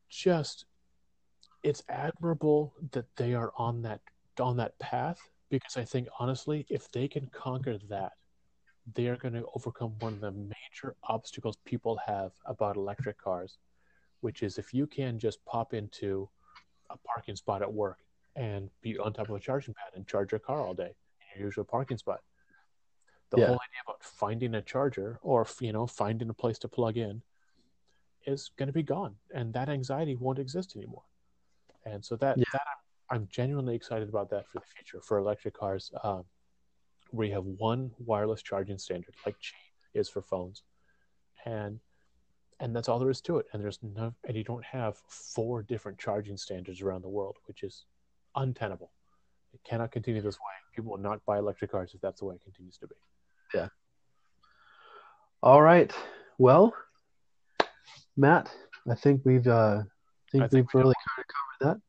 just 0.09 0.66
it's 1.62 1.82
admirable 1.88 2.74
that 2.93 3.07
they 3.16 3.34
are 3.34 3.53
on 3.57 3.82
that 3.82 4.01
on 4.40 4.57
that 4.57 4.78
path 4.78 5.20
because 5.51 5.76
I 5.76 5.84
think 5.84 6.09
honestly, 6.18 6.66
if 6.70 6.90
they 6.90 7.07
can 7.09 7.26
conquer 7.26 7.78
that, 7.88 8.12
they 8.95 9.07
are 9.09 9.16
going 9.16 9.34
to 9.34 9.45
overcome 9.55 9.95
one 10.01 10.14
of 10.14 10.20
the 10.20 10.32
major 10.32 10.97
obstacles 11.05 11.57
people 11.64 12.01
have 12.07 12.32
about 12.47 12.76
electric 12.76 13.18
cars, 13.18 13.59
which 14.23 14.43
is 14.43 14.57
if 14.57 14.73
you 14.73 14.87
can 14.87 15.18
just 15.18 15.45
pop 15.45 15.75
into 15.75 16.29
a 16.91 16.97
parking 16.97 17.37
spot 17.37 17.61
at 17.61 17.73
work 17.73 17.99
and 18.37 18.70
be 18.81 18.97
on 18.99 19.12
top 19.12 19.29
of 19.29 19.35
a 19.35 19.41
charging 19.41 19.75
pad 19.75 19.93
and 19.95 20.07
charge 20.07 20.33
your 20.33 20.39
car 20.39 20.66
all 20.66 20.75
day 20.75 20.95
in 21.35 21.39
your 21.41 21.49
usual 21.49 21.64
parking 21.64 21.99
spot. 21.99 22.20
The 23.31 23.39
Yeah. 23.39 23.47
whole 23.47 23.55
idea 23.57 23.83
about 23.87 24.03
finding 24.03 24.55
a 24.55 24.62
charger 24.62 25.18
or 25.23 25.47
you 25.61 25.73
know 25.73 25.87
finding 25.87 26.31
a 26.31 26.35
place 26.35 26.59
to 26.61 26.68
plug 26.68 26.97
in 26.97 27.23
is 28.27 28.51
going 28.57 28.68
to 28.68 28.73
be 28.73 28.83
gone, 28.85 29.16
and 29.35 29.53
that 29.55 29.68
anxiety 29.68 30.14
won't 30.14 30.39
exist 30.39 30.77
anymore. 30.77 31.05
And 31.85 32.05
so 32.05 32.14
that 32.16 32.39
Yeah. 32.39 32.45
that 32.53 32.62
I'm, 33.11 33.23
I'm 33.23 33.29
genuinely 33.29 33.75
excited 33.75 34.09
about 34.09 34.31
that 34.31 34.49
for 34.49 34.61
the 34.61 34.66
future 34.66 35.01
for 35.01 35.18
electric 35.18 35.55
cars, 35.55 35.91
um, 36.05 36.25
where 37.11 37.27
you 37.27 37.35
have 37.35 37.45
one 37.45 37.91
wireless 37.99 38.43
charging 38.43 38.79
standard 38.79 39.14
like 39.27 39.37
Qi 39.41 39.55
is 39.95 40.09
for 40.09 40.23
phones, 40.23 40.62
and 41.45 41.81
and 42.62 42.74
that's 42.74 42.88
all 42.88 43.00
there 43.00 43.10
is 43.10 43.20
to 43.22 43.38
it. 43.38 43.46
And 43.52 43.62
there's 43.62 43.80
no 43.82 44.14
and 44.26 44.36
you 44.36 44.44
don't 44.44 44.64
have 44.64 44.96
four 45.08 45.62
different 45.62 45.98
charging 45.98 46.36
standards 46.36 46.80
around 46.80 47.02
the 47.02 47.08
world, 47.08 47.36
which 47.46 47.64
is 47.64 47.84
untenable. 48.36 48.92
It 49.52 49.60
cannot 49.64 49.90
continue 49.90 50.22
this 50.22 50.36
way. 50.36 50.54
People 50.74 50.92
will 50.92 50.98
not 50.98 51.22
buy 51.26 51.38
electric 51.38 51.72
cars 51.72 51.90
if 51.92 52.00
that's 52.00 52.20
the 52.20 52.26
way 52.26 52.36
it 52.36 52.42
continues 52.42 52.78
to 52.78 52.86
be. 52.86 52.94
Yeah. 53.52 53.68
All 55.42 55.60
right. 55.60 55.92
Well, 56.38 56.72
Matt, 58.16 58.50
I 58.88 58.94
think 58.94 59.22
we've 59.24 59.46
uh, 59.46 59.82
I 59.82 60.30
think, 60.30 60.44
I 60.44 60.48
think 60.48 60.72
we've 60.72 60.82
really 60.82 60.94
kind 60.94 61.18
of 61.18 61.24
covered 61.26 61.74
that. 61.74 61.82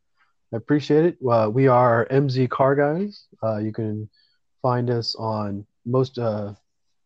I 0.54 0.58
appreciate 0.58 1.06
it. 1.06 1.18
Uh, 1.28 1.50
we 1.54 1.68
are 1.68 2.08
MZ 2.10 2.50
Car 2.50 2.76
Guys. 2.76 3.28
Uh, 3.44 3.58
you 3.58 3.72
can 3.72 4.10
find 4.64 4.90
us 4.90 5.16
on 5.16 5.66
most 5.86 6.18
uh, 6.18 6.54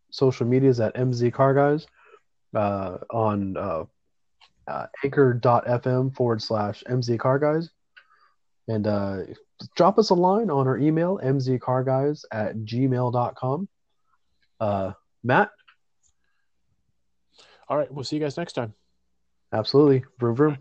social 0.09 0.47
medias 0.47 0.79
at 0.79 0.95
MZ 0.95 1.33
Car 1.33 1.53
Guys. 1.53 1.85
Uh, 2.55 2.97
on 3.11 3.57
uh, 3.57 3.83
uh, 4.67 4.87
anchor.fm 5.03 6.15
forward 6.15 6.41
slash 6.41 6.83
MZ 6.89 7.19
Car 7.19 7.39
Guys. 7.39 7.69
And 8.67 8.85
uh, 8.85 9.19
drop 9.75 9.97
us 9.97 10.09
a 10.09 10.13
line 10.13 10.49
on 10.49 10.67
our 10.67 10.77
email, 10.77 11.19
mzcarguys 11.23 12.25
at 12.31 12.55
gmail.com. 12.57 13.69
Uh, 14.59 14.91
Matt, 15.23 15.51
All 17.69 17.77
right, 17.77 17.91
we'll 17.93 18.03
see 18.03 18.15
you 18.15 18.21
guys 18.21 18.37
next 18.37 18.53
time. 18.53 18.73
absolutely. 19.53 20.03
Vroom, 20.19 20.35
vroom. 20.35 20.57